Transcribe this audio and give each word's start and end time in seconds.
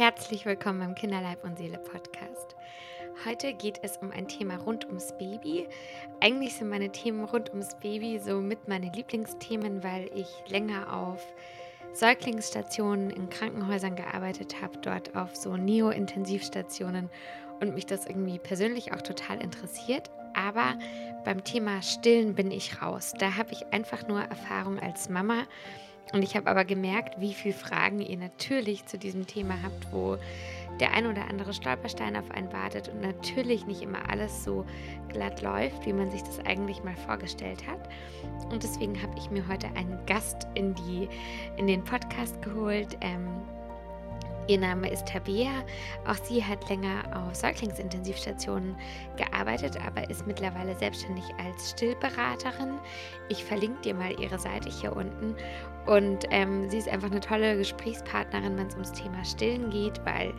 Herzlich 0.00 0.46
willkommen 0.46 0.78
beim 0.78 0.94
Kinderleib 0.94 1.44
und 1.44 1.58
Seele 1.58 1.76
Podcast. 1.76 2.56
Heute 3.26 3.52
geht 3.52 3.80
es 3.82 3.98
um 3.98 4.10
ein 4.10 4.28
Thema 4.28 4.56
rund 4.56 4.86
ums 4.86 5.12
Baby. 5.18 5.68
Eigentlich 6.20 6.54
sind 6.54 6.70
meine 6.70 6.90
Themen 6.90 7.22
rund 7.22 7.50
ums 7.50 7.74
Baby 7.80 8.18
so 8.18 8.40
mit 8.40 8.66
meine 8.66 8.90
Lieblingsthemen, 8.92 9.84
weil 9.84 10.10
ich 10.14 10.26
länger 10.48 10.90
auf 10.90 11.22
Säuglingsstationen 11.92 13.10
in 13.10 13.28
Krankenhäusern 13.28 13.94
gearbeitet 13.94 14.62
habe, 14.62 14.78
dort 14.78 15.14
auf 15.14 15.36
so 15.36 15.58
Neo-Intensivstationen 15.58 17.10
und 17.60 17.74
mich 17.74 17.84
das 17.84 18.06
irgendwie 18.06 18.38
persönlich 18.38 18.94
auch 18.94 19.02
total 19.02 19.42
interessiert. 19.42 20.10
Aber 20.32 20.78
beim 21.26 21.44
Thema 21.44 21.82
Stillen 21.82 22.34
bin 22.34 22.50
ich 22.50 22.80
raus. 22.80 23.12
Da 23.18 23.36
habe 23.36 23.52
ich 23.52 23.66
einfach 23.66 24.08
nur 24.08 24.22
Erfahrung 24.22 24.78
als 24.78 25.10
Mama 25.10 25.42
und 26.12 26.22
ich 26.22 26.36
habe 26.36 26.50
aber 26.50 26.64
gemerkt, 26.64 27.20
wie 27.20 27.34
viele 27.34 27.54
Fragen 27.54 28.00
ihr 28.00 28.16
natürlich 28.16 28.86
zu 28.86 28.98
diesem 28.98 29.26
Thema 29.26 29.54
habt, 29.62 29.92
wo 29.92 30.18
der 30.80 30.92
ein 30.92 31.06
oder 31.06 31.28
andere 31.28 31.52
Stolperstein 31.52 32.16
auf 32.16 32.30
einen 32.30 32.52
wartet 32.52 32.88
und 32.88 33.00
natürlich 33.00 33.66
nicht 33.66 33.82
immer 33.82 34.08
alles 34.08 34.44
so 34.44 34.64
glatt 35.08 35.42
läuft, 35.42 35.84
wie 35.84 35.92
man 35.92 36.10
sich 36.10 36.22
das 36.22 36.40
eigentlich 36.40 36.82
mal 36.82 36.96
vorgestellt 36.96 37.66
hat. 37.66 37.88
Und 38.50 38.62
deswegen 38.62 39.00
habe 39.00 39.12
ich 39.18 39.30
mir 39.30 39.46
heute 39.46 39.68
einen 39.76 39.98
Gast 40.06 40.48
in, 40.54 40.74
die, 40.74 41.08
in 41.56 41.66
den 41.66 41.84
Podcast 41.84 42.40
geholt. 42.42 42.96
Ähm, 43.02 43.28
Ihr 44.50 44.58
Name 44.58 44.90
ist 44.90 45.06
Tabea. 45.06 45.64
Auch 46.08 46.16
sie 46.24 46.44
hat 46.44 46.68
länger 46.68 47.04
auf 47.14 47.36
Säuglingsintensivstationen 47.36 48.74
gearbeitet, 49.16 49.78
aber 49.86 50.10
ist 50.10 50.26
mittlerweile 50.26 50.74
selbstständig 50.74 51.24
als 51.38 51.70
Stillberaterin. 51.70 52.80
Ich 53.28 53.44
verlinke 53.44 53.80
dir 53.82 53.94
mal 53.94 54.18
ihre 54.18 54.40
Seite 54.40 54.68
hier 54.68 54.96
unten. 54.96 55.36
Und 55.86 56.26
ähm, 56.30 56.68
sie 56.68 56.78
ist 56.78 56.88
einfach 56.88 57.10
eine 57.10 57.20
tolle 57.20 57.56
Gesprächspartnerin, 57.56 58.56
wenn 58.56 58.66
es 58.66 58.74
ums 58.74 58.92
Thema 58.92 59.24
Stillen 59.24 59.70
geht, 59.70 60.04
weil 60.04 60.32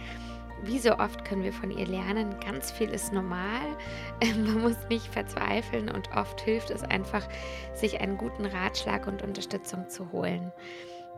wie 0.64 0.80
so 0.80 0.98
oft 0.98 1.26
können 1.26 1.44
wir 1.44 1.54
von 1.54 1.72
ihr 1.72 1.88
lernen, 1.88 2.36
ganz 2.40 2.72
viel 2.72 2.90
ist 2.90 3.12
normal. 3.12 3.76
Man 4.38 4.62
muss 4.62 4.78
nicht 4.90 5.08
verzweifeln 5.08 5.90
und 5.90 6.10
oft 6.16 6.40
hilft 6.42 6.70
es 6.70 6.84
einfach, 6.84 7.28
sich 7.74 8.00
einen 8.00 8.18
guten 8.18 8.46
Ratschlag 8.46 9.08
und 9.08 9.24
Unterstützung 9.24 9.90
zu 9.90 10.12
holen. 10.12 10.52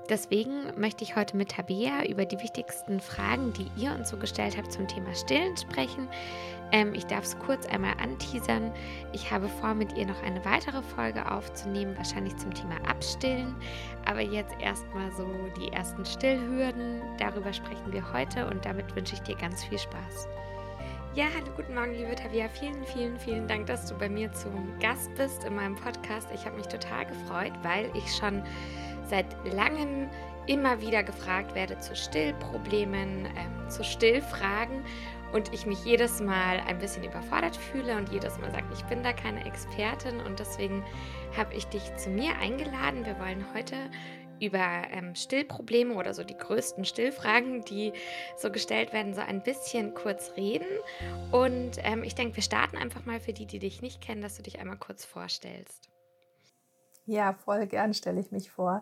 Deswegen 0.10 0.78
möchte 0.78 1.04
ich 1.04 1.16
heute 1.16 1.38
mit 1.38 1.52
Tabea 1.52 2.06
über 2.06 2.26
die 2.26 2.40
wichtigsten 2.42 3.00
Fragen, 3.00 3.54
die 3.54 3.72
ihr 3.82 3.94
uns 3.94 4.10
so 4.10 4.18
gestellt 4.18 4.58
habt 4.58 4.72
zum 4.72 4.88
Thema 4.88 5.16
Stillen 5.16 5.56
sprechen. 5.56 6.10
Ähm, 6.74 6.96
ich 6.96 7.06
darf 7.06 7.24
es 7.24 7.38
kurz 7.38 7.68
einmal 7.68 7.94
anteasern. 8.02 8.74
Ich 9.14 9.32
habe 9.32 9.48
vor, 9.48 9.76
mit 9.76 9.96
ihr 9.96 10.08
noch 10.08 10.22
eine 10.24 10.44
weitere 10.44 10.82
Folge 10.82 11.32
aufzunehmen, 11.32 11.96
wahrscheinlich 11.96 12.36
zum 12.38 12.52
Thema 12.52 12.76
Abstillen. 12.90 13.56
Aber 14.06 14.22
jetzt 14.22 14.56
erstmal 14.60 15.12
so 15.12 15.28
die 15.56 15.72
ersten 15.72 16.04
Stillhürden. 16.04 17.02
Darüber 17.20 17.54
sprechen 17.54 17.94
wir 17.94 18.12
heute 18.12 18.48
und 18.48 18.66
damit 18.66 18.94
wünsche 18.96 19.14
ich 19.14 19.22
dir 19.22 19.36
ganz 19.36 19.64
viel 19.64 19.78
Spaß. 19.78 20.28
Ja, 21.14 21.26
hallo, 21.36 21.52
guten 21.56 21.76
Morgen, 21.76 21.94
liebe 21.94 22.16
Tavia. 22.16 22.50
Vielen, 22.50 22.84
vielen, 22.86 23.20
vielen 23.20 23.48
Dank, 23.48 23.68
dass 23.68 23.86
du 23.86 23.96
bei 23.96 24.10
mir 24.10 24.32
zum 24.34 24.74
Gast 24.80 25.14
bist 25.14 25.44
in 25.44 25.54
meinem 25.54 25.76
Podcast. 25.76 26.28
Ich 26.34 26.44
habe 26.44 26.56
mich 26.56 26.66
total 26.66 27.06
gefreut, 27.06 27.54
weil 27.62 27.92
ich 27.94 28.16
schon 28.16 28.42
seit 29.08 29.28
langem 29.54 30.10
immer 30.48 30.82
wieder 30.82 31.04
gefragt 31.04 31.54
werde 31.54 31.78
zu 31.78 31.96
Stillproblemen, 31.96 33.28
ähm, 33.28 33.70
zu 33.70 33.84
Stillfragen 33.84 34.84
und 35.34 35.54
ich 35.54 35.66
mich 35.66 35.84
jedes 35.84 36.22
Mal 36.22 36.60
ein 36.68 36.78
bisschen 36.78 37.04
überfordert 37.04 37.58
fühle 37.58 37.98
und 37.98 38.10
jedes 38.10 38.38
Mal 38.38 38.52
sage, 38.52 38.68
ich 38.74 38.84
bin 38.86 39.04
da 39.04 39.14
keine 39.14 39.46
Expertin 39.46 40.20
und 40.22 40.40
deswegen 40.40 40.84
habe 41.36 41.54
ich 41.56 41.66
dich 41.66 41.96
zu 41.98 42.10
mir 42.10 42.38
eingeladen. 42.38 43.06
Wir 43.06 43.20
wollen 43.20 43.46
heute 43.54 43.76
über 44.40 44.84
ähm, 44.92 45.16
Stillprobleme 45.16 45.96
oder 45.96 46.14
so 46.14 46.24
die 46.24 46.38
größten 46.38 46.86
Stillfragen, 46.86 47.62
die 47.62 47.94
so 48.38 48.52
gestellt 48.52 48.94
werden, 48.94 49.14
so 49.14 49.22
ein 49.22 49.42
bisschen 49.42 49.94
kurz 49.94 50.34
reden. 50.36 50.68
Und 51.32 51.78
ähm, 51.84 52.04
ich 52.04 52.16
denke, 52.16 52.36
wir 52.36 52.44
starten 52.44 52.78
einfach 52.78 53.06
mal 53.06 53.20
für 53.20 53.34
die, 53.34 53.46
die 53.46 53.60
dich 53.60 53.82
nicht 53.82 54.02
kennen, 54.02 54.22
dass 54.22 54.36
du 54.36 54.44
dich 54.44 54.60
einmal 54.60 54.78
kurz 54.78 55.06
vorstellst. 55.06 55.90
Ja, 57.06 57.34
voll 57.34 57.68
gern 57.68 57.94
stelle 57.94 58.20
ich 58.20 58.32
mich 58.32 58.50
vor. 58.50 58.82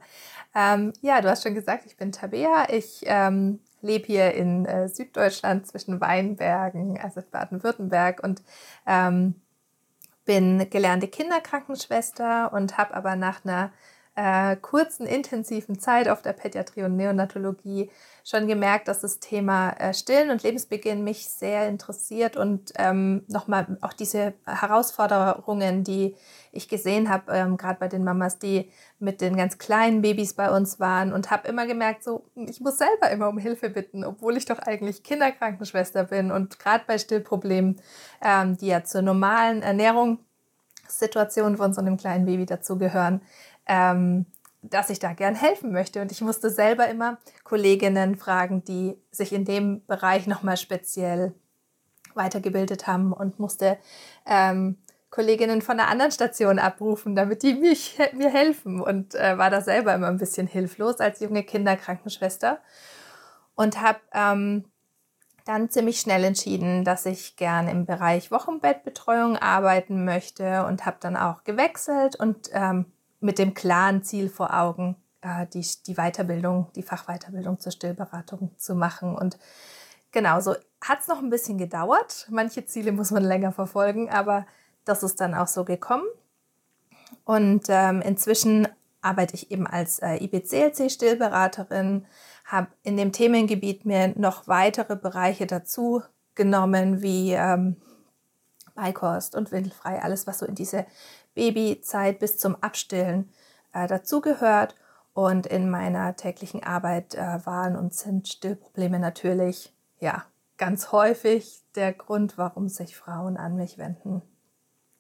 Ähm, 0.54 0.94
ja, 1.02 1.22
du 1.22 1.30
hast 1.30 1.44
schon 1.44 1.56
gesagt, 1.56 1.86
ich 1.86 1.98
bin 1.98 2.12
Tabea. 2.12 2.68
Ich 2.72 3.02
ähm, 3.06 3.60
lebe 3.82 4.08
hier 4.08 4.34
in 4.34 4.66
äh, 4.66 4.88
Süddeutschland 4.88 5.68
zwischen 5.68 6.02
Weinbergen, 6.02 7.00
also 7.00 7.22
Baden-Württemberg 7.30 8.24
und 8.24 8.42
ähm, 8.88 9.36
bin 10.26 10.70
gelernte 10.70 11.08
Kinderkrankenschwester 11.08 12.54
und 12.54 12.78
habe 12.78 12.94
aber 12.94 13.16
nach 13.16 13.44
einer 13.44 13.72
äh, 14.16 14.58
kurzen, 14.58 15.06
intensiven 15.06 15.80
Zeit 15.80 16.10
auf 16.10 16.22
der 16.22 16.34
Pädiatrie 16.34 16.84
und 16.84 16.98
Neonatologie 16.98 17.90
schon 18.26 18.48
gemerkt, 18.48 18.88
dass 18.88 19.00
das 19.02 19.20
Thema 19.20 19.72
äh, 19.72 19.94
Stillen 19.94 20.30
und 20.30 20.44
Lebensbeginn 20.44 21.04
mich 21.04 21.30
sehr 21.30 21.68
interessiert 21.68 22.36
und 22.36 22.74
ähm, 22.78 23.24
nochmal 23.28 23.78
auch 23.82 23.94
diese 23.94 24.34
Herausforderungen, 24.46 25.84
die 25.84 26.16
ich 26.52 26.68
gesehen 26.68 27.10
habe, 27.10 27.32
ähm, 27.32 27.56
gerade 27.58 27.80
bei 27.80 27.88
den 27.88 28.04
Mamas, 28.04 28.38
die 28.38 28.70
mit 29.00 29.22
den 29.22 29.38
ganz 29.38 29.58
kleinen 29.58 30.02
Babys 30.02 30.34
bei 30.34 30.52
uns 30.52 30.80
waren 30.80 31.14
und 31.14 31.32
habe 31.32 31.48
immer 31.48 31.66
gemerkt, 31.66 32.04
so, 32.04 32.26
ich 32.36 32.60
muss 32.60 32.78
selber 32.78 33.10
immer 33.12 33.30
um 33.30 33.38
Hilfe 33.38 33.70
bitten, 33.70 34.04
obwohl 34.04 34.36
ich 34.36 34.44
doch 34.46 34.60
eigentlich 34.60 35.04
Kinderkrankenschwester 35.04 36.04
bin 36.04 36.32
und 36.32 36.60
gerade 36.60 36.84
bei 36.86 36.98
Stillproblemen, 36.98 37.80
ähm, 38.22 38.58
die 38.58 38.68
ja 38.68 38.84
zur 38.84 39.02
normalen 39.02 39.62
Ernährungssituation 39.62 41.56
von 41.58 41.74
so 41.74 41.80
einem 41.82 41.96
kleinen 41.98 42.26
Baby 42.26 42.46
dazugehören, 42.46 43.22
ähm, 43.68 44.26
dass 44.62 44.90
ich 44.90 45.00
da 45.00 45.14
gern 45.14 45.36
helfen 45.36 45.72
möchte. 45.72 46.02
Und 46.02 46.12
ich 46.12 46.22
musste 46.22 46.50
selber 46.50 46.88
immer 46.88 47.18
Kolleginnen 47.44 48.16
fragen, 48.16 48.64
die 48.64 48.96
sich 49.12 49.34
in 49.34 49.46
dem 49.46 49.86
Bereich 49.86 50.28
nochmal 50.28 50.58
speziell 50.58 51.34
weitergebildet 52.14 52.88
haben 52.88 53.14
und 53.14 53.40
musste 53.40 53.78
ähm, 54.26 54.78
Kolleginnen 55.10 55.62
von 55.62 55.80
einer 55.80 55.90
anderen 55.90 56.12
Station 56.12 56.60
abrufen, 56.60 57.16
damit 57.16 57.44
die 57.44 57.54
mich, 57.54 57.98
mir 58.14 58.30
helfen 58.30 58.82
und 58.82 59.16
äh, 59.16 59.38
war 59.38 59.50
da 59.50 59.62
selber 59.62 59.94
immer 59.94 60.08
ein 60.08 60.18
bisschen 60.18 60.48
hilflos 60.48 61.00
als 61.00 61.20
junge 61.20 61.44
Kinderkrankenschwester 61.44 62.60
und 63.56 63.82
habe 63.82 64.00
ähm, 64.14 64.66
dann 65.46 65.70
ziemlich 65.70 66.00
schnell 66.00 66.24
entschieden, 66.24 66.86
dass 66.86 67.06
ich 67.06 67.36
gern 67.36 67.68
im 67.68 67.86
Bereich 67.86 68.32
Wochenbettbetreuung 68.32 69.38
arbeiten 69.38 70.06
möchte 70.06 70.66
und 70.66 70.86
habe 70.86 70.98
dann 71.00 71.18
auch 71.18 71.44
gewechselt 71.44 72.16
und 72.16 72.50
ähm, 72.54 72.86
mit 73.22 73.40
dem 73.40 73.54
klaren 73.54 74.04
Ziel 74.04 74.30
vor 74.30 74.54
Augen, 74.54 74.98
äh, 75.22 75.48
die, 75.48 75.66
die 75.88 75.96
Weiterbildung, 75.96 76.68
die 76.76 76.84
Fachweiterbildung 76.84 77.60
zur 77.60 77.72
Stillberatung 77.72 78.52
zu 78.58 78.76
machen. 78.76 79.16
Und 79.16 79.38
genau 80.12 80.42
so 80.42 80.56
hat 80.82 81.00
es 81.00 81.08
noch 81.08 81.20
ein 81.20 81.30
bisschen 81.30 81.58
gedauert. 81.58 82.28
Manche 82.30 82.66
Ziele 82.66 82.92
muss 82.92 83.12
man 83.12 83.24
länger 83.24 83.52
verfolgen, 83.52 84.10
aber 84.10 84.46
das 84.84 85.04
ist 85.04 85.22
dann 85.22 85.34
auch 85.36 85.48
so 85.48 85.64
gekommen. 85.64 86.06
Und 87.24 87.66
ähm, 87.70 88.02
inzwischen 88.02 88.68
arbeite 89.02 89.36
ich 89.36 89.52
eben 89.52 89.68
als 89.68 90.00
äh, 90.00 90.16
IBCLC-Stillberaterin, 90.24 92.06
habe 92.46 92.68
in 92.84 92.98
dem 92.98 93.12
Themengebiet 93.12 93.86
mir 93.86 94.14
noch 94.18 94.48
weitere 94.48 94.96
Bereiche 94.96 95.48
dazu 95.48 96.02
genommen, 96.36 97.02
wie 97.02 97.34
ähm, 97.34 97.78
Beikost 98.76 99.36
und 99.36 99.52
Windelfrei, 99.52 100.02
alles, 100.02 100.28
was 100.28 100.40
so 100.40 100.46
in 100.46 100.56
diese 100.56 100.86
Babyzeit 101.34 102.20
bis 102.20 102.38
zum 102.38 102.56
Abstillen 102.62 103.32
äh, 103.74 103.88
dazugehört. 103.88 104.76
Und 105.14 105.46
in 105.46 105.70
meiner 105.70 106.16
täglichen 106.16 106.64
Arbeit 106.64 107.16
äh, 107.16 107.46
waren 107.46 107.76
und 107.76 107.94
sind 107.94 108.30
Stillprobleme 108.30 108.98
natürlich 108.98 109.74
ja 110.00 110.24
ganz 110.58 110.94
häufig 110.94 111.64
der 111.76 111.92
Grund, 111.92 112.38
warum 112.38 112.70
sich 112.70 112.96
Frauen 112.96 113.36
an 113.36 113.56
mich 113.56 113.78
wenden. 113.78 114.22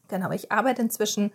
Genau, 0.09 0.31
ich 0.31 0.51
arbeite 0.51 0.81
inzwischen 0.81 1.31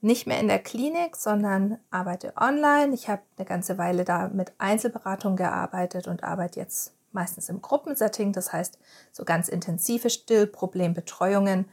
nicht 0.00 0.26
mehr 0.26 0.38
in 0.38 0.48
der 0.48 0.58
Klinik, 0.58 1.16
sondern 1.16 1.78
arbeite 1.90 2.34
online. 2.36 2.92
Ich 2.94 3.08
habe 3.08 3.22
eine 3.36 3.46
ganze 3.46 3.78
Weile 3.78 4.04
da 4.04 4.28
mit 4.28 4.52
Einzelberatung 4.58 5.34
gearbeitet 5.34 6.06
und 6.06 6.22
arbeite 6.22 6.60
jetzt 6.60 6.92
meistens 7.12 7.48
im 7.48 7.62
Gruppensetting. 7.62 8.32
Das 8.32 8.52
heißt, 8.52 8.78
so 9.12 9.24
ganz 9.24 9.48
intensive 9.48 10.10
Stillproblembetreuungen, 10.10 11.64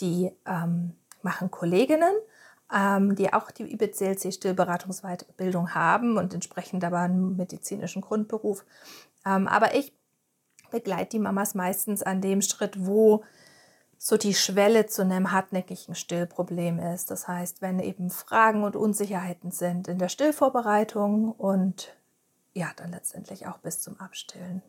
die 0.00 0.32
ähm, 0.46 0.96
machen 1.24 1.50
Kolleginnen, 1.50 2.14
ähm, 2.72 3.16
die 3.16 3.32
auch 3.32 3.50
die 3.50 3.72
IBCLC-Stillberatungsweiterbildung 3.72 5.74
haben 5.74 6.16
und 6.16 6.34
entsprechend 6.34 6.84
aber 6.84 7.00
einen 7.00 7.36
medizinischen 7.36 8.02
Grundberuf. 8.02 8.64
Ähm, 9.26 9.48
aber 9.48 9.74
ich 9.74 9.92
begleite 10.70 11.10
die 11.10 11.18
Mamas 11.18 11.54
meistens 11.54 12.02
an 12.02 12.20
dem 12.20 12.42
Schritt, 12.42 12.86
wo 12.86 13.24
so 13.96 14.16
die 14.16 14.34
Schwelle 14.34 14.86
zu 14.86 15.02
einem 15.02 15.32
hartnäckigen 15.32 15.94
Stillproblem 15.94 16.78
ist. 16.78 17.10
Das 17.10 17.26
heißt, 17.26 17.62
wenn 17.62 17.80
eben 17.80 18.10
Fragen 18.10 18.62
und 18.62 18.76
Unsicherheiten 18.76 19.50
sind 19.50 19.88
in 19.88 19.98
der 19.98 20.10
Stillvorbereitung 20.10 21.32
und 21.32 21.96
ja, 22.52 22.70
dann 22.76 22.90
letztendlich 22.90 23.46
auch 23.46 23.58
bis 23.58 23.80
zum 23.80 23.98
Abstillen. 23.98 24.62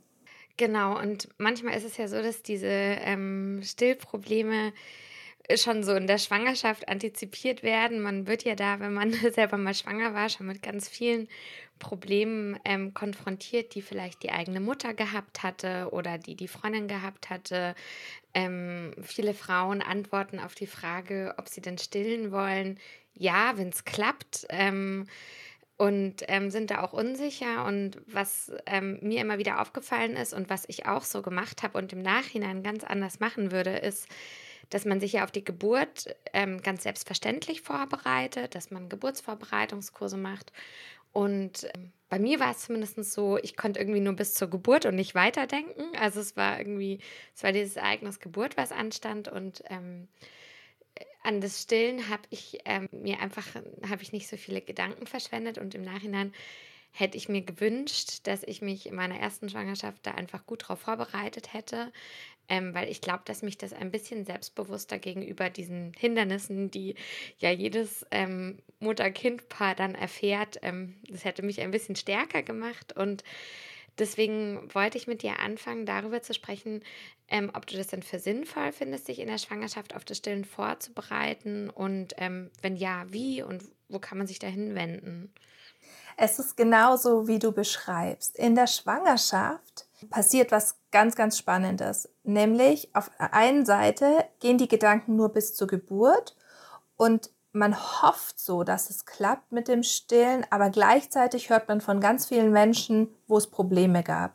Genau, 0.58 0.98
und 0.98 1.28
manchmal 1.38 1.76
ist 1.76 1.84
es 1.84 1.98
ja 1.98 2.08
so, 2.08 2.22
dass 2.22 2.44
diese 2.44 2.68
ähm, 2.68 3.60
Stillprobleme 3.62 4.72
schon 5.56 5.84
so 5.84 5.94
in 5.94 6.08
der 6.08 6.18
Schwangerschaft 6.18 6.88
antizipiert 6.88 7.64
werden. 7.64 8.02
Man 8.02 8.28
wird 8.28 8.44
ja 8.44 8.56
da, 8.56 8.80
wenn 8.80 8.94
man 8.94 9.12
selber 9.34 9.58
mal 9.58 9.74
schwanger 9.74 10.14
war, 10.14 10.30
schon 10.30 10.48
mit 10.48 10.62
ganz 10.62 10.90
vielen 10.90 11.28
Problemen 11.80 12.58
ähm, 12.66 12.94
konfrontiert, 12.94 13.76
die 13.76 13.82
vielleicht 13.82 14.24
die 14.24 14.32
eigene 14.32 14.60
Mutter 14.60 14.94
gehabt 14.94 15.44
hatte 15.44 15.90
oder 15.92 16.18
die 16.18 16.36
die 16.36 16.48
Freundin 16.48 16.88
gehabt 16.88 17.30
hatte. 17.30 17.76
Ähm, 18.34 18.94
viele 19.02 19.34
Frauen 19.34 19.82
antworten 19.82 20.40
auf 20.40 20.56
die 20.56 20.68
Frage, 20.68 21.36
ob 21.38 21.50
sie 21.50 21.62
denn 21.62 21.78
stillen 21.78 22.32
wollen. 22.32 22.80
Ja, 23.14 23.58
wenn 23.58 23.70
es 23.70 23.86
klappt. 23.86 24.46
Ähm, 24.50 25.08
und 25.78 26.24
ähm, 26.30 26.52
sind 26.52 26.72
da 26.72 26.82
auch 26.82 26.94
unsicher. 26.94 27.66
Und 27.66 28.02
was 28.08 28.52
ähm, 28.66 28.98
mir 29.02 29.20
immer 29.20 29.38
wieder 29.38 29.60
aufgefallen 29.62 30.16
ist 30.16 30.34
und 30.34 30.50
was 30.50 30.64
ich 30.70 30.86
auch 30.86 31.04
so 31.04 31.22
gemacht 31.22 31.64
habe 31.64 31.78
und 31.78 31.92
im 31.92 32.02
Nachhinein 32.02 32.64
ganz 32.64 32.84
anders 32.86 33.20
machen 33.20 33.52
würde, 33.52 33.72
ist, 33.72 34.08
dass 34.70 34.86
man 34.86 35.00
sich 35.00 35.14
ja 35.14 35.24
auf 35.24 35.32
die 35.32 35.44
Geburt 35.44 36.16
ähm, 36.34 36.62
ganz 36.62 36.84
selbstverständlich 36.84 37.62
vorbereitet, 37.62 38.56
dass 38.56 38.72
man 38.72 38.90
Geburtsvorbereitungskurse 38.90 40.18
macht. 40.18 40.52
Und 41.12 41.68
ähm, 41.76 41.92
bei 42.10 42.20
mir 42.20 42.40
war 42.40 42.52
es 42.52 42.60
zumindest 42.60 42.98
so, 43.12 43.38
ich 43.38 43.56
konnte 43.56 43.80
irgendwie 43.80 44.02
nur 44.02 44.14
bis 44.14 44.34
zur 44.34 44.50
Geburt 44.50 44.86
und 44.86 44.96
nicht 44.96 45.16
weiterdenken. 45.16 45.84
Also 46.00 46.20
es 46.20 46.36
war 46.36 46.60
irgendwie, 46.60 47.00
es 47.34 47.44
war 47.44 47.52
dieses 47.52 47.78
Ereignis 47.78 48.20
Geburt, 48.20 48.58
was 48.58 48.72
anstand 48.72 49.28
und 49.28 49.64
ähm, 49.70 50.08
an 51.24 51.42
das 51.42 51.64
Stillen 51.64 52.10
habe 52.10 52.24
ich 52.30 52.60
ähm, 52.66 52.88
mir 52.92 53.20
einfach, 53.20 53.48
habe 53.90 54.04
ich 54.04 54.12
nicht 54.14 54.28
so 54.28 54.38
viele 54.38 54.62
Gedanken 54.62 55.08
verschwendet 55.08 55.58
und 55.58 55.74
im 55.74 55.82
Nachhinein 55.82 56.32
hätte 56.92 57.18
ich 57.18 57.28
mir 57.28 57.42
gewünscht, 57.42 58.20
dass 58.24 58.44
ich 58.44 58.62
mich 58.62 58.88
in 58.88 58.96
meiner 58.96 59.20
ersten 59.20 59.50
Schwangerschaft 59.50 60.06
da 60.06 60.12
einfach 60.12 60.46
gut 60.46 60.64
darauf 60.64 60.80
vorbereitet 60.80 61.54
hätte, 61.54 61.92
ähm, 62.50 62.74
weil 62.74 62.90
ich 62.90 63.02
glaube, 63.02 63.24
dass 63.26 63.42
mich 63.42 63.58
das 63.58 63.74
ein 63.74 63.92
bisschen 63.92 64.26
selbstbewusster 64.26 65.00
gegenüber 65.00 65.50
diesen 65.50 65.94
Hindernissen, 65.98 66.72
die 66.72 66.96
ja 67.38 67.52
jedes 67.52 68.06
ähm, 68.12 68.60
Mutter-Kind-Paar 68.80 69.76
dann 69.76 69.96
erfährt, 69.96 70.60
ähm, 70.62 70.96
das 71.10 71.26
hätte 71.26 71.44
mich 71.44 71.62
ein 71.62 71.72
bisschen 71.72 71.96
stärker 71.96 72.44
gemacht 72.44 72.96
und 72.96 73.24
Deswegen 73.98 74.74
wollte 74.74 74.98
ich 74.98 75.08
mit 75.08 75.24
dir 75.24 75.40
anfangen, 75.40 75.86
darüber 75.86 76.22
zu 76.22 76.34
sprechen, 76.34 76.84
ähm, 77.30 77.50
ob 77.54 77.66
du 77.66 77.78
das 77.78 77.88
denn 77.88 78.04
für 78.04 78.20
sinnvoll 78.20 78.72
findest, 78.72 79.06
sich 79.06 79.20
in 79.20 79.28
der 79.28 79.38
Schwangerschaft 79.38 79.96
auf 79.96 80.04
das 80.04 80.18
Stillen 80.18 80.44
vorzubereiten 80.44 81.70
und 81.70 82.14
ähm, 82.18 82.52
wenn 82.62 82.76
ja, 82.76 83.06
wie 83.10 83.42
und 83.42 83.64
wo 83.88 84.00
kann 84.00 84.18
man 84.18 84.28
sich 84.28 84.40
da 84.40 84.48
hinwenden? 84.48 85.34
Es 86.18 86.40
ist 86.40 86.58
genauso, 86.58 87.28
wie 87.28 87.40
du 87.40 87.52
beschreibst. 87.52 88.38
In 88.38 88.56
der 88.56 88.68
Schwangerschaft 88.68 89.86
passiert 90.10 90.52
was 90.52 90.78
ganz, 90.92 91.16
ganz 91.16 91.38
Spannendes. 91.38 92.10
Nämlich 92.24 92.96
auf 92.96 93.10
der 93.20 93.34
einen 93.34 93.66
Seite 93.66 94.26
gehen 94.40 94.58
die 94.58 94.68
Gedanken 94.68 95.16
nur 95.16 95.30
bis 95.30 95.56
zur 95.56 95.68
Geburt 95.68 96.36
und 96.98 97.30
man 97.52 97.76
hofft 97.76 98.40
so, 98.40 98.64
dass 98.64 98.90
es 98.90 99.06
klappt 99.06 99.52
mit 99.52 99.68
dem 99.68 99.84
Stillen, 99.84 100.46
aber 100.50 100.70
gleichzeitig 100.70 101.50
hört 101.50 101.70
man 101.70 101.80
von 101.80 102.02
ganz 102.02 102.26
vielen 102.26 102.52
Menschen, 102.52 103.08
wo 103.28 103.38
es 103.38 103.48
Probleme 103.48 104.04
gab. 104.04 104.34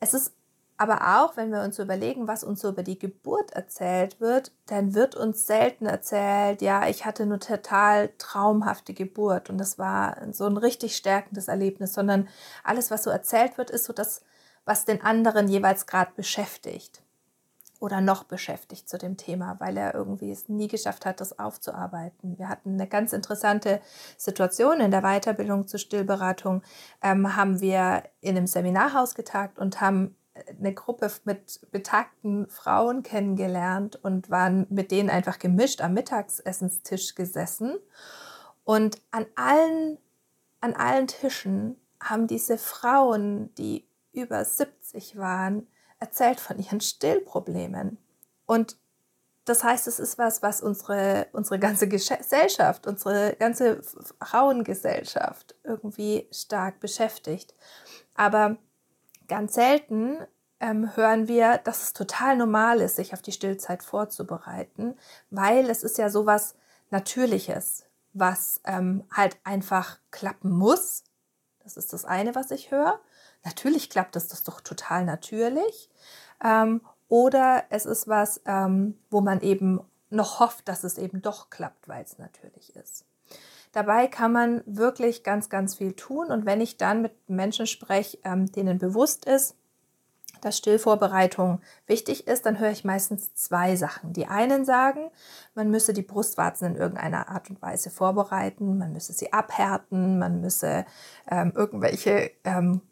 Es 0.00 0.14
ist 0.14 0.32
aber 0.76 1.18
auch, 1.18 1.36
wenn 1.36 1.52
wir 1.52 1.62
uns 1.62 1.78
überlegen, 1.78 2.26
was 2.26 2.42
uns 2.42 2.60
so 2.60 2.70
über 2.70 2.82
die 2.82 2.98
Geburt 2.98 3.52
erzählt 3.52 4.20
wird, 4.20 4.50
dann 4.66 4.94
wird 4.94 5.14
uns 5.14 5.46
selten 5.46 5.86
erzählt, 5.86 6.62
ja, 6.62 6.88
ich 6.88 7.04
hatte 7.04 7.22
eine 7.22 7.38
total 7.38 8.10
traumhafte 8.18 8.92
Geburt 8.92 9.50
und 9.50 9.58
das 9.58 9.78
war 9.78 10.16
so 10.32 10.46
ein 10.46 10.56
richtig 10.56 10.96
stärkendes 10.96 11.46
Erlebnis, 11.46 11.94
sondern 11.94 12.28
alles, 12.64 12.90
was 12.90 13.04
so 13.04 13.10
erzählt 13.10 13.56
wird, 13.56 13.70
ist 13.70 13.84
so 13.84 13.92
das, 13.92 14.22
was 14.64 14.84
den 14.84 15.02
anderen 15.02 15.48
jeweils 15.48 15.86
gerade 15.86 16.12
beschäftigt 16.16 17.02
oder 17.80 18.00
noch 18.00 18.24
beschäftigt 18.24 18.88
zu 18.88 18.96
dem 18.96 19.16
Thema, 19.16 19.56
weil 19.58 19.76
er 19.76 19.94
irgendwie 19.94 20.30
es 20.30 20.48
nie 20.48 20.68
geschafft 20.68 21.04
hat, 21.04 21.20
das 21.20 21.38
aufzuarbeiten. 21.38 22.38
Wir 22.38 22.48
hatten 22.48 22.74
eine 22.74 22.88
ganz 22.88 23.12
interessante 23.12 23.80
Situation 24.16 24.80
in 24.80 24.90
der 24.90 25.02
Weiterbildung 25.02 25.66
zur 25.66 25.78
Stillberatung. 25.78 26.62
Ähm, 27.02 27.36
haben 27.36 27.60
wir 27.60 28.04
in 28.20 28.36
einem 28.36 28.46
Seminarhaus 28.46 29.14
getagt 29.14 29.58
und 29.58 29.80
haben 29.80 30.16
eine 30.58 30.74
Gruppe 30.74 31.10
mit 31.24 31.60
betagten 31.70 32.48
Frauen 32.48 33.02
kennengelernt 33.02 33.96
und 34.02 34.30
waren 34.30 34.66
mit 34.70 34.90
denen 34.90 35.10
einfach 35.10 35.38
gemischt 35.38 35.80
am 35.80 35.94
Mittagsessenstisch 35.94 37.14
gesessen. 37.14 37.76
Und 38.64 39.00
an 39.10 39.26
allen, 39.36 39.98
an 40.60 40.74
allen 40.74 41.06
Tischen 41.06 41.76
haben 42.00 42.26
diese 42.26 42.58
Frauen, 42.58 43.54
die 43.56 43.86
über 44.14 44.44
70 44.44 45.16
waren, 45.16 45.66
erzählt 45.98 46.40
von 46.40 46.58
ihren 46.58 46.80
Stillproblemen. 46.80 47.98
Und 48.46 48.76
das 49.44 49.62
heißt, 49.62 49.86
es 49.86 49.98
ist 49.98 50.16
was, 50.16 50.42
was 50.42 50.62
unsere, 50.62 51.26
unsere 51.32 51.58
ganze 51.58 51.86
Gesellschaft, 51.88 52.86
unsere 52.86 53.36
ganze 53.38 53.82
Frauengesellschaft 54.20 55.54
irgendwie 55.64 56.28
stark 56.32 56.80
beschäftigt. 56.80 57.54
Aber 58.14 58.56
ganz 59.28 59.54
selten 59.54 60.18
ähm, 60.60 60.96
hören 60.96 61.28
wir, 61.28 61.58
dass 61.58 61.82
es 61.82 61.92
total 61.92 62.36
normal 62.36 62.80
ist, 62.80 62.96
sich 62.96 63.12
auf 63.12 63.20
die 63.20 63.32
Stillzeit 63.32 63.82
vorzubereiten, 63.82 64.96
weil 65.30 65.68
es 65.68 65.82
ist 65.82 65.98
ja 65.98 66.08
sowas 66.08 66.54
Natürliches, 66.90 67.84
was 68.12 68.60
ähm, 68.64 69.04
halt 69.12 69.36
einfach 69.44 69.98
klappen 70.10 70.52
muss. 70.52 71.04
Das 71.62 71.76
ist 71.76 71.92
das 71.92 72.04
eine, 72.04 72.34
was 72.34 72.50
ich 72.50 72.70
höre. 72.70 73.00
Natürlich 73.44 73.90
klappt 73.90 74.16
es 74.16 74.28
das 74.28 74.42
doch 74.42 74.60
total 74.60 75.04
natürlich. 75.04 75.90
Ähm, 76.42 76.80
oder 77.08 77.64
es 77.70 77.86
ist 77.86 78.08
was, 78.08 78.40
ähm, 78.46 78.98
wo 79.10 79.20
man 79.20 79.40
eben 79.40 79.80
noch 80.10 80.40
hofft, 80.40 80.68
dass 80.68 80.84
es 80.84 80.98
eben 80.98 81.22
doch 81.22 81.50
klappt, 81.50 81.88
weil 81.88 82.02
es 82.02 82.18
natürlich 82.18 82.74
ist. 82.76 83.04
Dabei 83.72 84.06
kann 84.06 84.32
man 84.32 84.62
wirklich 84.66 85.24
ganz, 85.24 85.48
ganz 85.48 85.74
viel 85.74 85.94
tun. 85.94 86.28
Und 86.30 86.46
wenn 86.46 86.60
ich 86.60 86.76
dann 86.76 87.02
mit 87.02 87.12
Menschen 87.28 87.66
spreche, 87.66 88.18
ähm, 88.24 88.50
denen 88.50 88.78
bewusst 88.78 89.24
ist, 89.24 89.56
dass 90.40 90.58
Stillvorbereitung 90.58 91.60
wichtig 91.86 92.26
ist, 92.26 92.46
dann 92.46 92.58
höre 92.58 92.70
ich 92.70 92.84
meistens 92.84 93.34
zwei 93.34 93.76
Sachen. 93.76 94.12
Die 94.12 94.26
einen 94.26 94.64
sagen, 94.64 95.10
man 95.54 95.70
müsse 95.70 95.92
die 95.92 96.02
Brustwarzen 96.02 96.68
in 96.68 96.76
irgendeiner 96.76 97.28
Art 97.28 97.50
und 97.50 97.62
Weise 97.62 97.90
vorbereiten, 97.90 98.78
man 98.78 98.92
müsse 98.92 99.12
sie 99.12 99.32
abhärten, 99.32 100.18
man 100.18 100.40
müsse 100.40 100.84
ähm, 101.30 101.52
irgendwelche 101.54 102.30
ähm, 102.44 102.82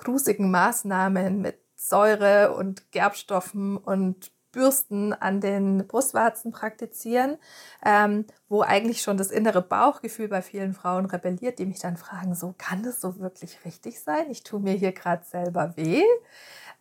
grusigen 0.00 0.50
Maßnahmen 0.50 1.40
mit 1.40 1.58
Säure 1.76 2.54
und 2.54 2.90
Gerbstoffen 2.90 3.76
und 3.76 4.32
Bürsten 4.50 5.12
an 5.12 5.40
den 5.40 5.86
Brustwarzen 5.86 6.52
praktizieren, 6.52 7.36
ähm, 7.84 8.24
wo 8.48 8.62
eigentlich 8.62 9.02
schon 9.02 9.16
das 9.16 9.30
innere 9.30 9.62
Bauchgefühl 9.62 10.28
bei 10.28 10.42
vielen 10.42 10.74
Frauen 10.74 11.06
rebelliert, 11.06 11.58
die 11.58 11.66
mich 11.66 11.78
dann 11.78 11.96
fragen, 11.96 12.34
so 12.34 12.54
kann 12.56 12.82
das 12.82 13.00
so 13.00 13.20
wirklich 13.20 13.64
richtig 13.64 14.00
sein? 14.00 14.30
Ich 14.30 14.42
tue 14.42 14.58
mir 14.58 14.72
hier 14.72 14.92
gerade 14.92 15.24
selber 15.24 15.76
weh. 15.76 16.02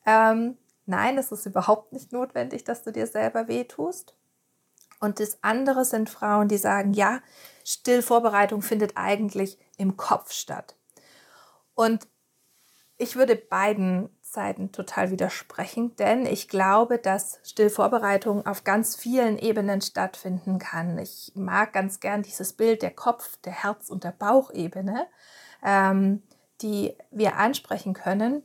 Ähm, 0.06 0.58
nein, 0.86 1.18
es 1.18 1.32
ist 1.32 1.46
überhaupt 1.46 1.94
nicht 1.94 2.12
notwendig, 2.12 2.64
dass 2.64 2.82
du 2.82 2.92
dir 2.92 3.06
selber 3.06 3.48
weh 3.48 3.66
tust. 3.66 4.16
Und 5.00 5.20
das 5.20 5.38
andere 5.44 5.86
sind 5.86 6.10
Frauen, 6.10 6.48
die 6.48 6.58
sagen, 6.58 6.94
ja, 6.94 7.20
Stillvorbereitung 7.64 8.62
findet 8.62 8.94
eigentlich 8.96 9.60
im 9.78 9.96
Kopf 9.98 10.32
statt. 10.32 10.76
Und 11.76 12.08
ich 13.00 13.16
würde 13.16 13.36
beiden 13.36 14.10
Seiten 14.22 14.72
total 14.72 15.10
widersprechen, 15.10 15.96
denn 15.96 16.26
ich 16.26 16.50
glaube, 16.50 17.00
dass 17.00 17.40
Stillvorbereitung 17.44 18.46
auf 18.46 18.66
ganz 18.66 18.96
vielen 18.96 19.40
Ebenen 19.40 19.82
stattfinden 19.82 20.60
kann. 20.60 21.00
Ich 21.00 21.32
mag 21.34 21.74
ganz 21.74 22.02
gern 22.02 22.22
dieses 22.22 22.54
Bild 22.54 22.82
der 22.82 22.92
Kopf-, 22.92 23.38
der 23.38 23.54
Herz- 23.54 23.90
und 23.90 24.04
der 24.04 24.12
Bauchebene, 24.12 25.08
ähm, 25.64 26.22
die 26.62 26.94
wir 27.10 27.38
ansprechen 27.38 27.94
können. 27.94 28.44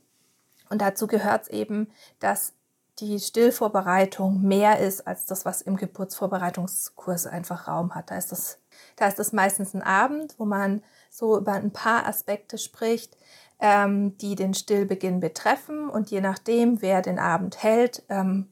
Und 0.71 0.81
dazu 0.81 1.09
gehört 1.09 1.43
es 1.43 1.49
eben, 1.49 1.93
dass 2.21 2.55
die 3.01 3.19
Stillvorbereitung 3.19 4.41
mehr 4.43 4.79
ist 4.79 5.07
als 5.07 5.27
das, 5.27 5.45
was 5.45 5.63
im 5.63 5.77
Geburtsvorbereitungskurs 5.77 7.27
einfach 7.27 7.67
Raum 7.67 7.95
hat. 7.95 8.11
Da 8.11 8.17
ist 8.17 8.31
das, 8.31 8.59
da 8.97 9.09
ist 9.09 9.19
das 9.19 9.33
meistens 9.33 9.75
ein 9.75 9.83
Abend, 9.83 10.39
wo 10.39 10.45
man 10.45 10.83
so 11.11 11.37
über 11.37 11.53
ein 11.53 11.73
paar 11.73 12.07
Aspekte 12.07 12.57
spricht, 12.57 13.17
ähm, 13.61 14.17
die 14.19 14.35
den 14.35 14.55
Stillbeginn 14.55 15.21
betreffen. 15.21 15.89
Und 15.89 16.11
je 16.11 16.21
nachdem, 16.21 16.83
wer 16.83 17.03
den 17.03 17.19
Abend 17.19 17.63
hält, 17.63 18.03
ähm, 18.09 18.49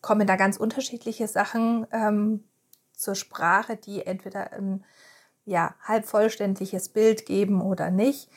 kommen 0.00 0.26
da 0.26 0.36
ganz 0.36 0.56
unterschiedliche 0.56 1.28
Sachen 1.28 1.86
ähm, 1.92 2.44
zur 2.92 3.14
Sprache, 3.14 3.76
die 3.76 4.04
entweder 4.06 4.52
ein 4.52 4.84
ja, 5.44 5.74
halb 5.82 6.06
vollständiges 6.06 6.88
Bild 6.88 7.26
geben 7.26 7.60
oder 7.60 7.90
nicht. 7.90 8.30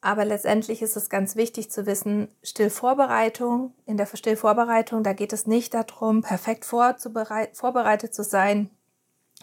Aber 0.00 0.24
letztendlich 0.24 0.82
ist 0.82 0.96
es 0.96 1.08
ganz 1.08 1.34
wichtig 1.34 1.70
zu 1.70 1.86
wissen, 1.86 2.28
Stillvorbereitung, 2.42 3.72
in 3.86 3.96
der 3.96 4.06
Stillvorbereitung, 4.06 5.02
da 5.02 5.14
geht 5.14 5.32
es 5.32 5.46
nicht 5.46 5.72
darum, 5.72 6.20
perfekt 6.20 6.66
vorbereitet 6.66 8.14
zu 8.14 8.22
sein 8.22 8.70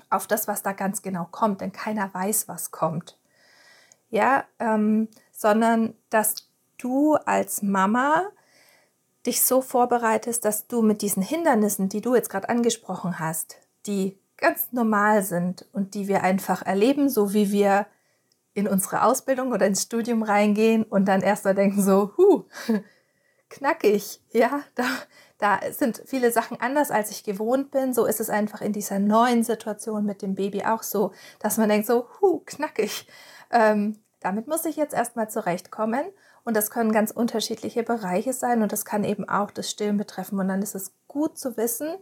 auf 0.09 0.27
das, 0.27 0.47
was 0.47 0.61
da 0.61 0.73
ganz 0.73 1.01
genau 1.01 1.27
kommt, 1.31 1.61
denn 1.61 1.71
keiner 1.71 2.13
weiß, 2.13 2.47
was 2.47 2.69
kommt. 2.69 3.17
Ja, 4.09 4.43
ähm, 4.59 5.07
sondern 5.41 5.95
dass 6.11 6.49
du 6.77 7.15
als 7.15 7.63
Mama 7.63 8.27
dich 9.25 9.43
so 9.43 9.61
vorbereitest, 9.61 10.45
dass 10.45 10.67
du 10.67 10.83
mit 10.83 11.01
diesen 11.01 11.23
Hindernissen, 11.23 11.89
die 11.89 12.01
du 12.01 12.13
jetzt 12.13 12.29
gerade 12.29 12.47
angesprochen 12.47 13.17
hast, 13.17 13.57
die 13.87 14.19
ganz 14.37 14.71
normal 14.71 15.23
sind 15.23 15.65
und 15.73 15.95
die 15.95 16.07
wir 16.07 16.21
einfach 16.21 16.63
erleben, 16.63 17.09
so 17.09 17.33
wie 17.33 17.51
wir 17.51 17.87
in 18.53 18.67
unsere 18.67 19.03
Ausbildung 19.03 19.51
oder 19.51 19.65
ins 19.65 19.81
Studium 19.81 20.21
reingehen 20.21 20.83
und 20.83 21.05
dann 21.05 21.21
erst 21.21 21.45
mal 21.45 21.55
denken 21.55 21.81
so, 21.81 22.13
huh, 22.17 22.43
knackig, 23.49 24.21
ja, 24.29 24.61
da, 24.75 24.85
da 25.39 25.59
sind 25.71 26.03
viele 26.05 26.31
Sachen 26.31 26.61
anders, 26.61 26.91
als 26.91 27.09
ich 27.09 27.23
gewohnt 27.23 27.71
bin. 27.71 27.95
So 27.95 28.05
ist 28.05 28.19
es 28.19 28.29
einfach 28.29 28.61
in 28.61 28.73
dieser 28.73 28.99
neuen 28.99 29.43
Situation 29.43 30.05
mit 30.05 30.21
dem 30.21 30.35
Baby 30.35 30.65
auch 30.65 30.83
so, 30.83 31.13
dass 31.39 31.57
man 31.57 31.69
denkt 31.69 31.87
so, 31.87 32.07
huh, 32.19 32.41
knackig. 32.45 33.07
Ähm, 33.49 33.97
damit 34.21 34.47
muss 34.47 34.65
ich 34.65 34.77
jetzt 34.77 34.93
erstmal 34.93 35.29
zurechtkommen. 35.29 36.05
Und 36.43 36.55
das 36.55 36.71
können 36.71 36.91
ganz 36.91 37.11
unterschiedliche 37.11 37.83
Bereiche 37.83 38.33
sein 38.33 38.63
und 38.63 38.71
das 38.71 38.85
kann 38.85 39.03
eben 39.03 39.29
auch 39.29 39.51
das 39.51 39.69
Stillen 39.69 39.97
betreffen. 39.97 40.39
Und 40.39 40.47
dann 40.47 40.61
ist 40.61 40.73
es 40.73 40.93
gut 41.07 41.37
zu 41.37 41.57
wissen, 41.57 41.95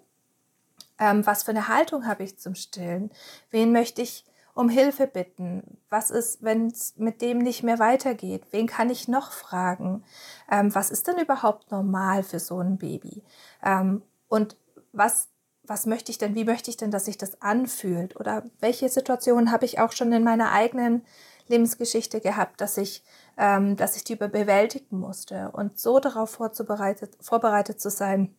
ähm, 0.99 1.25
was 1.25 1.43
für 1.43 1.51
eine 1.51 1.67
Haltung 1.67 2.05
habe 2.05 2.23
ich 2.23 2.37
zum 2.37 2.55
Stillen? 2.55 3.09
Wen 3.49 3.71
möchte 3.71 4.01
ich 4.01 4.25
um 4.53 4.69
Hilfe 4.69 5.07
bitten? 5.07 5.77
Was 5.89 6.11
ist, 6.11 6.43
wenn 6.43 6.67
es 6.67 6.95
mit 6.97 7.21
dem 7.21 7.39
nicht 7.39 7.63
mehr 7.63 7.79
weitergeht? 7.79 8.43
Wen 8.51 8.67
kann 8.67 8.89
ich 8.89 9.07
noch 9.07 9.31
fragen? 9.31 10.03
Ähm, 10.51 10.73
was 10.75 10.91
ist 10.91 11.07
denn 11.07 11.17
überhaupt 11.17 11.71
normal 11.71 12.23
für 12.23 12.39
so 12.39 12.59
ein 12.59 12.77
Baby? 12.77 13.23
Ähm, 13.63 14.03
und 14.27 14.57
was, 14.91 15.29
was 15.63 15.85
möchte 15.85 16.11
ich 16.11 16.17
denn, 16.17 16.35
wie 16.35 16.45
möchte 16.45 16.69
ich 16.69 16.77
denn, 16.77 16.91
dass 16.91 17.05
sich 17.05 17.17
das 17.17 17.41
anfühlt? 17.41 18.19
Oder 18.19 18.43
welche 18.59 18.89
Situationen 18.89 19.51
habe 19.51 19.65
ich 19.65 19.79
auch 19.79 19.93
schon 19.93 20.11
in 20.11 20.23
meiner 20.23 20.51
eigenen 20.51 21.05
Lebensgeschichte 21.49 22.21
gehabt, 22.21 22.61
dass 22.61 22.77
ich, 22.77 23.03
ähm, 23.37 23.75
dass 23.75 23.95
ich 23.95 24.03
die 24.03 24.15
bewältigen 24.15 24.99
musste 24.99 25.51
und 25.51 25.79
so 25.79 25.99
darauf 25.99 26.29
vorbereitet, 26.31 27.17
vorbereitet 27.19 27.81
zu 27.81 27.89
sein, 27.89 28.33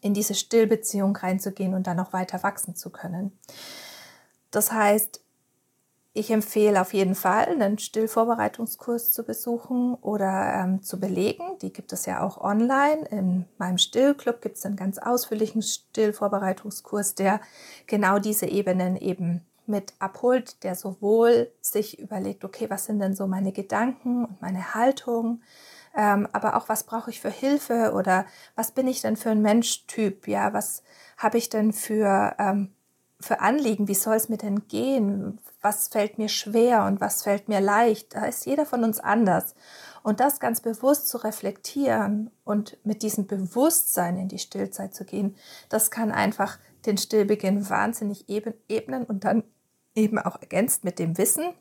in 0.00 0.12
diese 0.12 0.34
Stillbeziehung 0.34 1.16
reinzugehen 1.16 1.72
und 1.72 1.86
dann 1.86 1.96
noch 1.96 2.12
weiter 2.12 2.42
wachsen 2.42 2.74
zu 2.74 2.90
können. 2.90 3.32
Das 4.50 4.70
heißt, 4.72 5.20
ich 6.16 6.30
empfehle 6.30 6.80
auf 6.80 6.94
jeden 6.94 7.16
Fall, 7.16 7.46
einen 7.46 7.78
Stillvorbereitungskurs 7.78 9.12
zu 9.12 9.24
besuchen 9.24 9.94
oder 9.94 10.54
ähm, 10.54 10.80
zu 10.80 11.00
belegen. 11.00 11.58
Die 11.60 11.72
gibt 11.72 11.92
es 11.92 12.06
ja 12.06 12.22
auch 12.22 12.38
online. 12.38 13.04
In 13.10 13.46
meinem 13.58 13.78
Stillclub 13.78 14.40
gibt 14.40 14.56
es 14.56 14.64
einen 14.64 14.76
ganz 14.76 14.98
ausführlichen 14.98 15.60
Stillvorbereitungskurs, 15.60 17.16
der 17.16 17.40
genau 17.88 18.20
diese 18.20 18.46
Ebenen 18.46 18.96
eben 18.96 19.44
mit 19.68 19.94
abholt, 19.98 20.62
der 20.64 20.74
sowohl 20.74 21.50
sich 21.60 21.98
überlegt, 21.98 22.44
okay, 22.44 22.68
was 22.70 22.86
sind 22.86 22.98
denn 22.98 23.14
so 23.14 23.26
meine 23.26 23.52
Gedanken 23.52 24.24
und 24.24 24.42
meine 24.42 24.74
Haltung, 24.74 25.42
ähm, 25.96 26.28
aber 26.32 26.56
auch 26.56 26.68
was 26.68 26.84
brauche 26.84 27.10
ich 27.10 27.20
für 27.20 27.30
Hilfe 27.30 27.92
oder 27.94 28.26
was 28.56 28.72
bin 28.72 28.88
ich 28.88 29.00
denn 29.00 29.16
für 29.16 29.30
ein 29.30 29.42
Menschtyp, 29.42 30.26
ja, 30.28 30.52
was 30.52 30.82
habe 31.16 31.38
ich 31.38 31.48
denn 31.48 31.72
für 31.72 32.34
ähm, 32.38 32.72
für 33.24 33.40
Anliegen? 33.40 33.88
Wie 33.88 33.94
soll 33.94 34.16
es 34.16 34.28
mir 34.28 34.36
denn 34.36 34.68
gehen? 34.68 35.40
Was 35.60 35.88
fällt 35.88 36.18
mir 36.18 36.28
schwer 36.28 36.84
und 36.84 37.00
was 37.00 37.22
fällt 37.22 37.48
mir 37.48 37.60
leicht? 37.60 38.14
Da 38.14 38.26
ist 38.26 38.46
jeder 38.46 38.66
von 38.66 38.84
uns 38.84 39.00
anders. 39.00 39.54
Und 40.02 40.20
das 40.20 40.38
ganz 40.38 40.60
bewusst 40.60 41.08
zu 41.08 41.16
reflektieren 41.18 42.30
und 42.44 42.76
mit 42.84 43.02
diesem 43.02 43.26
Bewusstsein 43.26 44.18
in 44.18 44.28
die 44.28 44.38
Stillzeit 44.38 44.94
zu 44.94 45.04
gehen, 45.04 45.34
das 45.70 45.90
kann 45.90 46.12
einfach 46.12 46.58
den 46.84 46.98
Stillbeginn 46.98 47.68
wahnsinnig 47.70 48.28
ebnen 48.28 49.04
und 49.04 49.24
dann 49.24 49.44
eben 49.94 50.18
auch 50.18 50.40
ergänzt 50.40 50.84
mit 50.84 50.98
dem 50.98 51.18
Wissen, 51.18 51.54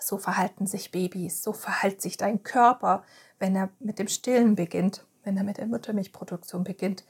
so 0.00 0.18
verhalten 0.18 0.66
sich 0.66 0.90
Babys, 0.90 1.42
so 1.42 1.52
verhält 1.52 2.02
sich 2.02 2.16
dein 2.16 2.42
Körper, 2.42 3.04
wenn 3.38 3.54
er 3.54 3.70
mit 3.78 3.98
dem 3.98 4.08
Stillen 4.08 4.54
beginnt, 4.54 5.04
wenn 5.24 5.36
er 5.36 5.44
mit 5.44 5.58
der 5.58 5.66
Muttermilchproduktion 5.66 6.64
beginnt. 6.64 7.04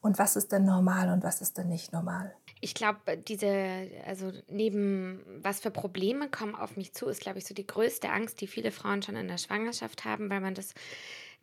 Und 0.00 0.18
was 0.18 0.36
ist 0.36 0.52
denn 0.52 0.64
normal 0.64 1.12
und 1.12 1.24
was 1.24 1.40
ist 1.40 1.58
denn 1.58 1.68
nicht 1.68 1.92
normal? 1.92 2.34
Ich 2.60 2.74
glaube, 2.74 3.16
diese, 3.16 3.88
also 4.06 4.32
neben 4.48 5.24
was 5.42 5.60
für 5.60 5.70
Probleme 5.70 6.28
kommen 6.28 6.54
auf 6.54 6.76
mich 6.76 6.92
zu, 6.92 7.06
ist, 7.06 7.20
glaube 7.20 7.38
ich, 7.38 7.46
so 7.46 7.54
die 7.54 7.66
größte 7.66 8.10
Angst, 8.10 8.40
die 8.40 8.46
viele 8.46 8.70
Frauen 8.70 9.02
schon 9.02 9.16
in 9.16 9.28
der 9.28 9.38
Schwangerschaft 9.38 10.04
haben, 10.04 10.30
weil 10.30 10.40
man 10.40 10.54
das 10.54 10.74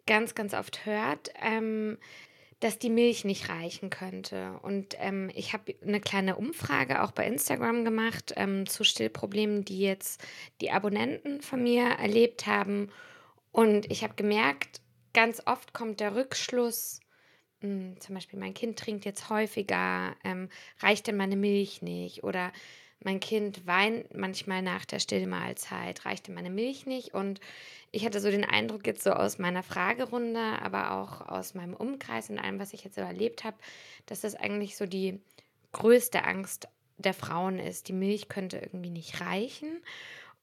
ganz, 0.07 0.35
ganz 0.35 0.53
oft 0.53 0.85
hört, 0.85 1.31
ähm, 1.41 1.97
dass 2.65 2.79
die 2.79 2.89
Milch 2.89 3.25
nicht 3.25 3.50
reichen 3.50 3.91
könnte. 3.91 4.60
Und 4.63 4.95
ähm, 4.98 5.29
ich 5.36 5.53
habe 5.53 5.75
eine 5.86 6.01
kleine 6.01 6.36
Umfrage 6.36 7.03
auch 7.03 7.12
bei 7.12 7.27
Instagram 7.27 7.86
gemacht 7.86 8.34
ähm, 8.38 8.65
zu 8.65 8.84
Stillproblemen, 8.84 9.63
die 9.65 9.81
jetzt 9.81 10.19
die 10.62 10.72
Abonnenten 10.72 11.41
von 11.41 11.62
mir 11.62 11.84
erlebt 11.84 12.48
haben. 12.48 12.89
Und 13.51 13.91
ich 13.91 14.03
habe 14.03 14.15
gemerkt, 14.15 14.81
ganz 15.13 15.43
oft 15.45 15.74
kommt 15.74 16.00
der 16.00 16.15
Rückschluss, 16.15 17.01
hm, 17.62 18.01
zum 18.01 18.15
Beispiel 18.15 18.39
mein 18.39 18.55
Kind 18.55 18.79
trinkt 18.79 19.05
jetzt 19.05 19.29
häufiger, 19.29 20.15
ähm, 20.24 20.50
reicht 20.79 21.05
denn 21.05 21.17
meine 21.17 21.36
Milch 21.36 21.84
nicht? 21.84 22.24
Oder 22.24 22.51
mein 23.03 23.19
Kind 23.19 23.67
weint 23.67 24.15
manchmal 24.15 24.61
nach 24.61 24.85
der 24.85 24.99
Stillmahlzeit, 24.99 26.05
reicht 26.05 26.27
denn 26.27 26.35
meine 26.35 26.49
Milch 26.49 26.85
nicht? 26.85 27.13
Und 27.13 27.39
ich 27.91 28.05
hatte 28.05 28.19
so 28.19 28.31
den 28.31 28.43
Eindruck 28.45 28.87
jetzt 28.87 29.03
so 29.03 29.11
aus 29.11 29.37
meiner 29.37 29.63
Fragerunde, 29.63 30.39
aber 30.61 30.91
auch 30.91 31.21
aus 31.27 31.53
meinem 31.53 31.73
Umkreis 31.73 32.29
und 32.29 32.39
allem, 32.39 32.59
was 32.59 32.73
ich 32.73 32.83
jetzt 32.83 32.95
so 32.95 33.01
erlebt 33.01 33.43
habe, 33.43 33.57
dass 34.05 34.21
das 34.21 34.35
eigentlich 34.35 34.75
so 34.75 34.85
die 34.85 35.21
größte 35.71 36.23
Angst 36.23 36.67
der 36.97 37.13
Frauen 37.13 37.59
ist. 37.59 37.87
Die 37.89 37.93
Milch 37.93 38.29
könnte 38.29 38.57
irgendwie 38.57 38.89
nicht 38.89 39.21
reichen. 39.21 39.83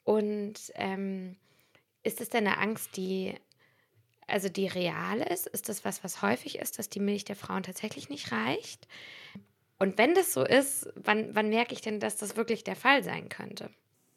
Und 0.05 0.73
ähm, 0.75 1.37
ist 2.03 2.21
es 2.21 2.29
denn 2.29 2.47
eine 2.47 2.59
Angst, 2.59 2.97
die 2.97 3.35
also 4.27 4.49
die 4.49 4.67
real 4.67 5.21
ist? 5.21 5.47
Ist 5.47 5.69
das 5.69 5.85
was, 5.85 6.05
was 6.05 6.23
häufig 6.23 6.59
ist, 6.59 6.79
dass 6.79 6.89
die 6.89 7.01
Milch 7.01 7.25
der 7.25 7.37
Frauen 7.37 7.63
tatsächlich 7.63 8.09
nicht 8.09 8.33
reicht? 8.33 8.87
Und 9.83 9.99
wenn 9.99 10.15
das 10.15 10.33
so 10.33 10.45
ist, 10.45 10.89
wann, 10.95 11.35
wann 11.35 11.49
merke 11.49 11.73
ich 11.75 11.81
denn, 11.81 11.99
dass 11.99 12.17
das 12.17 12.37
wirklich 12.37 12.63
der 12.63 12.77
Fall 12.77 13.03
sein 13.03 13.29
könnte? 13.29 13.69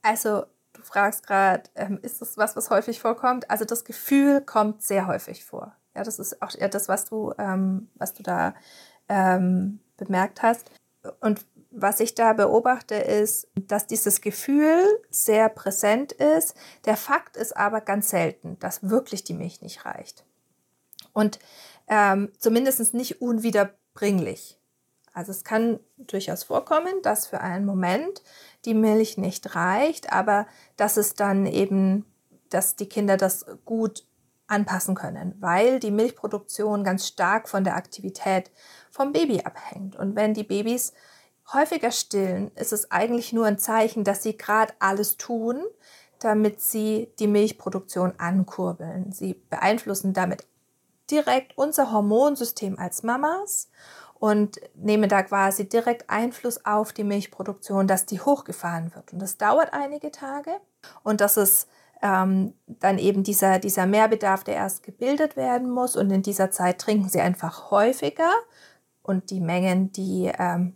Also 0.03 0.43
du 0.73 0.81
fragst 0.83 1.25
gerade, 1.25 1.63
ähm, 1.73 1.97
ist 2.03 2.21
das 2.21 2.37
was, 2.37 2.55
was 2.55 2.69
häufig 2.69 2.99
vorkommt? 2.99 3.49
Also 3.49 3.65
das 3.65 3.83
Gefühl 3.83 4.41
kommt 4.41 4.83
sehr 4.83 5.07
häufig 5.07 5.43
vor. 5.43 5.75
Ja, 5.95 6.03
das 6.03 6.19
ist 6.19 6.39
auch 6.43 6.53
eher 6.55 6.69
das, 6.69 6.87
was 6.87 7.05
du, 7.05 7.33
ähm, 7.39 7.89
was 7.95 8.13
du 8.13 8.21
da 8.21 8.53
ähm, 9.09 9.79
bemerkt 9.97 10.43
hast. 10.43 10.69
Und 11.19 11.43
was 11.71 11.99
ich 11.99 12.13
da 12.13 12.33
beobachte, 12.33 12.93
ist, 12.93 13.47
dass 13.55 13.87
dieses 13.87 14.21
Gefühl 14.21 14.85
sehr 15.09 15.49
präsent 15.49 16.11
ist. 16.11 16.53
Der 16.85 16.95
Fakt 16.95 17.37
ist 17.37 17.57
aber 17.57 17.81
ganz 17.81 18.11
selten, 18.11 18.59
dass 18.59 18.87
wirklich 18.87 19.23
die 19.23 19.33
Milch 19.33 19.63
nicht 19.63 19.83
reicht. 19.83 20.25
Und 21.11 21.39
ähm, 21.87 22.31
zumindest 22.37 22.93
nicht 22.93 23.19
unwiederbringlich. 23.19 24.59
Also 25.15 25.31
es 25.31 25.45
kann 25.45 25.79
durchaus 25.97 26.43
vorkommen, 26.43 27.01
dass 27.01 27.25
für 27.25 27.39
einen 27.39 27.65
Moment 27.65 28.21
die 28.65 28.73
Milch 28.73 29.17
nicht 29.17 29.55
reicht, 29.55 30.11
aber 30.11 30.45
dass 30.75 30.97
es 30.97 31.15
dann 31.15 31.45
eben, 31.45 32.05
dass 32.49 32.75
die 32.75 32.89
Kinder 32.89 33.15
das 33.15 33.45
gut 33.63 34.05
anpassen 34.47 34.93
können, 34.93 35.33
weil 35.39 35.79
die 35.79 35.89
Milchproduktion 35.89 36.83
ganz 36.83 37.07
stark 37.07 37.47
von 37.47 37.63
der 37.63 37.77
Aktivität 37.77 38.51
vom 38.91 39.13
Baby 39.13 39.41
abhängt. 39.41 39.95
Und 39.95 40.15
wenn 40.17 40.33
die 40.33 40.43
Babys 40.43 40.93
häufiger 41.53 41.91
stillen, 41.91 42.51
ist 42.55 42.73
es 42.73 42.91
eigentlich 42.91 43.31
nur 43.31 43.45
ein 43.45 43.57
Zeichen, 43.57 44.03
dass 44.03 44.21
sie 44.21 44.37
gerade 44.37 44.73
alles 44.79 45.15
tun, 45.15 45.63
damit 46.19 46.61
sie 46.61 47.09
die 47.19 47.27
Milchproduktion 47.27 48.13
ankurbeln. 48.17 49.13
Sie 49.13 49.35
beeinflussen 49.49 50.13
damit 50.13 50.45
direkt 51.09 51.57
unser 51.57 51.91
Hormonsystem 51.91 52.77
als 52.79 53.03
Mamas 53.03 53.69
und 54.19 54.59
nehmen 54.75 55.09
da 55.09 55.23
quasi 55.23 55.67
direkt 55.67 56.09
Einfluss 56.09 56.65
auf 56.65 56.93
die 56.93 57.03
Milchproduktion, 57.03 57.87
dass 57.87 58.05
die 58.05 58.19
hochgefahren 58.19 58.93
wird. 58.95 59.13
Und 59.13 59.19
das 59.19 59.37
dauert 59.37 59.73
einige 59.73 60.11
Tage 60.11 60.51
und 61.03 61.21
das 61.21 61.37
ist 61.37 61.67
ähm, 62.01 62.53
dann 62.67 62.97
eben 62.97 63.23
dieser, 63.23 63.59
dieser 63.59 63.85
Mehrbedarf, 63.85 64.43
der 64.43 64.55
erst 64.55 64.83
gebildet 64.83 65.35
werden 65.35 65.69
muss. 65.69 65.95
Und 65.95 66.11
in 66.11 66.21
dieser 66.21 66.51
Zeit 66.51 66.79
trinken 66.79 67.09
sie 67.09 67.21
einfach 67.21 67.71
häufiger 67.71 68.31
und 69.01 69.29
die 69.29 69.39
Mengen, 69.39 69.91
die 69.91 70.31
ähm, 70.37 70.75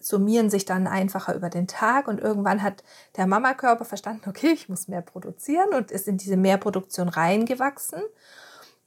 summieren 0.00 0.48
sich 0.48 0.64
dann 0.64 0.86
einfacher 0.86 1.34
über 1.34 1.50
den 1.50 1.66
Tag 1.66 2.08
und 2.08 2.20
irgendwann 2.20 2.62
hat 2.62 2.84
der 3.16 3.26
Mamakörper 3.26 3.84
verstanden, 3.84 4.22
okay, 4.28 4.52
ich 4.52 4.68
muss 4.68 4.88
mehr 4.88 5.02
produzieren 5.02 5.74
und 5.74 5.90
ist 5.90 6.08
in 6.08 6.18
diese 6.18 6.36
Mehrproduktion 6.36 7.08
reingewachsen. 7.08 8.02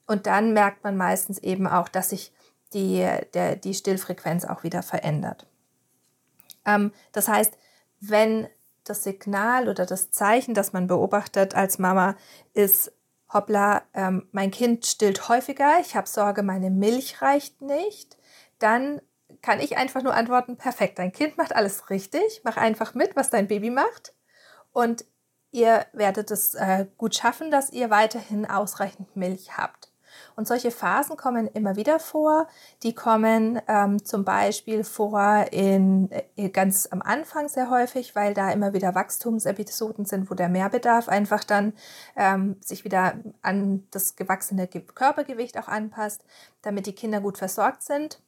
Und 0.07 0.25
dann 0.27 0.53
merkt 0.53 0.83
man 0.83 0.97
meistens 0.97 1.37
eben 1.39 1.67
auch, 1.67 1.87
dass 1.87 2.09
sich 2.09 2.33
die, 2.73 3.07
der, 3.33 3.55
die 3.55 3.73
Stillfrequenz 3.73 4.45
auch 4.45 4.63
wieder 4.63 4.83
verändert. 4.83 5.47
Ähm, 6.65 6.91
das 7.11 7.27
heißt, 7.27 7.53
wenn 7.99 8.47
das 8.83 9.03
Signal 9.03 9.69
oder 9.69 9.85
das 9.85 10.11
Zeichen, 10.11 10.53
das 10.53 10.73
man 10.73 10.87
beobachtet 10.87 11.55
als 11.55 11.79
Mama, 11.79 12.15
ist, 12.53 12.91
hoppla, 13.31 13.83
ähm, 13.93 14.27
mein 14.31 14.51
Kind 14.51 14.85
stillt 14.85 15.29
häufiger, 15.29 15.79
ich 15.79 15.95
habe 15.95 16.07
Sorge, 16.07 16.43
meine 16.43 16.69
Milch 16.69 17.21
reicht 17.21 17.61
nicht, 17.61 18.17
dann 18.59 19.01
kann 19.41 19.59
ich 19.59 19.77
einfach 19.77 20.03
nur 20.03 20.13
antworten, 20.13 20.57
perfekt, 20.57 20.99
dein 20.99 21.13
Kind 21.13 21.37
macht 21.37 21.55
alles 21.55 21.89
richtig, 21.89 22.41
mach 22.43 22.57
einfach 22.57 22.93
mit, 22.93 23.15
was 23.15 23.29
dein 23.29 23.47
Baby 23.47 23.69
macht 23.69 24.13
und 24.73 25.05
ihr 25.51 25.85
werdet 25.93 26.31
es 26.31 26.55
äh, 26.55 26.87
gut 26.97 27.15
schaffen, 27.15 27.51
dass 27.51 27.71
ihr 27.71 27.89
weiterhin 27.89 28.45
ausreichend 28.45 29.15
Milch 29.15 29.57
habt. 29.57 29.90
Und 30.35 30.47
solche 30.47 30.71
Phasen 30.71 31.17
kommen 31.17 31.47
immer 31.47 31.75
wieder 31.75 31.99
vor. 31.99 32.47
Die 32.83 32.93
kommen 32.93 33.61
ähm, 33.67 34.03
zum 34.03 34.23
Beispiel 34.25 34.83
vor 34.83 35.45
in, 35.51 36.09
äh, 36.35 36.49
ganz 36.49 36.87
am 36.91 37.01
Anfang 37.01 37.47
sehr 37.47 37.69
häufig, 37.69 38.15
weil 38.15 38.33
da 38.33 38.51
immer 38.51 38.73
wieder 38.73 38.95
Wachstumsepisoden 38.95 40.05
sind, 40.05 40.29
wo 40.29 40.35
der 40.35 40.49
Mehrbedarf 40.49 41.09
einfach 41.09 41.43
dann 41.43 41.73
ähm, 42.15 42.57
sich 42.61 42.83
wieder 42.83 43.13
an 43.41 43.87
das 43.91 44.15
gewachsene 44.15 44.67
Körpergewicht 44.67 45.57
auch 45.57 45.67
anpasst, 45.67 46.23
damit 46.61 46.85
die 46.85 46.95
Kinder 46.95 47.21
gut 47.21 47.37
versorgt 47.37 47.83
sind 47.83 48.19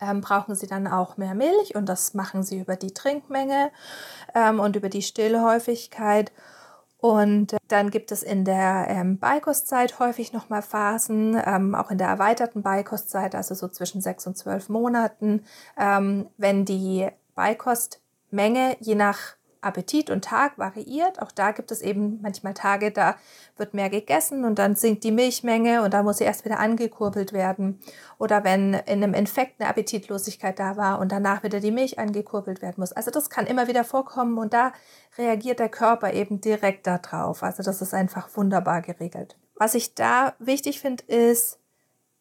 ähm, 0.00 0.20
brauchen 0.20 0.54
sie 0.54 0.66
dann 0.66 0.86
auch 0.86 1.16
mehr 1.16 1.34
Milch 1.34 1.74
und 1.74 1.88
das 1.88 2.14
machen 2.14 2.42
sie 2.42 2.58
über 2.58 2.76
die 2.76 2.92
Trinkmenge 2.92 3.70
ähm, 4.34 4.60
und 4.60 4.76
über 4.76 4.88
die 4.88 5.02
Stillhäufigkeit. 5.02 6.32
Und 6.98 7.52
äh, 7.52 7.58
dann 7.68 7.90
gibt 7.90 8.10
es 8.10 8.22
in 8.22 8.44
der 8.44 8.86
ähm, 8.88 9.18
Beikostzeit 9.18 9.98
häufig 9.98 10.32
nochmal 10.32 10.62
Phasen, 10.62 11.40
ähm, 11.44 11.74
auch 11.74 11.90
in 11.90 11.98
der 11.98 12.08
erweiterten 12.08 12.62
Beikostzeit, 12.62 13.34
also 13.34 13.54
so 13.54 13.68
zwischen 13.68 14.00
sechs 14.00 14.26
und 14.26 14.36
zwölf 14.36 14.68
Monaten, 14.68 15.44
ähm, 15.78 16.28
wenn 16.36 16.64
die 16.64 17.08
Beikostmenge 17.34 18.76
je 18.80 18.94
nach 18.94 19.36
Appetit 19.60 20.10
und 20.10 20.24
Tag 20.24 20.58
variiert. 20.58 21.20
Auch 21.20 21.32
da 21.32 21.52
gibt 21.52 21.70
es 21.70 21.82
eben 21.82 22.20
manchmal 22.22 22.54
Tage, 22.54 22.90
da 22.90 23.16
wird 23.56 23.74
mehr 23.74 23.90
gegessen 23.90 24.44
und 24.44 24.58
dann 24.58 24.76
sinkt 24.76 25.04
die 25.04 25.12
Milchmenge 25.12 25.82
und 25.82 25.94
da 25.94 26.02
muss 26.02 26.18
sie 26.18 26.24
erst 26.24 26.44
wieder 26.44 26.58
angekurbelt 26.58 27.32
werden. 27.32 27.80
Oder 28.18 28.44
wenn 28.44 28.74
in 28.74 29.02
einem 29.02 29.14
Infekt 29.14 29.60
eine 29.60 29.68
Appetitlosigkeit 29.68 30.58
da 30.58 30.76
war 30.76 30.98
und 31.00 31.12
danach 31.12 31.42
wieder 31.42 31.60
die 31.60 31.70
Milch 31.70 31.98
angekurbelt 31.98 32.62
werden 32.62 32.76
muss. 32.78 32.92
Also 32.92 33.10
das 33.10 33.30
kann 33.30 33.46
immer 33.46 33.68
wieder 33.68 33.84
vorkommen 33.84 34.38
und 34.38 34.52
da 34.52 34.72
reagiert 35.18 35.58
der 35.58 35.68
Körper 35.68 36.12
eben 36.12 36.40
direkt 36.40 36.86
darauf. 36.86 37.42
Also 37.42 37.62
das 37.62 37.82
ist 37.82 37.94
einfach 37.94 38.28
wunderbar 38.36 38.82
geregelt. 38.82 39.36
Was 39.54 39.74
ich 39.74 39.94
da 39.94 40.34
wichtig 40.38 40.80
finde, 40.80 41.04
ist, 41.04 41.58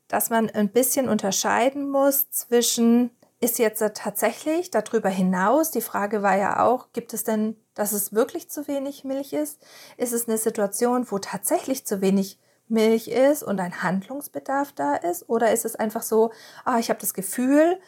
dass 0.07 0.29
man 0.29 0.49
ein 0.49 0.69
bisschen 0.69 1.09
unterscheiden 1.09 1.89
muss 1.89 2.29
zwischen 2.29 3.09
ist 3.45 3.59
jetzt 3.59 3.83
tatsächlich 3.93 4.71
darüber 4.71 5.09
hinaus, 5.09 5.69
die 5.69 5.81
Frage 5.81 6.23
war 6.23 6.35
ja 6.35 6.65
auch, 6.65 6.87
gibt 6.93 7.13
es 7.13 7.23
denn, 7.23 7.55
dass 7.75 7.91
es 7.91 8.11
wirklich 8.11 8.49
zu 8.49 8.67
wenig 8.67 9.03
Milch 9.03 9.33
ist? 9.33 9.63
Ist 9.97 10.13
es 10.13 10.27
eine 10.27 10.39
Situation, 10.39 11.05
wo 11.11 11.19
tatsächlich 11.19 11.85
zu 11.85 12.01
wenig 12.01 12.39
Milch 12.67 13.07
ist 13.07 13.43
und 13.43 13.59
ein 13.59 13.83
Handlungsbedarf 13.83 14.71
da 14.73 14.95
ist? 14.95 15.29
Oder 15.29 15.53
ist 15.53 15.63
es 15.63 15.75
einfach 15.75 16.01
so, 16.01 16.31
ah, 16.63 16.79
ich 16.79 16.89
habe 16.89 16.99
das 16.99 17.13
Gefühl, 17.13 17.79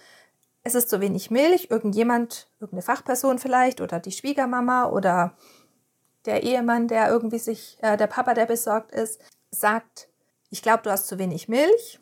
es 0.61 0.75
ist 0.75 0.91
zu 0.91 1.01
wenig 1.01 1.31
Milch, 1.31 1.69
irgendjemand, 1.71 2.51
irgendeine 2.59 2.83
Fachperson 2.83 3.39
vielleicht 3.39 3.81
oder 3.81 3.99
die 3.99 4.11
Schwiegermama 4.11 4.85
oder 4.91 5.35
der 6.25 6.43
Ehemann, 6.43 6.87
der 6.87 7.09
irgendwie 7.09 7.39
sich, 7.39 7.79
äh, 7.81 7.97
der 7.97 8.07
Papa, 8.07 8.35
der 8.35 8.45
besorgt 8.45 8.91
ist, 8.91 9.19
sagt, 9.49 10.07
ich 10.51 10.61
glaube, 10.61 10.83
du 10.83 10.91
hast 10.91 11.07
zu 11.07 11.17
wenig 11.17 11.49
Milch 11.49 11.99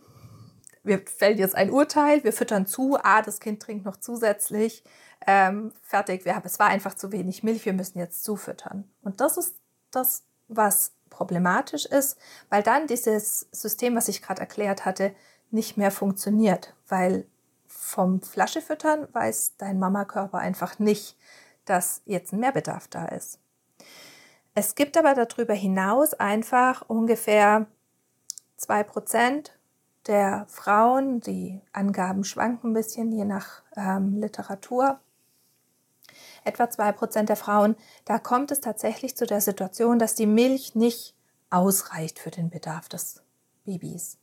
wir 0.85 0.99
fällt 0.99 1.39
jetzt 1.39 1.55
ein 1.55 1.71
Urteil, 1.71 2.23
wir 2.23 2.33
füttern 2.33 2.65
zu, 2.65 2.97
ah, 3.03 3.21
das 3.21 3.39
Kind 3.39 3.61
trinkt 3.61 3.85
noch 3.85 3.97
zusätzlich, 3.97 4.83
ähm, 5.27 5.73
fertig, 5.81 6.25
wir 6.25 6.35
haben, 6.35 6.45
es 6.45 6.59
war 6.59 6.67
einfach 6.67 6.93
zu 6.93 7.11
wenig 7.11 7.43
Milch, 7.43 7.65
wir 7.65 7.73
müssen 7.73 7.99
jetzt 7.99 8.23
zufüttern. 8.23 8.89
Und 9.01 9.21
das 9.21 9.37
ist 9.37 9.55
das, 9.91 10.23
was 10.47 10.93
problematisch 11.09 11.85
ist, 11.85 12.17
weil 12.49 12.61
dann 12.61 12.87
dieses 12.87 13.47
System, 13.51 13.95
was 13.95 14.07
ich 14.07 14.21
gerade 14.21 14.41
erklärt 14.41 14.85
hatte, 14.85 15.15
nicht 15.51 15.77
mehr 15.77 15.91
funktioniert, 15.91 16.73
weil 16.87 17.25
vom 17.67 18.21
Flaschefüttern 18.21 19.07
weiß 19.13 19.53
dein 19.57 19.79
Mamakörper 19.79 20.37
einfach 20.37 20.79
nicht, 20.79 21.17
dass 21.65 22.01
jetzt 22.05 22.33
ein 22.33 22.39
Mehrbedarf 22.39 22.87
da 22.87 23.05
ist. 23.05 23.39
Es 24.53 24.75
gibt 24.75 24.97
aber 24.97 25.13
darüber 25.13 25.53
hinaus 25.53 26.13
einfach 26.13 26.83
ungefähr 26.87 27.67
zwei 28.57 28.83
Prozent 28.83 29.54
der 30.07 30.45
Frauen, 30.47 31.19
die 31.21 31.61
Angaben 31.73 32.23
schwanken 32.23 32.71
ein 32.71 32.73
bisschen 32.73 33.11
je 33.11 33.25
nach 33.25 33.63
ähm, 33.75 34.17
Literatur, 34.17 34.99
etwa 36.43 36.65
2% 36.65 37.23
der 37.23 37.35
Frauen, 37.35 37.75
da 38.05 38.19
kommt 38.19 38.51
es 38.51 38.61
tatsächlich 38.61 39.17
zu 39.17 39.25
der 39.25 39.41
Situation, 39.41 39.99
dass 39.99 40.15
die 40.15 40.27
Milch 40.27 40.75
nicht 40.75 41.15
ausreicht 41.49 42.19
für 42.19 42.31
den 42.31 42.49
Bedarf 42.49 42.87
des 42.87 43.23
Babys. 43.65 44.19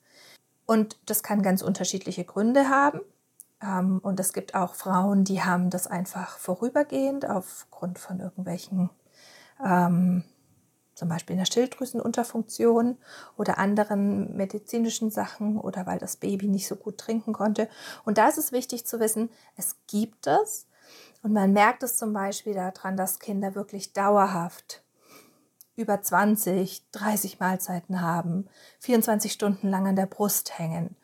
Und 0.67 0.99
das 1.07 1.23
kann 1.23 1.43
ganz 1.43 1.62
unterschiedliche 1.62 2.25
Gründe 2.25 2.69
haben. 2.69 3.01
Ähm, 3.61 3.99
und 4.03 4.21
es 4.21 4.33
gibt 4.33 4.55
auch 4.55 4.75
Frauen, 4.75 5.25
die 5.25 5.42
haben 5.42 5.71
das 5.71 5.87
einfach 5.87 6.38
vorübergehend 6.38 7.29
aufgrund 7.29 7.99
von 7.99 8.21
irgendwelchen 8.21 8.90
ähm, 9.64 10.25
zum 11.03 11.09
Beispiel 11.09 11.35
einer 11.35 11.47
Schilddrüsenunterfunktion 11.47 12.97
oder 13.37 13.59
anderen 13.59 14.37
medizinischen 14.37 15.11
Sachen 15.11 15.59
oder 15.59 15.85
weil 15.85 15.99
das 15.99 16.15
Baby 16.15 16.47
nicht 16.47 16.69
so 16.69 16.77
gut 16.77 16.97
trinken 16.97 17.33
konnte. 17.33 17.69
Und 18.05 18.19
da 18.19 18.29
ist 18.29 18.38
es 18.38 18.53
wichtig 18.53 18.87
zu 18.87 19.01
wissen, 19.01 19.29
es 19.57 19.75
gibt 19.88 20.29
es. 20.29 20.69
Und 21.25 21.33
man 21.33 21.53
merkt 21.53 21.83
es 21.83 21.97
zum 21.97 22.12
Beispiel 22.12 22.55
daran, 22.55 22.97
dass 22.97 23.19
Kinder 23.19 23.57
wirklich 23.57 23.93
dauerhaft 23.93 24.85
über 25.75 26.01
20, 26.01 26.85
30 26.93 27.41
Mahlzeiten 27.41 28.01
haben, 28.01 28.47
24 28.79 29.33
Stunden 29.33 29.71
lang 29.71 29.88
an 29.88 29.97
der 29.97 30.07
Brust 30.07 30.57
hängen. 30.57 30.95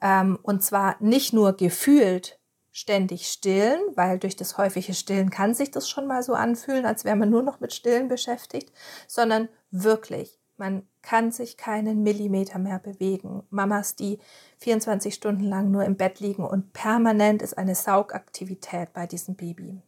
Ähm, 0.00 0.38
und 0.44 0.62
zwar 0.62 0.94
nicht 1.00 1.32
nur 1.32 1.56
gefühlt 1.56 2.38
ständig 2.72 3.26
stillen, 3.26 3.80
weil 3.94 4.18
durch 4.18 4.36
das 4.36 4.56
häufige 4.56 4.94
Stillen 4.94 5.30
kann 5.30 5.54
sich 5.54 5.70
das 5.70 5.88
schon 5.88 6.06
mal 6.06 6.22
so 6.22 6.34
anfühlen, 6.34 6.86
als 6.86 7.04
wäre 7.04 7.16
man 7.16 7.30
nur 7.30 7.42
noch 7.42 7.60
mit 7.60 7.72
Stillen 7.72 8.08
beschäftigt, 8.08 8.72
sondern 9.08 9.48
wirklich, 9.70 10.38
man 10.56 10.86
kann 11.02 11.32
sich 11.32 11.56
keinen 11.56 12.02
Millimeter 12.02 12.58
mehr 12.58 12.78
bewegen. 12.78 13.42
Mamas, 13.50 13.96
die 13.96 14.18
24 14.58 15.14
Stunden 15.14 15.44
lang 15.44 15.70
nur 15.70 15.84
im 15.84 15.96
Bett 15.96 16.20
liegen 16.20 16.44
und 16.44 16.72
permanent 16.72 17.42
ist 17.42 17.56
eine 17.56 17.74
Saugaktivität 17.74 18.92
bei 18.92 19.06
diesem 19.06 19.34
Baby. 19.34 19.80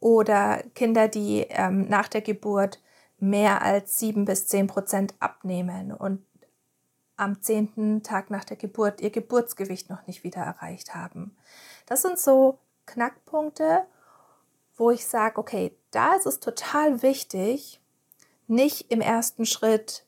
Oder 0.00 0.62
Kinder, 0.74 1.08
die 1.08 1.46
ähm, 1.50 1.88
nach 1.88 2.08
der 2.08 2.22
Geburt 2.22 2.80
mehr 3.18 3.62
als 3.62 3.98
7 3.98 4.24
bis 4.24 4.46
10 4.46 4.66
Prozent 4.66 5.14
abnehmen 5.20 5.92
und 5.92 6.24
am 7.16 7.40
zehnten 7.40 8.02
Tag 8.02 8.30
nach 8.30 8.44
der 8.44 8.56
Geburt 8.56 9.00
ihr 9.00 9.10
Geburtsgewicht 9.10 9.88
noch 9.88 10.06
nicht 10.06 10.22
wieder 10.22 10.42
erreicht 10.42 10.94
haben. 10.94 11.36
Das 11.86 12.02
sind 12.02 12.18
so 12.18 12.58
Knackpunkte, 12.86 13.84
wo 14.76 14.90
ich 14.90 15.06
sage, 15.06 15.38
okay, 15.38 15.76
da 15.90 16.14
ist 16.14 16.26
es 16.26 16.40
total 16.40 17.02
wichtig, 17.02 17.80
nicht 18.46 18.90
im 18.90 19.00
ersten 19.00 19.46
Schritt 19.46 20.04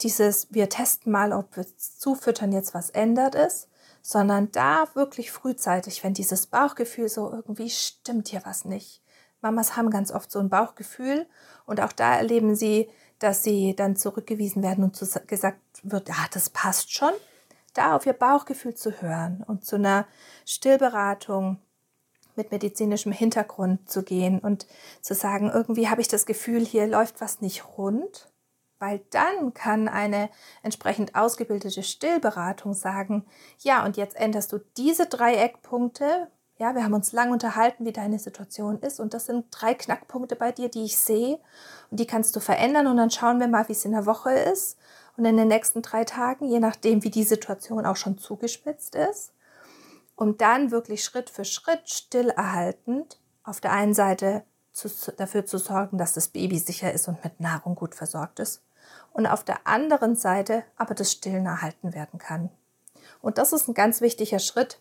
dieses, 0.00 0.48
wir 0.50 0.68
testen 0.68 1.12
mal, 1.12 1.32
ob 1.32 1.56
wir 1.56 1.66
zufüttern 1.76 2.52
jetzt 2.52 2.74
was 2.74 2.90
ändert 2.90 3.34
ist, 3.34 3.68
sondern 4.02 4.50
da 4.52 4.86
wirklich 4.94 5.30
frühzeitig, 5.30 6.02
wenn 6.02 6.14
dieses 6.14 6.46
Bauchgefühl 6.46 7.08
so 7.08 7.30
irgendwie 7.30 7.70
stimmt 7.70 8.28
hier 8.28 8.42
was 8.44 8.64
nicht. 8.64 9.02
Mamas 9.40 9.76
haben 9.76 9.90
ganz 9.90 10.10
oft 10.10 10.30
so 10.30 10.38
ein 10.38 10.48
Bauchgefühl 10.48 11.26
und 11.66 11.80
auch 11.80 11.92
da 11.92 12.16
erleben 12.16 12.54
sie, 12.54 12.88
dass 13.18 13.42
sie 13.42 13.74
dann 13.74 13.96
zurückgewiesen 13.96 14.62
werden 14.62 14.84
und 14.84 14.98
gesagt 15.26 15.60
wird, 15.82 16.08
ja, 16.08 16.26
das 16.32 16.50
passt 16.50 16.92
schon 16.92 17.12
da 17.78 17.94
auf 17.94 18.06
ihr 18.06 18.12
Bauchgefühl 18.12 18.74
zu 18.74 19.00
hören 19.00 19.44
und 19.46 19.64
zu 19.64 19.76
einer 19.76 20.06
Stillberatung 20.44 21.58
mit 22.34 22.50
medizinischem 22.50 23.12
Hintergrund 23.12 23.88
zu 23.88 24.02
gehen 24.02 24.40
und 24.40 24.66
zu 25.00 25.14
sagen, 25.14 25.50
irgendwie 25.52 25.88
habe 25.88 26.00
ich 26.00 26.08
das 26.08 26.26
Gefühl, 26.26 26.64
hier 26.64 26.86
läuft 26.86 27.20
was 27.20 27.40
nicht 27.40 27.64
rund, 27.78 28.28
weil 28.78 29.00
dann 29.10 29.54
kann 29.54 29.88
eine 29.88 30.28
entsprechend 30.62 31.14
ausgebildete 31.14 31.82
Stillberatung 31.82 32.74
sagen, 32.74 33.24
ja, 33.60 33.84
und 33.84 33.96
jetzt 33.96 34.16
änderst 34.16 34.52
du 34.52 34.58
diese 34.76 35.06
drei 35.06 35.34
Eckpunkte. 35.34 36.28
Ja, 36.58 36.74
wir 36.74 36.82
haben 36.82 36.94
uns 36.94 37.12
lang 37.12 37.30
unterhalten, 37.30 37.84
wie 37.84 37.92
deine 37.92 38.18
Situation 38.18 38.80
ist 38.80 38.98
und 38.98 39.14
das 39.14 39.26
sind 39.26 39.46
drei 39.50 39.74
Knackpunkte 39.74 40.34
bei 40.34 40.50
dir, 40.50 40.68
die 40.68 40.84
ich 40.84 40.98
sehe. 40.98 41.38
Und 41.90 42.00
die 42.00 42.06
kannst 42.06 42.34
du 42.34 42.40
verändern 42.40 42.88
und 42.88 42.96
dann 42.96 43.10
schauen 43.10 43.38
wir 43.38 43.46
mal, 43.46 43.68
wie 43.68 43.72
es 43.72 43.84
in 43.84 43.92
der 43.92 44.06
Woche 44.06 44.32
ist 44.32 44.78
und 45.18 45.24
in 45.24 45.36
den 45.36 45.48
nächsten 45.48 45.82
drei 45.82 46.04
Tagen, 46.04 46.46
je 46.46 46.60
nachdem, 46.60 47.02
wie 47.02 47.10
die 47.10 47.24
Situation 47.24 47.84
auch 47.84 47.96
schon 47.96 48.18
zugespitzt 48.18 48.94
ist, 48.94 49.32
um 50.14 50.38
dann 50.38 50.70
wirklich 50.70 51.02
Schritt 51.02 51.28
für 51.28 51.44
Schritt 51.44 51.90
still 51.90 52.30
erhaltend 52.30 53.18
auf 53.42 53.60
der 53.60 53.72
einen 53.72 53.94
Seite 53.94 54.44
zu, 54.72 54.88
dafür 55.16 55.44
zu 55.44 55.58
sorgen, 55.58 55.98
dass 55.98 56.12
das 56.12 56.28
Baby 56.28 56.58
sicher 56.58 56.92
ist 56.92 57.08
und 57.08 57.22
mit 57.24 57.40
Nahrung 57.40 57.74
gut 57.74 57.96
versorgt 57.96 58.38
ist 58.38 58.62
und 59.12 59.26
auf 59.26 59.42
der 59.42 59.66
anderen 59.66 60.14
Seite 60.14 60.62
aber 60.76 60.94
das 60.94 61.10
Stillen 61.10 61.46
erhalten 61.46 61.94
werden 61.94 62.20
kann. 62.20 62.50
Und 63.20 63.38
das 63.38 63.52
ist 63.52 63.66
ein 63.66 63.74
ganz 63.74 64.00
wichtiger 64.00 64.38
Schritt, 64.38 64.78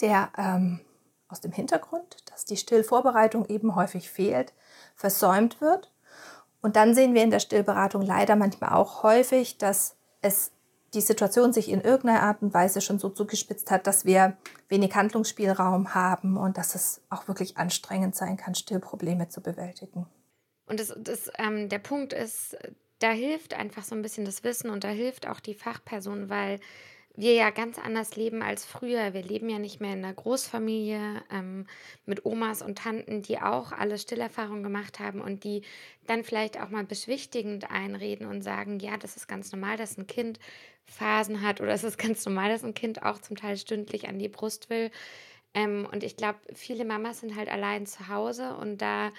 der 0.00 0.30
ähm, 0.36 0.80
aus 1.28 1.40
dem 1.40 1.52
Hintergrund, 1.52 2.16
dass 2.28 2.44
die 2.44 2.56
Stillvorbereitung 2.56 3.46
eben 3.46 3.76
häufig 3.76 4.10
fehlt, 4.10 4.52
versäumt 4.96 5.60
wird 5.60 5.92
und 6.64 6.76
dann 6.76 6.94
sehen 6.94 7.12
wir 7.12 7.22
in 7.22 7.30
der 7.30 7.40
Stillberatung 7.40 8.00
leider 8.00 8.36
manchmal 8.36 8.72
auch 8.72 9.02
häufig, 9.02 9.58
dass 9.58 9.96
es 10.22 10.50
die 10.94 11.02
Situation 11.02 11.52
sich 11.52 11.68
in 11.68 11.82
irgendeiner 11.82 12.22
Art 12.22 12.40
und 12.40 12.54
Weise 12.54 12.80
schon 12.80 12.98
so 12.98 13.10
zugespitzt 13.10 13.70
hat, 13.70 13.86
dass 13.86 14.06
wir 14.06 14.38
wenig 14.70 14.94
Handlungsspielraum 14.94 15.94
haben 15.94 16.38
und 16.38 16.56
dass 16.56 16.74
es 16.74 17.02
auch 17.10 17.28
wirklich 17.28 17.58
anstrengend 17.58 18.16
sein 18.16 18.38
kann, 18.38 18.54
Stillprobleme 18.54 19.28
zu 19.28 19.42
bewältigen. 19.42 20.06
Und 20.64 20.80
das, 20.80 20.94
das, 20.96 21.30
ähm, 21.36 21.68
der 21.68 21.80
Punkt 21.80 22.14
ist, 22.14 22.56
da 22.98 23.10
hilft 23.10 23.52
einfach 23.52 23.84
so 23.84 23.94
ein 23.94 24.00
bisschen 24.00 24.24
das 24.24 24.42
Wissen 24.42 24.70
und 24.70 24.84
da 24.84 24.88
hilft 24.88 25.28
auch 25.28 25.40
die 25.40 25.54
Fachperson, 25.54 26.30
weil 26.30 26.60
wir 27.16 27.34
ja 27.34 27.50
ganz 27.50 27.78
anders 27.78 28.16
leben 28.16 28.42
als 28.42 28.64
früher. 28.64 29.14
Wir 29.14 29.22
leben 29.22 29.48
ja 29.48 29.58
nicht 29.58 29.80
mehr 29.80 29.92
in 29.92 30.04
einer 30.04 30.14
Großfamilie 30.14 31.22
ähm, 31.30 31.66
mit 32.06 32.24
Omas 32.26 32.60
und 32.60 32.78
Tanten, 32.78 33.22
die 33.22 33.38
auch 33.38 33.70
alle 33.72 33.98
Stillerfahrungen 33.98 34.64
gemacht 34.64 34.98
haben 34.98 35.20
und 35.20 35.44
die 35.44 35.62
dann 36.06 36.24
vielleicht 36.24 36.60
auch 36.60 36.70
mal 36.70 36.84
beschwichtigend 36.84 37.70
einreden 37.70 38.26
und 38.26 38.42
sagen, 38.42 38.80
ja, 38.80 38.96
das 38.96 39.16
ist 39.16 39.28
ganz 39.28 39.52
normal, 39.52 39.76
dass 39.76 39.96
ein 39.96 40.08
Kind 40.08 40.40
Phasen 40.86 41.40
hat 41.40 41.60
oder 41.60 41.72
es 41.74 41.84
ist 41.84 41.98
ganz 41.98 42.24
normal, 42.26 42.50
dass 42.50 42.64
ein 42.64 42.74
Kind 42.74 43.02
auch 43.02 43.18
zum 43.20 43.36
Teil 43.36 43.56
stündlich 43.56 44.08
an 44.08 44.18
die 44.18 44.28
Brust 44.28 44.68
will. 44.68 44.90
Ähm, 45.54 45.86
und 45.90 46.02
ich 46.02 46.16
glaube, 46.16 46.40
viele 46.52 46.84
Mamas 46.84 47.20
sind 47.20 47.36
halt 47.36 47.48
allein 47.48 47.86
zu 47.86 48.08
Hause 48.08 48.56
und 48.56 48.78
da 48.82 49.12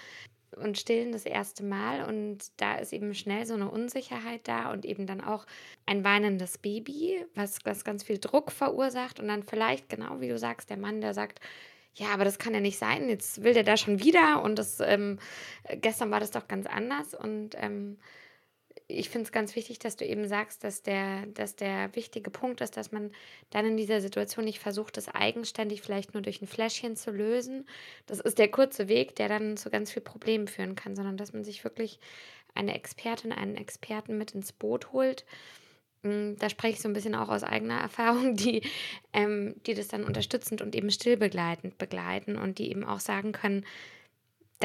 und 0.56 0.78
stillen 0.78 1.12
das 1.12 1.26
erste 1.26 1.64
Mal 1.64 2.06
und 2.06 2.40
da 2.58 2.76
ist 2.76 2.94
eben 2.94 3.14
schnell 3.14 3.46
so 3.46 3.54
eine 3.54 3.70
Unsicherheit 3.70 4.42
da 4.48 4.72
und 4.72 4.86
eben 4.86 5.08
dann 5.08 5.22
auch 5.22 5.46
ein 5.86 6.04
weinendes 6.04 6.58
Baby, 6.58 7.26
was, 7.36 7.60
was 7.64 7.84
ganz 7.84 8.04
viel 8.04 8.18
Druck 8.18 8.52
verursacht 8.52 9.20
und 9.20 9.28
dann 9.28 9.44
vielleicht 9.44 9.90
genau 9.90 10.20
wie 10.22 10.30
du 10.30 10.38
sagst, 10.38 10.70
der 10.70 10.78
Mann, 10.78 11.02
der 11.02 11.14
sagt, 11.14 11.40
ja, 11.96 12.08
aber 12.08 12.26
das 12.26 12.40
kann 12.40 12.54
ja 12.54 12.60
nicht 12.60 12.78
sein, 12.78 13.10
jetzt 13.10 13.44
will 13.44 13.54
der 13.54 13.64
da 13.64 13.78
schon 13.78 14.00
wieder 14.00 14.44
und 14.44 14.60
das 14.60 14.80
ähm, 14.80 15.20
gestern 15.82 16.12
war 16.12 16.20
das 16.20 16.32
doch 16.32 16.48
ganz 16.48 16.66
anders 16.66 17.14
und 17.14 17.52
ähm, 17.58 17.98
ich 18.88 19.10
finde 19.10 19.26
es 19.26 19.32
ganz 19.32 19.56
wichtig, 19.56 19.80
dass 19.80 19.96
du 19.96 20.06
eben 20.06 20.28
sagst, 20.28 20.64
dass 20.64 20.84
der, 20.84 21.26
dass 21.28 21.56
der 21.56 21.96
wichtige 21.96 22.30
Punkt 22.30 22.62
ist, 22.62 22.78
dass 22.78 22.92
man 22.92 23.12
dann 23.50 23.66
in 23.66 23.78
dieser 23.78 24.00
Situation 24.00 24.46
nicht 24.46 24.60
versucht, 24.60 24.98
das 24.98 25.10
eigenständig 25.10 25.82
vielleicht 25.82 26.14
nur 26.14 26.22
durch 26.22 26.42
ein 26.42 26.48
Fläschchen 26.48 26.96
zu 26.96 27.12
lösen. 27.12 27.68
Das 28.06 28.20
ist 28.20 28.38
der 28.38 28.50
kurze 28.50 28.88
Weg, 28.88 29.16
der 29.16 29.28
dann 29.28 29.58
zu 29.58 29.72
ganz 29.72 29.92
vielen 29.92 30.04
Problemen 30.04 30.48
führen 30.48 30.76
kann, 30.76 30.96
sondern 30.96 31.18
dass 31.18 31.34
man 31.34 31.44
sich 31.44 31.64
wirklich 31.64 32.00
eine 32.54 32.76
Expertin, 32.76 33.32
einen 33.32 33.56
Experten 33.56 34.18
mit 34.18 34.32
ins 34.32 34.54
Boot 34.54 34.92
holt. 34.92 35.26
Hm, 36.04 36.36
da 36.38 36.50
spreche 36.50 36.76
ich 36.76 36.82
so 36.82 36.88
ein 36.88 36.94
bisschen 36.94 37.16
auch 37.16 37.30
aus 37.30 37.44
eigener 37.44 37.80
Erfahrung, 37.82 38.36
die, 38.36 38.62
ähm, 39.14 39.56
die 39.66 39.74
das 39.74 39.88
dann 39.88 40.04
unterstützend 40.04 40.62
und 40.62 40.76
eben 40.76 40.92
stillbegleitend 40.92 41.80
begleiten 41.80 42.38
und 42.38 42.60
die 42.60 42.70
eben 42.70 42.84
auch 42.84 43.00
sagen 43.00 43.32
können, 43.32 43.66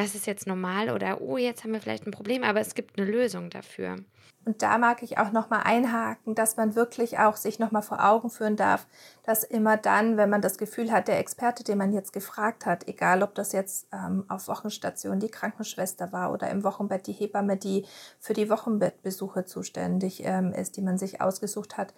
das 0.01 0.15
ist 0.15 0.27
jetzt 0.27 0.47
normal 0.47 0.91
oder 0.91 1.21
oh, 1.21 1.37
jetzt 1.37 1.65
haben 1.65 1.73
wir 1.73 1.81
vielleicht 1.81 2.07
ein 2.07 2.13
Problem, 2.13 2.43
aber 2.43 2.61
es 2.61 2.75
gibt 2.75 2.99
eine 2.99 3.11
Lösung 3.11 3.51
dafür. 3.51 3.97
Und 4.47 4.63
da 4.63 4.79
mag 4.79 5.03
ich 5.03 5.19
auch 5.19 5.33
nochmal 5.33 5.63
einhaken, 5.65 6.35
dass 6.35 6.57
man 6.57 6.75
wirklich 6.75 7.19
auch 7.19 7.37
sich 7.37 7.59
nochmal 7.59 7.83
vor 7.83 8.03
Augen 8.03 8.31
führen 8.31 8.57
darf, 8.57 8.87
dass 9.23 9.45
immer 9.45 9.77
dann, 9.77 10.17
wenn 10.17 10.31
man 10.31 10.41
das 10.41 10.57
Gefühl 10.57 10.91
hat, 10.91 11.09
der 11.09 11.19
Experte, 11.19 11.63
den 11.63 11.77
man 11.77 11.93
jetzt 11.93 12.15
gefragt 12.15 12.65
hat, 12.65 12.89
egal 12.89 13.23
ob 13.23 13.35
das 13.35 13.53
jetzt 13.53 13.87
ähm, 13.93 14.25
auf 14.29 14.49
Wochenstation 14.49 15.21
die 15.21 15.29
Krankenschwester 15.31 16.11
war 16.13 16.33
oder 16.33 16.49
im 16.49 16.65
Wochenbett 16.65 17.07
die 17.07 17.13
Hebamme, 17.13 17.59
die 17.59 17.85
für 18.19 18.33
die 18.33 18.49
Wochenbettbesuche 18.49 19.45
zuständig 19.45 20.23
ähm, 20.25 20.55
ist, 20.55 20.79
die 20.79 20.83
man 20.83 20.97
sich 20.97 21.21
ausgesucht 21.21 21.77
hat, 21.77 21.93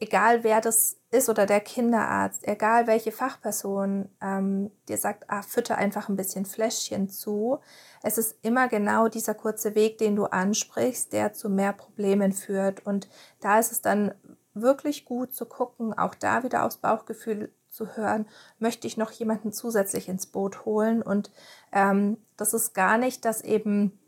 egal 0.00 0.44
wer 0.44 0.60
das 0.60 0.96
ist 1.10 1.28
oder 1.28 1.46
der 1.46 1.60
Kinderarzt, 1.60 2.46
egal 2.46 2.86
welche 2.86 3.12
Fachperson 3.12 4.08
ähm, 4.20 4.70
dir 4.88 4.96
sagt, 4.96 5.24
ah, 5.28 5.42
fütter 5.42 5.76
einfach 5.76 6.08
ein 6.08 6.16
bisschen 6.16 6.44
Fläschchen 6.44 7.08
zu. 7.08 7.58
Es 8.02 8.18
ist 8.18 8.38
immer 8.42 8.68
genau 8.68 9.08
dieser 9.08 9.34
kurze 9.34 9.74
Weg, 9.74 9.98
den 9.98 10.16
du 10.16 10.26
ansprichst, 10.26 11.12
der 11.12 11.32
zu 11.32 11.48
mehr 11.50 11.72
Problemen 11.72 12.32
führt. 12.32 12.86
Und 12.86 13.08
da 13.40 13.58
ist 13.58 13.72
es 13.72 13.82
dann 13.82 14.14
wirklich 14.54 15.04
gut 15.04 15.34
zu 15.34 15.46
gucken, 15.46 15.96
auch 15.96 16.14
da 16.14 16.42
wieder 16.42 16.64
aufs 16.64 16.76
Bauchgefühl 16.76 17.52
zu 17.70 17.96
hören, 17.96 18.26
möchte 18.58 18.86
ich 18.86 18.96
noch 18.96 19.10
jemanden 19.10 19.52
zusätzlich 19.52 20.08
ins 20.08 20.26
Boot 20.26 20.64
holen. 20.64 21.02
Und 21.02 21.30
ähm, 21.72 22.18
das 22.36 22.54
ist 22.54 22.74
gar 22.74 22.98
nicht, 22.98 23.24
dass 23.24 23.42
eben, 23.42 23.98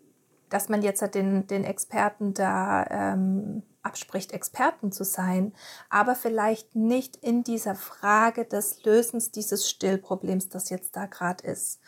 dass 0.49 0.69
man 0.69 0.83
jetzt 0.83 1.03
halt 1.03 1.15
den, 1.15 1.47
den 1.47 1.65
Experten 1.65 2.35
da 2.35 2.85
ähm, 2.91 3.63
abspricht, 3.83 4.33
Experten 4.33 4.93
zu 4.93 5.05
sein, 5.05 5.53
aber 5.89 6.15
vielleicht 6.15 6.75
nicht 6.77 7.17
in 7.17 7.45
dieser 7.45 7.75
Frage 7.75 8.45
des 8.45 8.85
Lösens 8.85 9.31
dieses 9.31 9.69
Stillproblems, 9.69 10.49
das 10.49 10.71
jetzt 10.71 10.97
da 10.97 11.07
gerade 11.07 11.47
ist. 11.47 11.81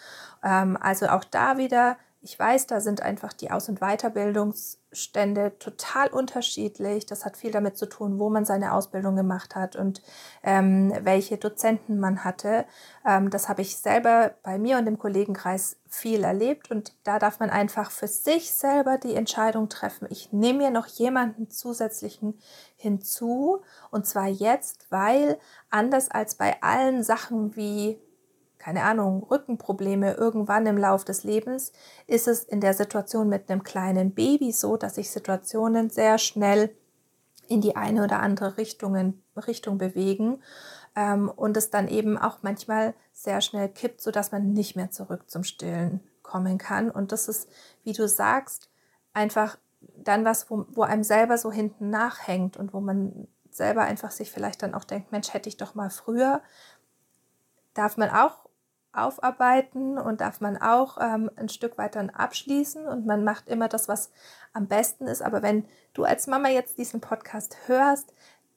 Ähm, 0.42 0.76
also 0.80 1.08
auch 1.08 1.24
da 1.24 1.58
wieder 1.58 1.96
ich 2.22 2.38
weiß, 2.38 2.68
da 2.68 2.80
sind 2.80 3.02
einfach 3.02 3.32
die 3.32 3.50
Aus- 3.50 3.68
und 3.68 3.80
Weiterbildungsstände 4.92 5.58
total 5.58 6.08
unterschiedlich. 6.08 7.06
Das 7.06 7.24
hat 7.24 7.36
viel 7.36 7.50
damit 7.50 7.76
zu 7.76 7.86
tun, 7.86 8.18
wo 8.18 8.30
man 8.30 8.44
seine 8.44 8.74
Ausbildung 8.74 9.16
gemacht 9.16 9.54
hat 9.54 9.76
und 9.76 10.02
ähm, 10.42 10.92
welche 11.02 11.38
Dozenten 11.38 11.98
man 11.98 12.24
hatte. 12.24 12.66
Ähm, 13.06 13.30
das 13.30 13.48
habe 13.48 13.62
ich 13.62 13.76
selber 13.76 14.34
bei 14.42 14.58
mir 14.58 14.78
und 14.78 14.86
im 14.86 14.98
Kollegenkreis 14.98 15.76
viel 15.88 16.24
erlebt 16.24 16.70
und 16.70 16.94
da 17.04 17.18
darf 17.18 17.40
man 17.40 17.50
einfach 17.50 17.90
für 17.90 18.08
sich 18.08 18.52
selber 18.52 18.98
die 18.98 19.14
Entscheidung 19.14 19.68
treffen. 19.68 20.06
Ich 20.10 20.32
nehme 20.32 20.58
mir 20.58 20.70
noch 20.70 20.86
jemanden 20.86 21.50
zusätzlichen 21.50 22.38
hinzu 22.76 23.62
und 23.90 24.06
zwar 24.06 24.28
jetzt, 24.28 24.86
weil 24.90 25.38
anders 25.70 26.10
als 26.10 26.34
bei 26.34 26.62
allen 26.62 27.02
Sachen 27.02 27.56
wie 27.56 27.98
keine 28.62 28.84
Ahnung, 28.84 29.24
Rückenprobleme 29.24 30.14
irgendwann 30.14 30.66
im 30.66 30.78
Lauf 30.78 31.04
des 31.04 31.24
Lebens, 31.24 31.72
ist 32.06 32.28
es 32.28 32.44
in 32.44 32.60
der 32.60 32.74
Situation 32.74 33.28
mit 33.28 33.50
einem 33.50 33.64
kleinen 33.64 34.14
Baby 34.14 34.52
so, 34.52 34.76
dass 34.76 34.94
sich 34.94 35.10
Situationen 35.10 35.90
sehr 35.90 36.16
schnell 36.18 36.72
in 37.48 37.60
die 37.60 37.74
eine 37.74 38.04
oder 38.04 38.20
andere 38.20 38.58
Richtungen, 38.58 39.20
Richtung 39.36 39.78
bewegen 39.78 40.40
ähm, 40.94 41.28
und 41.28 41.56
es 41.56 41.70
dann 41.70 41.88
eben 41.88 42.16
auch 42.16 42.38
manchmal 42.42 42.94
sehr 43.12 43.40
schnell 43.40 43.68
kippt, 43.68 44.00
sodass 44.00 44.30
man 44.30 44.52
nicht 44.52 44.76
mehr 44.76 44.92
zurück 44.92 45.28
zum 45.28 45.42
Stillen 45.42 45.98
kommen 46.22 46.56
kann. 46.56 46.88
Und 46.88 47.10
das 47.10 47.26
ist, 47.26 47.48
wie 47.82 47.94
du 47.94 48.06
sagst, 48.06 48.70
einfach 49.12 49.58
dann 49.96 50.24
was, 50.24 50.48
wo, 50.50 50.66
wo 50.70 50.82
einem 50.82 51.02
selber 51.02 51.36
so 51.36 51.50
hinten 51.50 51.90
nachhängt 51.90 52.56
und 52.56 52.72
wo 52.72 52.80
man 52.80 53.26
selber 53.50 53.82
einfach 53.82 54.12
sich 54.12 54.30
vielleicht 54.30 54.62
dann 54.62 54.72
auch 54.72 54.84
denkt, 54.84 55.10
Mensch, 55.10 55.34
hätte 55.34 55.48
ich 55.48 55.56
doch 55.56 55.74
mal 55.74 55.90
früher, 55.90 56.42
darf 57.74 57.96
man 57.96 58.08
auch 58.10 58.42
aufarbeiten 58.92 59.98
und 59.98 60.20
darf 60.20 60.40
man 60.40 60.56
auch 60.56 60.98
ähm, 61.00 61.30
ein 61.36 61.48
Stück 61.48 61.78
weiter 61.78 62.06
abschließen 62.12 62.86
und 62.86 63.06
man 63.06 63.24
macht 63.24 63.48
immer 63.48 63.68
das, 63.68 63.88
was 63.88 64.10
am 64.52 64.66
besten 64.66 65.06
ist. 65.06 65.22
Aber 65.22 65.42
wenn 65.42 65.66
du 65.94 66.04
als 66.04 66.26
Mama 66.26 66.48
jetzt 66.48 66.78
diesen 66.78 67.00
Podcast 67.00 67.56
hörst 67.66 68.12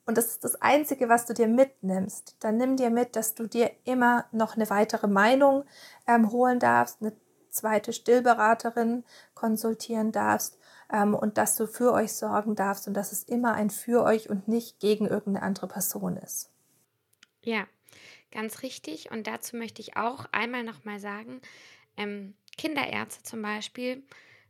und 0.06 0.18
das 0.18 0.28
ist 0.28 0.44
das 0.44 0.62
Einzige, 0.62 1.10
was 1.10 1.26
du 1.26 1.34
dir 1.34 1.48
mitnimmst, 1.48 2.36
dann 2.40 2.58
nimm 2.58 2.78
dir 2.78 2.90
mit, 2.90 3.16
dass 3.16 3.34
du 3.34 3.48
dir 3.48 3.72
immer 3.86 4.26
noch 4.32 4.56
eine 4.56 4.70
weitere 4.70 5.08
Meinung 5.08 5.64
ähm, 6.08 6.32
holen 6.32 6.60
darfst, 6.60 7.02
eine 7.02 7.14
zweite 7.50 7.94
Stillberaterin 7.94 9.04
konsultieren 9.34 10.12
darfst 10.12 10.60
ähm, 10.92 11.16
und 11.16 11.38
dass 11.38 11.56
du 11.56 11.66
für 11.68 11.94
euch 11.94 12.14
sorgen 12.14 12.56
darfst 12.56 12.88
und 12.88 12.94
dass 12.94 13.12
es 13.12 13.24
immer 13.24 13.54
ein 13.54 13.70
für 13.70 14.04
euch 14.04 14.30
und 14.30 14.48
nicht 14.48 14.80
gegen 14.80 15.08
irgendeine 15.08 15.46
andere 15.46 15.68
Person 15.68 16.18
ist. 16.18 16.52
Ja, 17.42 17.66
Ganz 18.36 18.64
richtig. 18.64 19.12
Und 19.12 19.28
dazu 19.28 19.56
möchte 19.56 19.82
ich 19.82 19.96
auch 19.96 20.26
einmal 20.34 20.64
nochmal 20.64 21.00
sagen, 21.00 21.40
ähm, 21.96 22.36
Kinderärzte 22.58 23.24
zum 23.24 23.42
Beispiel 23.42 24.04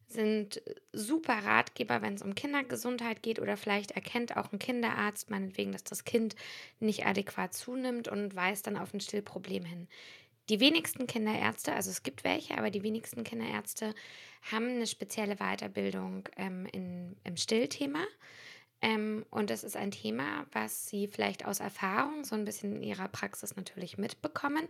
sind 0.07 0.59
super 0.91 1.43
Ratgeber, 1.43 2.01
wenn 2.01 2.15
es 2.15 2.23
um 2.23 2.33
Kindergesundheit 2.33 3.21
geht 3.21 3.39
oder 3.39 3.57
vielleicht 3.57 3.91
erkennt 3.91 4.37
auch 4.37 4.51
ein 4.51 4.57
Kinderarzt 4.57 5.29
meinetwegen, 5.29 5.71
dass 5.71 5.83
das 5.83 6.03
Kind 6.03 6.35
nicht 6.79 7.05
adäquat 7.05 7.53
zunimmt 7.53 8.07
und 8.07 8.35
weist 8.35 8.65
dann 8.65 8.75
auf 8.75 8.91
ein 8.91 9.01
Stillproblem 9.01 9.65
hin. 9.65 9.87
Die 10.49 10.59
wenigsten 10.59 11.05
Kinderärzte, 11.05 11.73
also 11.73 11.91
es 11.91 12.01
gibt 12.01 12.23
welche, 12.23 12.57
aber 12.57 12.71
die 12.71 12.81
wenigsten 12.81 13.23
Kinderärzte 13.23 13.93
haben 14.51 14.67
eine 14.67 14.87
spezielle 14.87 15.35
Weiterbildung 15.35 16.27
ähm, 16.37 16.65
in, 16.71 17.17
im 17.23 17.37
Stillthema. 17.37 18.03
Ähm, 18.81 19.25
und 19.29 19.49
das 19.49 19.63
ist 19.63 19.77
ein 19.77 19.91
Thema, 19.91 20.45
was 20.51 20.87
Sie 20.87 21.07
vielleicht 21.07 21.45
aus 21.45 21.59
Erfahrung 21.59 22.23
so 22.23 22.35
ein 22.35 22.45
bisschen 22.45 22.75
in 22.75 22.83
Ihrer 22.83 23.07
Praxis 23.07 23.55
natürlich 23.55 23.97
mitbekommen. 23.97 24.67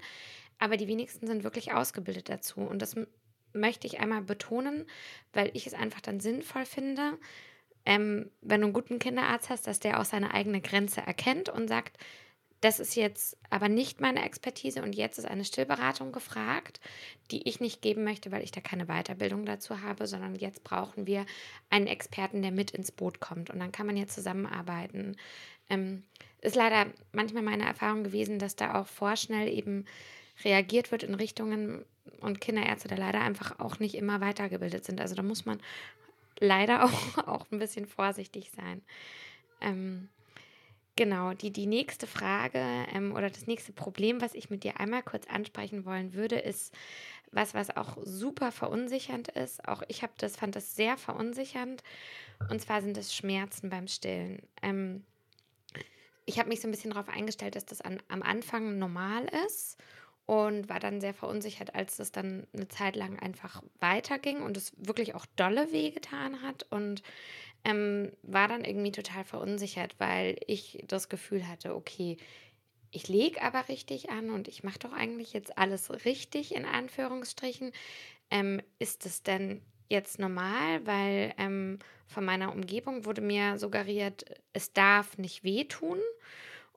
Aber 0.60 0.78
die 0.78 0.88
wenigsten 0.88 1.28
sind 1.28 1.44
wirklich 1.44 1.74
ausgebildet 1.74 2.30
dazu. 2.30 2.62
Und 2.62 2.82
das 2.82 2.96
möchte 3.54 3.88
ich 3.88 4.00
einmal 4.00 4.22
betonen, 4.22 4.86
weil 5.34 5.50
ich 5.54 5.68
es 5.68 5.74
einfach 5.74 6.02
dann 6.02 6.20
sinnvoll 6.20 6.66
finde, 6.66 7.18
ähm, 7.86 8.32
wenn 8.42 8.62
du 8.62 8.68
einen 8.68 8.74
guten 8.74 9.00
Kinderarzt 9.00 9.50
hast, 9.50 9.68
dass 9.68 9.80
der 9.80 10.00
auch 10.00 10.06
seine 10.06 10.34
eigene 10.34 10.62
Grenze 10.62 11.02
erkennt 11.02 11.50
und 11.50 11.68
sagt, 11.68 11.98
das 12.62 12.80
ist 12.80 12.96
jetzt 12.96 13.38
aber 13.50 13.70
nicht 13.70 14.02
meine 14.02 14.24
Expertise 14.26 14.82
und 14.82 14.96
jetzt 14.96 15.18
ist 15.18 15.26
eine 15.26 15.46
Stillberatung 15.46 16.12
gefragt, 16.12 16.80
die 17.32 17.48
ich 17.48 17.60
nicht 17.60 17.82
geben 17.82 18.04
möchte, 18.04 18.32
weil 18.32 18.44
ich 18.44 18.52
da 18.52 18.62
keine 18.62 18.86
Weiterbildung 18.86 19.46
dazu 19.46 19.82
habe, 19.82 20.08
sondern 20.08 20.36
jetzt 20.36 20.64
brauchen 20.64 21.06
wir 21.06 21.26
einen 21.70 21.88
Experten, 21.88 22.42
der 22.42 22.52
mit 22.52 22.72
ins 22.72 22.92
Boot 22.92 23.20
kommt 23.20 23.50
und 23.50 23.60
dann 23.60 23.72
kann 23.72 23.86
man 23.86 23.98
ja 23.98 24.08
zusammenarbeiten. 24.08 25.16
Ähm, 25.70 26.04
ist 26.42 26.56
leider 26.56 26.88
manchmal 27.12 27.44
meine 27.44 27.66
Erfahrung 27.66 28.04
gewesen, 28.04 28.40
dass 28.40 28.56
da 28.56 28.80
auch 28.80 28.88
vorschnell 28.88 29.48
eben 29.48 29.86
reagiert 30.44 30.92
wird 30.92 31.04
in 31.04 31.16
Richtungen 31.16 31.86
und 32.22 32.42
Kinderärzte 32.42 32.88
da 32.88 32.96
leider 32.96 33.22
einfach 33.22 33.60
auch 33.60 33.80
nicht 33.80 33.96
immer 33.96 34.22
weitergebildet 34.22 34.86
sind. 34.86 35.02
Also 35.02 35.16
da 35.16 35.24
muss 35.24 35.46
man 35.46 35.60
leider 36.40 36.84
auch, 36.86 37.28
auch 37.28 37.46
ein 37.52 37.60
bisschen 37.60 37.88
vorsichtig 37.88 38.52
sein. 38.56 38.82
Ähm, 39.62 40.10
Genau, 40.98 41.34
die, 41.34 41.52
die 41.52 41.66
nächste 41.66 42.08
Frage 42.08 42.60
ähm, 42.94 43.14
oder 43.14 43.30
das 43.30 43.48
nächste 43.48 43.74
Problem, 43.74 44.22
was 44.22 44.34
ich 44.34 44.50
mit 44.50 44.64
dir 44.64 44.80
einmal 44.80 45.04
kurz 45.04 45.28
ansprechen 45.28 45.84
wollen 45.84 46.14
würde, 46.14 46.38
ist 46.38 46.74
was, 47.32 47.54
was 47.54 47.76
auch 47.76 47.98
super 48.04 48.54
verunsichernd 48.54 49.28
ist. 49.28 49.68
Auch 49.68 49.84
ich 49.90 50.04
habe 50.04 50.14
das, 50.18 50.38
fand 50.38 50.56
das 50.56 50.76
sehr 50.76 50.96
verunsichernd. 50.96 51.84
Und 52.50 52.62
zwar 52.62 52.82
sind 52.82 52.98
es 52.98 53.14
Schmerzen 53.14 53.70
beim 53.70 53.88
Stillen. 53.90 54.42
Ähm, 54.62 55.04
ich 56.26 56.40
habe 56.40 56.48
mich 56.48 56.62
so 56.62 56.68
ein 56.68 56.72
bisschen 56.72 56.92
darauf 56.92 57.10
eingestellt, 57.10 57.56
dass 57.56 57.66
das 57.66 57.82
an, 57.82 58.02
am 58.08 58.24
Anfang 58.24 58.80
normal 58.80 59.30
ist 59.46 59.78
und 60.26 60.70
war 60.70 60.80
dann 60.80 61.02
sehr 61.02 61.14
verunsichert, 61.14 61.76
als 61.76 61.98
das 61.98 62.12
dann 62.12 62.48
eine 62.54 62.68
Zeit 62.68 62.96
lang 62.96 63.20
einfach 63.20 63.62
weiterging 63.80 64.42
und 64.42 64.58
es 64.58 64.74
wirklich 64.78 65.14
auch 65.14 65.26
dolle 65.36 65.72
wehgetan 65.72 66.42
hat 66.42 66.66
und 66.72 67.04
ähm, 67.66 68.12
war 68.22 68.48
dann 68.48 68.64
irgendwie 68.64 68.92
total 68.92 69.26
verunsichert, 69.26 69.96
weil 69.98 70.38
ich 70.48 70.84
das 70.88 71.10
Gefühl 71.10 71.48
hatte, 71.48 71.76
okay, 71.76 72.18
ich 72.92 73.10
lege 73.10 73.42
aber 73.42 73.68
richtig 73.68 74.10
an 74.10 74.30
und 74.30 74.48
ich 74.48 74.64
mache 74.64 74.80
doch 74.80 74.94
eigentlich 74.94 75.34
jetzt 75.34 75.58
alles 75.58 76.06
richtig 76.06 76.56
in 76.56 76.64
Anführungsstrichen. 76.64 77.72
Ähm, 78.32 78.62
ist 78.80 79.06
es 79.06 79.24
denn 79.24 79.62
jetzt 79.90 80.20
normal, 80.20 80.86
weil 80.86 81.34
ähm, 81.38 81.80
von 82.08 82.24
meiner 82.24 82.54
Umgebung 82.54 83.06
wurde 83.06 83.22
mir 83.22 83.58
suggeriert, 83.58 84.26
es 84.54 84.72
darf 84.72 85.18
nicht 85.18 85.44
wehtun. 85.44 86.00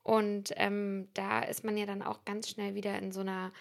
Und 0.02 0.52
ähm, 0.56 1.08
da 1.12 1.40
ist 1.40 1.64
man 1.64 1.76
ja 1.76 1.84
dann 1.84 2.02
auch 2.02 2.24
ganz 2.24 2.48
schnell 2.48 2.74
wieder 2.74 2.98
in 2.98 3.12
so 3.12 3.20
einer 3.20 3.52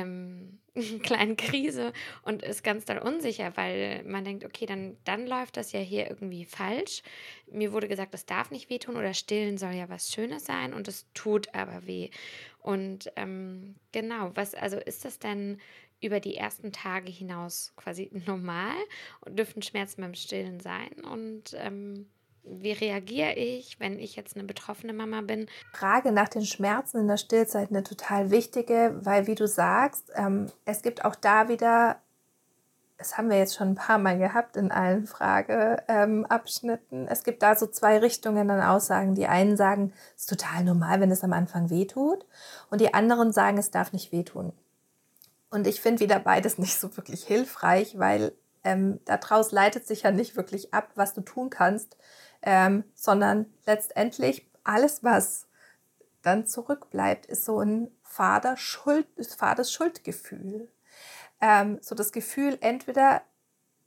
ähm, 0.00 0.58
kleinen 1.02 1.36
Krise 1.36 1.92
und 2.22 2.42
ist 2.42 2.62
ganz 2.62 2.84
doll 2.84 2.98
unsicher, 2.98 3.56
weil 3.56 4.02
man 4.04 4.24
denkt, 4.24 4.44
okay, 4.44 4.66
dann, 4.66 4.96
dann 5.04 5.26
läuft 5.26 5.56
das 5.56 5.72
ja 5.72 5.80
hier 5.80 6.08
irgendwie 6.08 6.44
falsch. 6.44 7.02
Mir 7.50 7.72
wurde 7.72 7.88
gesagt, 7.88 8.14
es 8.14 8.26
darf 8.26 8.50
nicht 8.50 8.70
wehtun 8.70 8.96
oder 8.96 9.14
stillen 9.14 9.58
soll 9.58 9.72
ja 9.72 9.88
was 9.88 10.12
Schönes 10.12 10.44
sein 10.44 10.72
und 10.72 10.88
es 10.88 11.06
tut 11.14 11.54
aber 11.54 11.86
weh. 11.86 12.10
Und 12.58 13.10
ähm, 13.16 13.76
genau, 13.92 14.30
was, 14.34 14.54
also 14.54 14.76
ist 14.76 15.04
das 15.04 15.18
denn 15.18 15.58
über 16.00 16.20
die 16.20 16.36
ersten 16.36 16.72
Tage 16.72 17.10
hinaus 17.10 17.72
quasi 17.76 18.10
normal 18.26 18.76
und 19.20 19.38
dürfen 19.38 19.62
Schmerzen 19.62 20.02
beim 20.02 20.14
Stillen 20.14 20.60
sein? 20.60 20.92
Und 21.04 21.54
ähm, 21.58 22.06
wie 22.44 22.72
reagiere 22.72 23.34
ich, 23.34 23.78
wenn 23.80 23.98
ich 23.98 24.16
jetzt 24.16 24.36
eine 24.36 24.44
betroffene 24.44 24.92
Mama 24.92 25.20
bin? 25.20 25.46
Frage 25.72 26.12
nach 26.12 26.28
den 26.28 26.44
Schmerzen 26.44 26.98
in 26.98 27.08
der 27.08 27.16
Stillzeit 27.16 27.70
eine 27.70 27.82
total 27.82 28.30
wichtige, 28.30 28.98
weil 29.02 29.26
wie 29.26 29.34
du 29.34 29.46
sagst, 29.46 30.10
ähm, 30.14 30.46
es 30.64 30.82
gibt 30.82 31.04
auch 31.04 31.14
da 31.14 31.48
wieder, 31.48 31.96
das 32.98 33.16
haben 33.16 33.30
wir 33.30 33.38
jetzt 33.38 33.56
schon 33.56 33.68
ein 33.68 33.74
paar 33.76 33.98
Mal 33.98 34.18
gehabt 34.18 34.56
in 34.56 34.72
allen 34.72 35.06
Frageabschnitten, 35.06 37.02
ähm, 37.02 37.08
es 37.08 37.24
gibt 37.24 37.42
da 37.42 37.54
so 37.54 37.66
zwei 37.66 37.98
Richtungen 37.98 38.50
an 38.50 38.62
Aussagen. 38.62 39.14
Die 39.14 39.26
einen 39.26 39.56
sagen, 39.56 39.92
es 40.16 40.22
ist 40.22 40.30
total 40.30 40.64
normal, 40.64 41.00
wenn 41.00 41.10
es 41.10 41.24
am 41.24 41.32
Anfang 41.32 41.70
wehtut 41.70 42.26
und 42.70 42.80
die 42.80 42.94
anderen 42.94 43.32
sagen, 43.32 43.58
es 43.58 43.70
darf 43.70 43.92
nicht 43.92 44.12
wehtun. 44.12 44.52
Und 45.50 45.66
ich 45.66 45.80
finde 45.80 46.00
wieder 46.00 46.20
beides 46.20 46.58
nicht 46.58 46.78
so 46.78 46.96
wirklich 46.96 47.24
hilfreich, 47.24 47.98
weil 47.98 48.32
ähm, 48.62 49.00
daraus 49.04 49.52
leitet 49.52 49.86
sich 49.86 50.02
ja 50.02 50.10
nicht 50.10 50.36
wirklich 50.36 50.74
ab, 50.74 50.90
was 50.94 51.14
du 51.14 51.22
tun 51.22 51.50
kannst, 51.50 51.96
ähm, 52.42 52.84
sondern 52.94 53.46
letztendlich 53.66 54.48
alles, 54.64 55.02
was 55.02 55.46
dann 56.22 56.46
zurückbleibt, 56.46 57.26
ist 57.26 57.44
so 57.44 57.60
ein 57.60 57.90
fader 58.02 58.56
Schuld, 58.56 59.06
fades 59.36 59.72
Schuldgefühl. 59.72 60.70
Ähm, 61.40 61.78
so 61.80 61.94
das 61.94 62.12
Gefühl, 62.12 62.58
entweder 62.60 63.22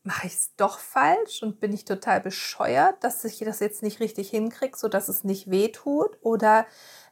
mache 0.03 0.27
ich 0.27 0.33
es 0.33 0.55
doch 0.55 0.79
falsch 0.79 1.43
und 1.43 1.59
bin 1.59 1.71
ich 1.71 1.85
total 1.85 2.19
bescheuert, 2.19 3.03
dass 3.03 3.23
ich 3.23 3.39
das 3.39 3.59
jetzt 3.59 3.83
nicht 3.83 3.99
richtig 3.99 4.29
hinkriege, 4.29 4.77
sodass 4.77 5.07
es 5.07 5.23
nicht 5.23 5.49
weh 5.49 5.69
tut, 5.69 6.17
oder, 6.21 6.65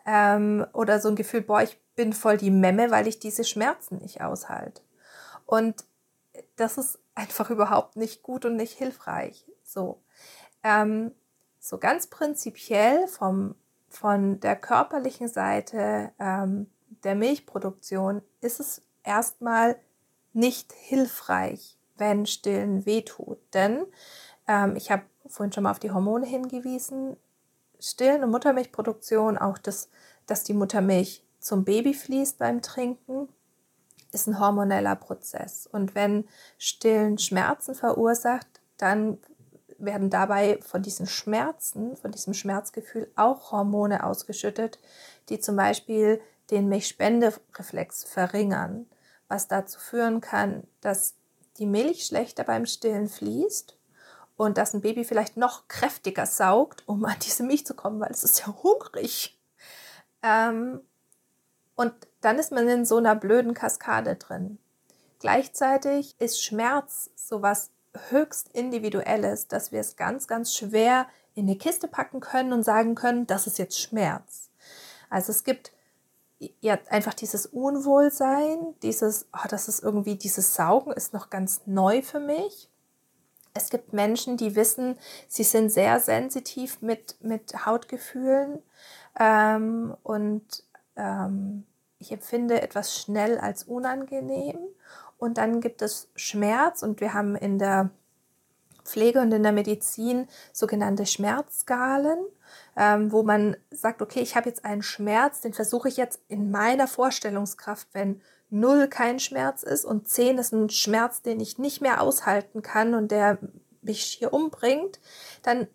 ähm, 0.05 0.65
oder 0.73 0.99
so 0.99 1.09
ein 1.09 1.15
Gefühl, 1.15 1.41
boah, 1.41 1.61
ich 1.61 1.79
bin 1.95 2.13
voll 2.13 2.37
die 2.37 2.51
Memme, 2.51 2.91
weil 2.91 3.07
ich 3.07 3.19
diese 3.19 3.43
Schmerzen 3.43 3.97
nicht 3.99 4.21
aushalte. 4.21 4.81
Und 5.45 5.85
das 6.55 6.77
ist 6.77 6.99
einfach 7.15 7.49
überhaupt 7.49 7.95
nicht 7.95 8.23
gut 8.23 8.45
und 8.45 8.55
nicht 8.55 8.77
hilfreich. 8.77 9.45
So. 9.63 10.01
Ähm, 10.63 11.13
so 11.61 11.77
ganz 11.77 12.07
prinzipiell 12.07 13.07
vom, 13.07 13.55
von 13.87 14.39
der 14.39 14.55
körperlichen 14.55 15.27
Seite 15.27 16.11
ähm, 16.19 16.67
der 17.03 17.15
Milchproduktion 17.15 18.21
ist 18.41 18.59
es 18.59 18.81
erstmal 19.03 19.77
nicht 20.33 20.73
hilfreich, 20.73 21.77
wenn 21.97 22.25
Stillen 22.25 22.85
wehtut. 22.85 23.37
Denn 23.53 23.85
ähm, 24.47 24.75
ich 24.75 24.91
habe 24.91 25.03
vorhin 25.27 25.53
schon 25.53 25.63
mal 25.63 25.71
auf 25.71 25.79
die 25.79 25.91
Hormone 25.91 26.25
hingewiesen. 26.25 27.15
Stillen 27.79 28.23
und 28.23 28.31
Muttermilchproduktion, 28.31 29.37
auch 29.37 29.59
das, 29.59 29.89
dass 30.25 30.43
die 30.43 30.53
Muttermilch 30.53 31.23
zum 31.39 31.63
Baby 31.63 31.93
fließt 31.93 32.39
beim 32.39 32.61
Trinken, 32.61 33.29
ist 34.11 34.27
ein 34.27 34.39
hormoneller 34.39 34.95
Prozess. 34.95 35.67
Und 35.67 35.93
wenn 35.93 36.27
Stillen 36.57 37.17
Schmerzen 37.19 37.75
verursacht, 37.75 38.47
dann 38.77 39.19
werden 39.83 40.09
dabei 40.09 40.59
von 40.61 40.81
diesen 40.81 41.07
Schmerzen, 41.07 41.95
von 41.97 42.11
diesem 42.11 42.33
Schmerzgefühl 42.33 43.11
auch 43.15 43.51
Hormone 43.51 44.05
ausgeschüttet, 44.05 44.79
die 45.29 45.39
zum 45.39 45.55
Beispiel 45.55 46.21
den 46.49 46.67
Milchspendereflex 46.67 48.03
verringern, 48.03 48.85
was 49.27 49.47
dazu 49.47 49.79
führen 49.79 50.21
kann, 50.21 50.67
dass 50.81 51.15
die 51.57 51.65
Milch 51.65 52.05
schlechter 52.05 52.43
beim 52.43 52.65
Stillen 52.65 53.07
fließt 53.07 53.77
und 54.37 54.57
dass 54.57 54.73
ein 54.73 54.81
Baby 54.81 55.03
vielleicht 55.05 55.37
noch 55.37 55.67
kräftiger 55.67 56.25
saugt, 56.25 56.83
um 56.87 57.05
an 57.05 57.17
diese 57.21 57.43
Milch 57.43 57.65
zu 57.65 57.73
kommen, 57.73 57.99
weil 57.99 58.11
es 58.11 58.23
ist 58.23 58.39
ja 58.39 58.47
hungrig. 58.63 59.39
Ähm, 60.23 60.81
und 61.75 61.93
dann 62.21 62.37
ist 62.39 62.51
man 62.51 62.67
in 62.67 62.85
so 62.85 62.97
einer 62.97 63.15
blöden 63.15 63.53
Kaskade 63.53 64.15
drin. 64.15 64.59
Gleichzeitig 65.19 66.15
ist 66.19 66.43
Schmerz 66.43 67.11
sowas 67.15 67.71
höchst 68.09 68.49
individuelles, 68.53 69.47
dass 69.47 69.71
wir 69.71 69.79
es 69.79 69.95
ganz, 69.95 70.27
ganz 70.27 70.53
schwer 70.55 71.07
in 71.35 71.47
eine 71.47 71.57
Kiste 71.57 71.87
packen 71.87 72.19
können 72.19 72.53
und 72.53 72.63
sagen 72.63 72.95
können, 72.95 73.27
das 73.27 73.47
ist 73.47 73.57
jetzt 73.57 73.79
Schmerz. 73.79 74.49
Also 75.09 75.31
es 75.31 75.43
gibt 75.43 75.71
ja 76.59 76.77
einfach 76.89 77.13
dieses 77.13 77.45
Unwohlsein, 77.45 78.75
dieses, 78.81 79.27
oh, 79.33 79.47
das 79.49 79.67
ist 79.67 79.83
irgendwie, 79.83 80.15
dieses 80.15 80.55
Saugen 80.55 80.91
ist 80.91 81.13
noch 81.13 81.29
ganz 81.29 81.61
neu 81.65 82.01
für 82.01 82.19
mich. 82.19 82.69
Es 83.53 83.69
gibt 83.69 83.91
Menschen, 83.93 84.37
die 84.37 84.55
wissen, 84.55 84.97
sie 85.27 85.43
sind 85.43 85.71
sehr 85.71 85.99
sensitiv 85.99 86.81
mit, 86.81 87.17
mit 87.21 87.65
Hautgefühlen 87.65 88.59
ähm, 89.19 89.95
und 90.03 90.63
ähm, 90.95 91.65
ich 91.99 92.11
empfinde 92.11 92.61
etwas 92.61 92.97
schnell 92.97 93.37
als 93.37 93.65
unangenehm. 93.65 94.57
Und 95.21 95.37
dann 95.37 95.61
gibt 95.61 95.83
es 95.83 96.09
Schmerz 96.15 96.81
und 96.81 96.99
wir 96.99 97.13
haben 97.13 97.35
in 97.35 97.59
der 97.59 97.91
Pflege 98.83 99.21
und 99.21 99.31
in 99.31 99.43
der 99.43 99.51
Medizin 99.51 100.27
sogenannte 100.51 101.05
Schmerzskalen, 101.05 102.17
ähm, 102.75 103.11
wo 103.11 103.21
man 103.21 103.55
sagt, 103.69 104.01
okay, 104.01 104.21
ich 104.21 104.35
habe 104.35 104.49
jetzt 104.49 104.65
einen 104.65 104.81
Schmerz, 104.81 105.41
den 105.41 105.53
versuche 105.53 105.89
ich 105.89 105.97
jetzt 105.97 106.21
in 106.27 106.49
meiner 106.49 106.87
Vorstellungskraft, 106.87 107.87
wenn 107.91 108.19
null 108.49 108.87
kein 108.87 109.19
Schmerz 109.19 109.61
ist 109.61 109.85
und 109.85 110.09
zehn 110.09 110.39
ist 110.39 110.53
ein 110.53 110.71
Schmerz, 110.71 111.21
den 111.21 111.39
ich 111.39 111.59
nicht 111.59 111.81
mehr 111.81 112.01
aushalten 112.01 112.63
kann 112.63 112.95
und 112.95 113.11
der 113.11 113.37
mich 113.83 114.01
hier 114.01 114.33
umbringt, 114.33 114.99
dann 115.43 115.67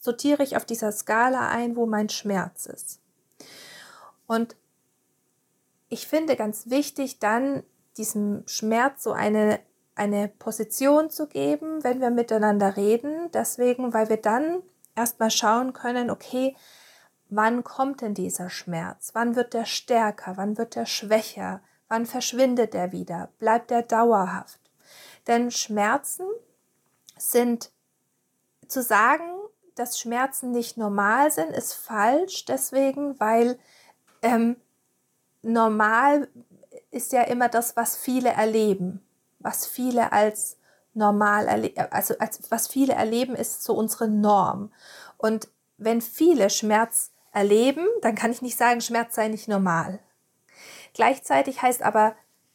sortiere 0.00 0.42
ich 0.42 0.56
auf 0.56 0.64
dieser 0.64 0.92
Skala 0.92 1.50
ein, 1.50 1.76
wo 1.76 1.84
mein 1.84 2.08
Schmerz 2.08 2.64
ist. 2.64 3.00
Und 4.26 4.56
ich 5.90 6.06
finde 6.06 6.36
ganz 6.36 6.70
wichtig, 6.70 7.18
dann 7.18 7.64
diesem 7.96 8.42
Schmerz 8.46 9.02
so 9.02 9.12
eine, 9.12 9.60
eine 9.94 10.28
Position 10.28 11.10
zu 11.10 11.26
geben, 11.26 11.84
wenn 11.84 12.00
wir 12.00 12.10
miteinander 12.10 12.76
reden. 12.76 13.30
Deswegen, 13.32 13.94
weil 13.94 14.08
wir 14.08 14.16
dann 14.16 14.62
erstmal 14.96 15.30
schauen 15.30 15.72
können, 15.72 16.10
okay, 16.10 16.56
wann 17.30 17.64
kommt 17.64 18.00
denn 18.00 18.14
dieser 18.14 18.50
Schmerz? 18.50 19.10
Wann 19.14 19.36
wird 19.36 19.54
der 19.54 19.64
stärker? 19.64 20.36
Wann 20.36 20.58
wird 20.58 20.74
der 20.74 20.86
schwächer? 20.86 21.60
Wann 21.88 22.06
verschwindet 22.06 22.74
er 22.74 22.92
wieder? 22.92 23.30
Bleibt 23.38 23.70
er 23.70 23.82
dauerhaft? 23.82 24.60
Denn 25.26 25.50
Schmerzen 25.50 26.26
sind 27.16 27.70
zu 28.68 28.82
sagen, 28.82 29.24
dass 29.74 29.98
Schmerzen 29.98 30.50
nicht 30.50 30.76
normal 30.76 31.30
sind, 31.30 31.50
ist 31.50 31.74
falsch, 31.74 32.44
deswegen, 32.44 33.18
weil 33.18 33.58
ähm, 34.22 34.56
normal 35.42 36.28
ist 36.94 37.12
ja 37.12 37.22
immer 37.22 37.48
das, 37.48 37.76
was 37.76 37.96
viele 37.96 38.30
erleben, 38.30 39.02
was 39.38 39.66
viele 39.66 40.12
als 40.12 40.56
normal 40.94 41.46
erleben, 41.48 41.86
also 41.90 42.16
als, 42.18 42.40
was 42.50 42.68
viele 42.68 42.94
erleben, 42.94 43.34
ist 43.34 43.64
so 43.64 43.74
unsere 43.74 44.08
Norm. 44.08 44.72
Und 45.18 45.48
wenn 45.76 46.00
viele 46.00 46.50
Schmerz 46.50 47.10
erleben, 47.32 47.86
dann 48.02 48.14
kann 48.14 48.30
ich 48.30 48.42
nicht 48.42 48.56
sagen, 48.56 48.80
Schmerz 48.80 49.14
sei 49.16 49.28
nicht 49.28 49.48
normal. 49.48 49.98
Gleichzeitig 50.94 51.62
heißt 51.62 51.82
aber 51.82 52.14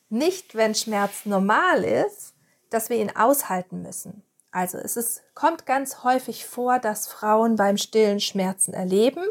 nicht, 0.10 0.56
wenn 0.56 0.74
Schmerz 0.74 1.26
normal 1.26 1.84
ist, 1.84 2.34
dass 2.70 2.90
wir 2.90 2.98
ihn 2.98 3.16
aushalten 3.16 3.82
müssen. 3.82 4.24
Also 4.52 4.78
es 4.78 4.96
ist, 4.98 5.22
kommt 5.36 5.66
ganz 5.66 6.04
häufig 6.04 6.46
vor, 6.46 6.80
dass 6.80 7.08
Frauen 7.08 7.56
beim 7.56 7.78
stillen 7.78 8.20
Schmerzen 8.20 8.74
erleben, 8.74 9.24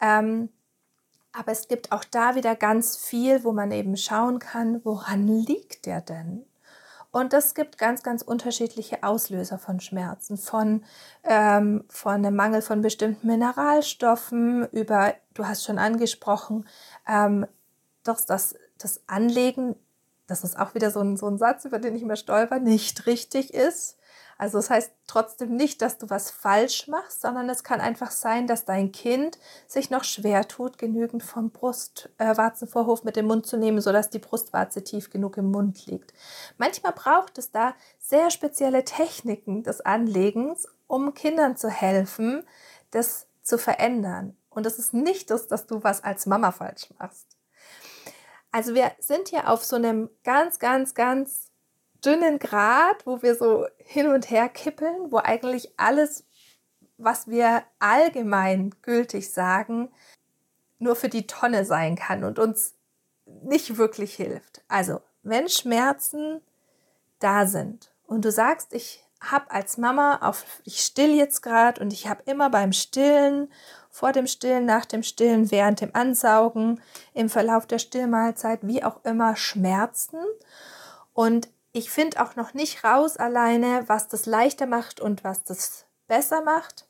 Ähm, 0.00 0.50
aber 1.36 1.52
es 1.52 1.68
gibt 1.68 1.92
auch 1.92 2.04
da 2.04 2.34
wieder 2.34 2.56
ganz 2.56 2.96
viel, 2.96 3.44
wo 3.44 3.52
man 3.52 3.70
eben 3.70 3.96
schauen 3.96 4.38
kann, 4.38 4.80
woran 4.84 5.26
liegt 5.26 5.86
der 5.86 6.00
denn? 6.00 6.46
Und 7.10 7.32
es 7.32 7.54
gibt 7.54 7.78
ganz, 7.78 8.02
ganz 8.02 8.22
unterschiedliche 8.22 9.02
Auslöser 9.02 9.58
von 9.58 9.80
Schmerzen, 9.80 10.36
von, 10.36 10.84
ähm, 11.24 11.84
von 11.88 12.14
einem 12.14 12.36
Mangel 12.36 12.62
von 12.62 12.82
bestimmten 12.82 13.26
Mineralstoffen 13.26 14.68
über, 14.70 15.14
du 15.34 15.46
hast 15.46 15.64
schon 15.64 15.78
angesprochen, 15.78 16.66
ähm, 17.08 17.46
dass 18.02 18.26
das, 18.26 18.54
das 18.78 19.00
Anlegen, 19.06 19.76
das 20.26 20.44
ist 20.44 20.58
auch 20.58 20.74
wieder 20.74 20.90
so 20.90 21.00
ein, 21.00 21.16
so 21.16 21.26
ein 21.26 21.38
Satz, 21.38 21.64
über 21.64 21.78
den 21.78 21.96
ich 21.96 22.02
immer 22.02 22.16
stolper, 22.16 22.58
nicht 22.58 23.06
richtig 23.06 23.54
ist. 23.54 23.96
Also 24.38 24.58
das 24.58 24.68
heißt 24.68 24.92
trotzdem 25.06 25.56
nicht, 25.56 25.80
dass 25.80 25.98
du 25.98 26.10
was 26.10 26.30
falsch 26.30 26.88
machst, 26.88 27.22
sondern 27.22 27.48
es 27.48 27.64
kann 27.64 27.80
einfach 27.80 28.10
sein, 28.10 28.46
dass 28.46 28.64
dein 28.64 28.92
Kind 28.92 29.38
sich 29.66 29.88
noch 29.88 30.04
schwer 30.04 30.46
tut, 30.46 30.76
genügend 30.76 31.22
vom 31.22 31.50
Brustwarzenvorhof 31.50 33.00
äh, 33.00 33.04
mit 33.04 33.16
dem 33.16 33.26
Mund 33.26 33.46
zu 33.46 33.56
nehmen, 33.56 33.80
sodass 33.80 34.10
die 34.10 34.18
Brustwarze 34.18 34.84
tief 34.84 35.10
genug 35.10 35.38
im 35.38 35.50
Mund 35.50 35.86
liegt. 35.86 36.12
Manchmal 36.58 36.92
braucht 36.92 37.38
es 37.38 37.50
da 37.50 37.74
sehr 37.98 38.30
spezielle 38.30 38.84
Techniken 38.84 39.62
des 39.62 39.80
Anlegens, 39.80 40.68
um 40.86 41.14
Kindern 41.14 41.56
zu 41.56 41.70
helfen, 41.70 42.44
das 42.90 43.26
zu 43.42 43.58
verändern. 43.58 44.36
Und 44.50 44.66
es 44.66 44.78
ist 44.78 44.92
nicht 44.92 45.30
das, 45.30 45.48
dass 45.48 45.66
du 45.66 45.82
was 45.82 46.04
als 46.04 46.26
Mama 46.26 46.52
falsch 46.52 46.88
machst. 46.98 47.26
Also 48.52 48.74
wir 48.74 48.92
sind 48.98 49.28
hier 49.28 49.50
auf 49.50 49.64
so 49.64 49.76
einem 49.76 50.08
ganz, 50.24 50.58
ganz, 50.58 50.94
ganz 50.94 51.45
dünnen 52.04 52.38
Grat, 52.38 53.06
wo 53.06 53.22
wir 53.22 53.34
so 53.34 53.66
hin 53.78 54.08
und 54.08 54.30
her 54.30 54.48
kippeln, 54.48 55.10
wo 55.10 55.18
eigentlich 55.18 55.72
alles, 55.76 56.24
was 56.98 57.28
wir 57.28 57.62
allgemein 57.78 58.74
gültig 58.82 59.32
sagen, 59.32 59.90
nur 60.78 60.96
für 60.96 61.08
die 61.08 61.26
Tonne 61.26 61.64
sein 61.64 61.96
kann 61.96 62.24
und 62.24 62.38
uns 62.38 62.74
nicht 63.24 63.76
wirklich 63.76 64.14
hilft. 64.14 64.62
Also, 64.68 65.00
wenn 65.22 65.48
Schmerzen 65.48 66.40
da 67.18 67.46
sind 67.46 67.90
und 68.06 68.24
du 68.24 68.30
sagst, 68.30 68.72
ich 68.72 69.02
habe 69.20 69.50
als 69.50 69.78
Mama 69.78 70.18
auf, 70.20 70.44
ich 70.64 70.80
still 70.80 71.14
jetzt 71.14 71.42
gerade 71.42 71.80
und 71.80 71.92
ich 71.92 72.06
habe 72.06 72.22
immer 72.26 72.50
beim 72.50 72.72
Stillen, 72.72 73.50
vor 73.90 74.12
dem 74.12 74.26
Stillen, 74.26 74.66
nach 74.66 74.84
dem 74.84 75.02
Stillen, 75.02 75.50
während 75.50 75.80
dem 75.80 75.94
Ansaugen, 75.94 76.82
im 77.14 77.30
Verlauf 77.30 77.66
der 77.66 77.78
Stillmahlzeit, 77.78 78.60
wie 78.62 78.84
auch 78.84 79.02
immer, 79.04 79.36
Schmerzen. 79.36 80.18
Und 81.14 81.48
ich 81.76 81.90
finde 81.90 82.22
auch 82.22 82.36
noch 82.36 82.54
nicht 82.54 82.84
raus 82.84 83.18
alleine, 83.18 83.84
was 83.86 84.08
das 84.08 84.24
leichter 84.24 84.64
macht 84.64 84.98
und 84.98 85.24
was 85.24 85.44
das 85.44 85.84
besser 86.08 86.42
macht. 86.42 86.88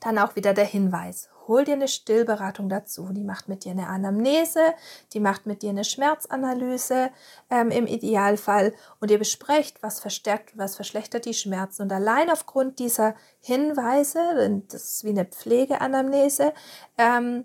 Dann 0.00 0.16
auch 0.16 0.34
wieder 0.34 0.54
der 0.54 0.64
Hinweis. 0.64 1.28
Hol 1.46 1.64
dir 1.64 1.74
eine 1.74 1.88
Stillberatung 1.88 2.70
dazu. 2.70 3.10
Die 3.12 3.24
macht 3.24 3.48
mit 3.48 3.64
dir 3.64 3.72
eine 3.72 3.86
Anamnese, 3.86 4.72
die 5.12 5.20
macht 5.20 5.44
mit 5.44 5.60
dir 5.60 5.70
eine 5.70 5.84
Schmerzanalyse 5.84 7.10
ähm, 7.50 7.70
im 7.70 7.86
Idealfall 7.86 8.72
und 8.98 9.10
ihr 9.10 9.18
besprecht, 9.18 9.82
was 9.82 10.00
verstärkt, 10.00 10.56
was 10.56 10.76
verschlechtert 10.76 11.26
die 11.26 11.34
Schmerzen. 11.34 11.82
Und 11.82 11.92
allein 11.92 12.30
aufgrund 12.30 12.78
dieser 12.78 13.14
Hinweise, 13.40 14.62
das 14.68 14.84
ist 14.84 15.04
wie 15.04 15.10
eine 15.10 15.26
Pflegeanamnese, 15.26 16.54
ähm, 16.96 17.44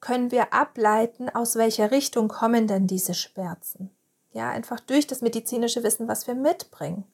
können 0.00 0.30
wir 0.30 0.52
ableiten, 0.52 1.30
aus 1.30 1.56
welcher 1.56 1.90
Richtung 1.90 2.28
kommen 2.28 2.68
denn 2.68 2.86
diese 2.86 3.14
Schmerzen. 3.14 3.90
Ja, 4.34 4.50
einfach 4.50 4.80
durch 4.80 5.06
das 5.06 5.22
medizinische 5.22 5.84
Wissen, 5.84 6.08
was 6.08 6.26
wir 6.26 6.34
mitbringen. 6.34 7.04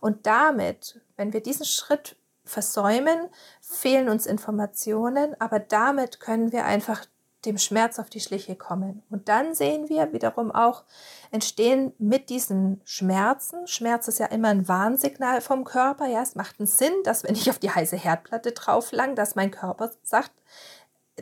Und 0.00 0.26
damit, 0.26 1.00
wenn 1.16 1.32
wir 1.34 1.42
diesen 1.42 1.66
Schritt 1.66 2.16
versäumen, 2.44 3.28
fehlen 3.60 4.08
uns 4.08 4.26
Informationen, 4.26 5.38
aber 5.38 5.60
damit 5.60 6.18
können 6.18 6.50
wir 6.50 6.64
einfach 6.64 7.04
dem 7.44 7.58
Schmerz 7.58 7.98
auf 7.98 8.08
die 8.08 8.20
Schliche 8.20 8.56
kommen. 8.56 9.02
Und 9.10 9.28
dann 9.28 9.54
sehen 9.54 9.90
wir 9.90 10.14
wiederum 10.14 10.50
auch, 10.50 10.84
entstehen 11.30 11.92
mit 11.98 12.30
diesen 12.30 12.80
Schmerzen, 12.84 13.66
Schmerz 13.66 14.08
ist 14.08 14.18
ja 14.18 14.26
immer 14.26 14.48
ein 14.48 14.66
Warnsignal 14.66 15.42
vom 15.42 15.64
Körper, 15.64 16.06
ja, 16.06 16.22
es 16.22 16.36
macht 16.36 16.58
einen 16.58 16.66
Sinn, 16.66 16.94
dass 17.04 17.22
wenn 17.22 17.34
ich 17.34 17.50
auf 17.50 17.58
die 17.58 17.70
heiße 17.70 17.96
Herdplatte 17.96 18.52
drauf 18.52 18.92
lang, 18.92 19.14
dass 19.14 19.34
mein 19.34 19.50
Körper 19.50 19.90
sagt, 20.02 20.32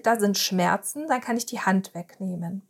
da 0.01 0.21
sind 0.21 0.39
Schmerzen, 0.39 1.09
dann 1.09 1.21
kann 1.21 1.37
ich 1.37 1.47
die 1.47 1.61
Hand 1.61 1.93
wegnehmen. 1.95 2.63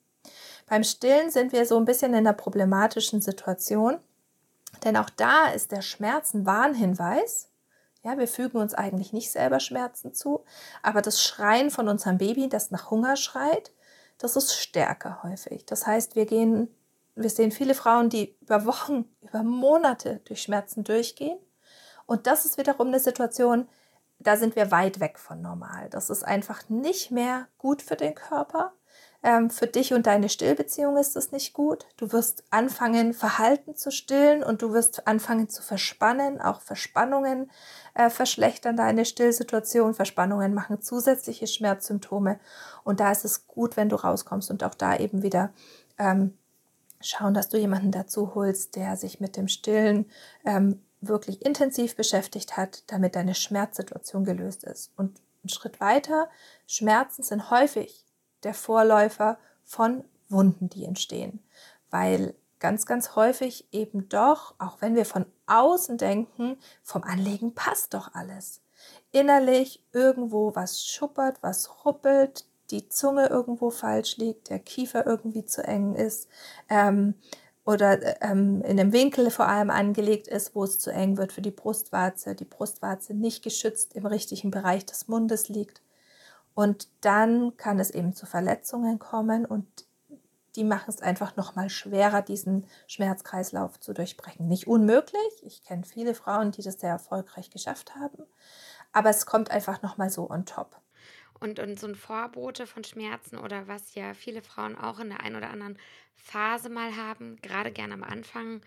Beim 0.71 0.85
Stillen 0.85 1.33
sind 1.33 1.53
wir 1.53 1.67
so 1.67 1.77
ein 1.77 1.85
bisschen 1.85 2.13
in 2.13 2.19
einer 2.19 2.33
problematischen 2.33 3.21
Situation, 3.21 3.99
denn 4.85 4.97
auch 4.97 5.11
da 5.11 5.49
ist 5.49 5.73
der 5.73 5.83
Schmerz 5.83 6.33
ein 6.33 6.47
Warnhinweis. 6.47 7.49
Ja, 8.05 8.17
wir 8.17 8.29
fügen 8.29 8.59
uns 8.59 8.75
eigentlich 8.75 9.13
nicht 9.13 9.33
selber 9.33 9.59
Schmerzen 9.59 10.15
zu, 10.15 10.45
aber 10.81 11.03
das 11.03 11.21
Schreien 11.21 11.73
von 11.73 11.89
unserem 11.89 12.19
Baby, 12.19 12.49
das 12.49 12.71
nach 12.71 12.89
Hunger 12.89 13.17
schreit, 13.17 13.73
das 14.19 14.37
ist 14.37 14.55
stärker 14.55 15.25
häufig. 15.25 15.67
Das 15.67 15.89
heißt, 15.89 16.15
wir 16.15 16.25
gehen, 16.25 16.73
wir 17.17 17.31
sehen 17.31 17.51
viele 17.51 17.75
Frauen, 17.75 18.09
die 18.09 18.37
über 18.41 18.65
Wochen, 18.65 19.07
über 19.23 19.43
Monate 19.43 20.21
durch 20.27 20.41
Schmerzen 20.41 20.85
durchgehen. 20.85 21.41
Und 22.07 22.29
das 22.29 22.45
ist 22.45 22.59
wiederum 22.59 22.87
eine 22.87 23.01
Situation, 23.01 23.69
da 24.21 24.37
sind 24.37 24.55
wir 24.55 24.71
weit 24.71 25.01
weg 25.01 25.19
von 25.19 25.43
normal. 25.43 25.89
Das 25.91 26.11
ist 26.11 26.23
einfach 26.23 26.69
nicht 26.69 27.11
mehr 27.11 27.49
gut 27.59 27.83
für 27.83 27.97
den 27.97 28.15
Körper. 28.15 28.73
Ähm, 29.23 29.51
für 29.51 29.67
dich 29.67 29.93
und 29.93 30.07
deine 30.07 30.31
Stillbeziehung 30.31 30.97
ist 30.97 31.15
das 31.15 31.31
nicht 31.31 31.53
gut. 31.53 31.87
Du 31.99 32.13
wirst 32.13 32.45
anfangen, 32.51 33.13
Verhalten 33.13 33.77
zu 33.77 33.91
stillen 33.91 34.43
und 34.43 34.63
du 34.63 34.73
wirst 34.73 35.07
anfangen 35.07 35.49
zu 35.51 35.63
verspannen. 35.63 36.41
Auch 36.41 36.63
Verspannungen 36.63 37.51
äh, 37.95 38.09
verschlechtern 38.09 38.77
deine 38.77 39.05
Stillsituation. 39.05 39.93
Verspannungen 39.93 40.55
machen 40.55 40.81
zusätzliche 40.81 41.47
Schmerzsymptome. 41.47 42.41
Und 42.83 43.01
da 43.01 43.11
ist 43.11 43.27
es 43.27 43.47
gut, 43.47 43.77
wenn 43.77 43.91
du 43.91 43.97
rauskommst 43.97 44.51
und 44.51 44.65
auch 44.65 44.75
da 44.75 44.97
eben 44.97 45.23
wieder 45.23 45.53
ähm, 45.99 46.39
schauen, 47.03 47.35
dass 47.35 47.51
du 47.51 47.59
jemanden 47.59 47.91
dazu 47.91 48.35
holst, 48.35 48.77
der 48.77 48.97
sich 48.97 49.21
mit 49.21 49.37
dem 49.37 49.49
Stillen 49.49 50.07
ähm, 50.47 50.83
wirklich 51.03 51.45
intensiv 51.45 51.95
beschäftigt 51.95 52.57
hat, 52.57 52.85
damit 52.87 53.17
deine 53.17 53.35
Schmerzsituation 53.35 54.25
gelöst 54.25 54.65
ist. 54.65 54.93
Und 54.97 55.21
einen 55.43 55.51
Schritt 55.51 55.81
weiter, 55.81 56.29
Schmerzen 56.67 57.23
sind 57.23 57.51
häufig 57.51 58.05
der 58.43 58.55
Vorläufer 58.55 59.39
von 59.65 60.05
Wunden, 60.29 60.69
die 60.69 60.85
entstehen. 60.85 61.41
Weil 61.91 62.35
ganz, 62.61 62.87
ganz 62.87 63.17
häufig 63.17 63.67
eben 63.73 64.09
doch, 64.09 64.55
auch 64.59 64.81
wenn 64.81 64.95
wir 64.95 65.05
von 65.05 65.27
außen 65.47 65.99
denken, 65.99 66.57
vom 66.83 67.03
Anlegen 67.03 67.55
passt 67.55 67.95
doch 67.95 68.15
alles. 68.15 68.61
Innerlich 69.13 69.83
irgendwo 69.93 70.55
was 70.55 70.85
schuppert, 70.85 71.43
was 71.43 71.85
ruppelt, 71.85 72.45
die 72.71 72.89
Zunge 72.89 73.27
irgendwo 73.27 73.71
falsch 73.71 74.17
liegt, 74.17 74.51
der 74.51 74.61
Kiefer 74.61 75.07
irgendwie 75.07 75.45
zu 75.45 75.65
eng 75.65 75.95
ist 75.95 76.29
ähm, 76.69 77.15
oder 77.65 78.23
ähm, 78.23 78.63
in 78.63 78.79
einem 78.79 78.93
Winkel 78.93 79.31
vor 79.31 79.49
allem 79.49 79.71
angelegt 79.71 80.29
ist, 80.29 80.55
wo 80.55 80.65
es 80.65 80.79
zu 80.79 80.91
eng 80.91 81.17
wird 81.17 81.33
für 81.33 81.43
die 81.43 81.51
Brustwarze, 81.51 82.35
die 82.35 82.45
Brustwarze 82.45 83.13
nicht 83.13 83.43
geschützt 83.43 83.95
im 83.95 84.07
richtigen 84.07 84.51
Bereich 84.51 84.87
des 84.87 85.09
Mundes 85.09 85.49
liegt. 85.49 85.83
Und 86.55 86.89
dann 87.01 87.57
kann 87.57 87.79
es 87.79 87.91
eben 87.91 88.15
zu 88.15 88.27
Verletzungen 88.27 88.99
kommen 88.99 89.47
und 89.47 89.67
die 90.57 90.65
machen 90.65 90.91
es 90.91 91.01
einfach 91.01 91.37
noch 91.37 91.55
mal 91.55 91.71
schwerer, 91.71 92.23
diesen 92.23 92.67
Schmerzkreislauf 92.89 93.79
zu 93.79 93.93
durchbrechen. 93.93 94.49
Nicht 94.49 94.67
unmöglich. 94.67 95.43
Ich 95.43 95.63
kenne 95.63 95.85
viele 95.85 96.15
Frauen, 96.15 96.51
die 96.51 96.63
das 96.63 96.81
sehr 96.81 96.91
erfolgreich 96.91 97.51
geschafft 97.51 97.95
haben. 97.95 98.25
Aber 98.93 99.11
es 99.11 99.27
kommt 99.27 99.51
einfach 99.51 99.83
noch 99.83 99.97
mal 99.97 100.11
so 100.11 100.29
on 100.29 100.47
top. 100.47 100.81
Und, 101.39 101.59
und 101.59 101.79
so 101.79 101.87
ein 101.87 101.95
Vorbote 101.95 102.67
von 102.67 102.85
Schmerzen 102.85 103.39
oder 103.39 103.67
was 103.67 103.95
ja 103.95 104.13
viele 104.13 104.43
Frauen 104.43 104.77
auch 104.77 104.99
in 104.99 105.09
der 105.09 105.21
einen 105.21 105.37
oder 105.37 105.51
anderen 105.51 105.79
Phase 106.17 106.69
mal 106.69 106.97
haben, 106.97 107.37
gerade 107.41 107.73
gerne 107.73 107.95
am 107.95 108.03
Anfang, 108.03 108.61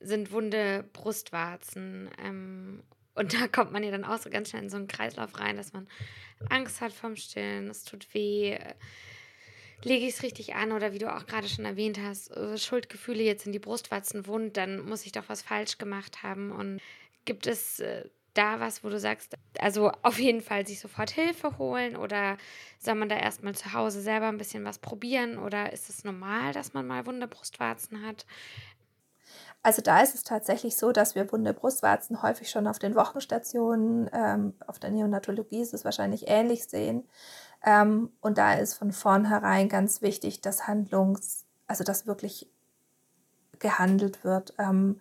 sind 0.00 0.32
wunde 0.32 0.84
Brustwarzen. 0.92 2.10
Ähm, 2.18 2.82
und 3.14 3.32
da 3.34 3.48
kommt 3.48 3.72
man 3.72 3.82
ja 3.82 3.90
dann 3.90 4.04
auch 4.04 4.18
so 4.18 4.30
ganz 4.30 4.50
schnell 4.50 4.62
in 4.62 4.70
so 4.70 4.76
einen 4.76 4.88
Kreislauf 4.88 5.38
rein, 5.38 5.56
dass 5.56 5.72
man 5.72 5.88
Angst 6.48 6.80
hat 6.80 6.92
vom 6.92 7.16
Stillen, 7.16 7.68
es 7.68 7.84
tut 7.84 8.12
weh. 8.14 8.58
Lege 9.82 10.06
ich 10.06 10.14
es 10.14 10.22
richtig 10.22 10.54
an 10.54 10.72
oder 10.72 10.92
wie 10.92 10.98
du 10.98 11.14
auch 11.14 11.26
gerade 11.26 11.48
schon 11.48 11.64
erwähnt 11.66 11.98
hast, 12.00 12.30
äh, 12.30 12.56
Schuldgefühle 12.56 13.22
jetzt 13.22 13.44
in 13.44 13.52
die 13.52 13.58
Brustwarzen 13.58 14.26
wund, 14.26 14.56
dann 14.56 14.80
muss 14.86 15.04
ich 15.04 15.12
doch 15.12 15.28
was 15.28 15.42
falsch 15.42 15.76
gemacht 15.78 16.22
haben. 16.22 16.52
Und 16.52 16.80
gibt 17.26 17.46
es 17.46 17.80
äh, 17.80 18.08
da 18.34 18.60
was, 18.60 18.82
wo 18.82 18.88
du 18.88 18.98
sagst, 18.98 19.36
also 19.58 19.92
auf 20.02 20.18
jeden 20.18 20.40
Fall 20.40 20.66
sich 20.66 20.80
sofort 20.80 21.10
Hilfe 21.10 21.56
holen 21.58 21.96
oder 21.96 22.36
soll 22.78 22.96
man 22.96 23.08
da 23.08 23.16
erstmal 23.16 23.54
zu 23.54 23.72
Hause 23.72 24.00
selber 24.00 24.26
ein 24.26 24.38
bisschen 24.38 24.64
was 24.64 24.78
probieren 24.78 25.38
oder 25.38 25.72
ist 25.72 25.88
es 25.88 26.04
normal, 26.04 26.52
dass 26.52 26.74
man 26.74 26.86
mal 26.86 27.06
wunde 27.06 27.28
Brustwarzen 27.28 28.04
hat? 28.04 28.26
Also 29.64 29.80
da 29.80 30.02
ist 30.02 30.14
es 30.14 30.24
tatsächlich 30.24 30.76
so, 30.76 30.92
dass 30.92 31.14
wir 31.14 31.32
wunde 31.32 31.54
Brustwarzen 31.54 32.22
häufig 32.22 32.50
schon 32.50 32.66
auf 32.66 32.78
den 32.78 32.94
Wochenstationen, 32.94 34.10
ähm, 34.12 34.52
auf 34.66 34.78
der 34.78 34.90
Neonatologie 34.90 35.62
ist 35.62 35.72
es 35.72 35.86
wahrscheinlich 35.86 36.28
ähnlich 36.28 36.66
sehen. 36.66 37.08
Ähm, 37.64 38.12
und 38.20 38.36
da 38.36 38.52
ist 38.54 38.74
von 38.74 38.92
vornherein 38.92 39.70
ganz 39.70 40.02
wichtig, 40.02 40.42
dass 40.42 40.66
Handlungs, 40.68 41.46
also 41.66 41.82
dass 41.82 42.06
wirklich 42.06 42.46
gehandelt 43.58 44.22
wird. 44.22 44.52
Ähm, 44.58 45.00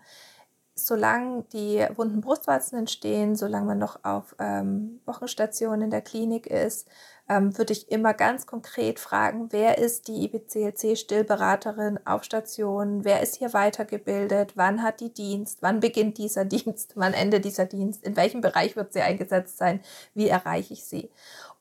solange 0.76 1.44
die 1.52 1.86
wunden 1.96 2.22
Brustwarzen 2.22 2.80
entstehen, 2.80 3.36
solange 3.36 3.66
man 3.66 3.80
noch 3.80 4.06
auf 4.06 4.34
ähm, 4.40 5.02
Wochenstationen 5.06 5.82
in 5.82 5.92
der 5.92 6.02
Klinik 6.02 6.48
ist, 6.48 6.88
ähm, 7.30 7.58
würde 7.58 7.74
ich 7.74 7.90
immer 7.90 8.14
ganz 8.14 8.46
konkret 8.46 9.00
fragen, 9.00 9.48
wer 9.52 9.78
ist 9.78 10.08
die 10.08 10.26
IBCLC-Stillberaterin 10.26 12.00
auf 12.06 12.24
Station, 12.24 13.06
wer 13.06 13.22
ist 13.22 13.38
hier 13.38 13.54
weitergebildet, 13.54 14.54
wann 14.56 14.84
hat 14.84 15.00
die 15.00 15.14
Dienst, 15.14 15.60
wann 15.62 15.80
beginnt 15.80 16.18
dieser 16.18 16.46
Dienst, 16.46 16.94
wann 16.96 17.14
endet 17.14 17.46
dieser 17.46 17.66
Dienst, 17.66 18.04
in 18.04 18.18
welchem 18.18 18.42
Bereich 18.42 18.76
wird 18.76 18.94
sie 18.94 19.02
eingesetzt 19.02 19.58
sein, 19.58 19.82
wie 20.14 20.28
erreiche 20.28 20.74
ich 20.74 20.84
sie? 20.86 21.10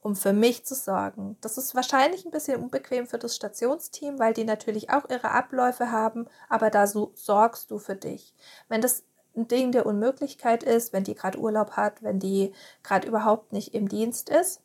Um 0.00 0.16
für 0.16 0.32
mich 0.32 0.64
zu 0.64 0.74
sorgen. 0.74 1.36
Das 1.40 1.58
ist 1.58 1.76
wahrscheinlich 1.76 2.24
ein 2.24 2.32
bisschen 2.32 2.60
unbequem 2.60 3.06
für 3.06 3.18
das 3.18 3.36
Stationsteam, 3.36 4.18
weil 4.18 4.34
die 4.34 4.44
natürlich 4.44 4.90
auch 4.90 5.08
ihre 5.08 5.30
Abläufe 5.30 5.92
haben, 5.92 6.26
aber 6.48 6.70
da 6.70 6.88
so 6.88 7.12
sorgst 7.14 7.70
du 7.70 7.78
für 7.78 7.94
dich. 7.94 8.34
Wenn 8.68 8.80
das 8.80 9.04
ein 9.36 9.46
Ding 9.46 9.70
der 9.70 9.86
Unmöglichkeit 9.86 10.64
ist, 10.64 10.92
wenn 10.92 11.04
die 11.04 11.14
gerade 11.14 11.38
Urlaub 11.38 11.72
hat, 11.72 12.02
wenn 12.02 12.18
die 12.18 12.52
gerade 12.82 13.06
überhaupt 13.06 13.52
nicht 13.52 13.74
im 13.74 13.88
Dienst 13.88 14.28
ist, 14.28 14.60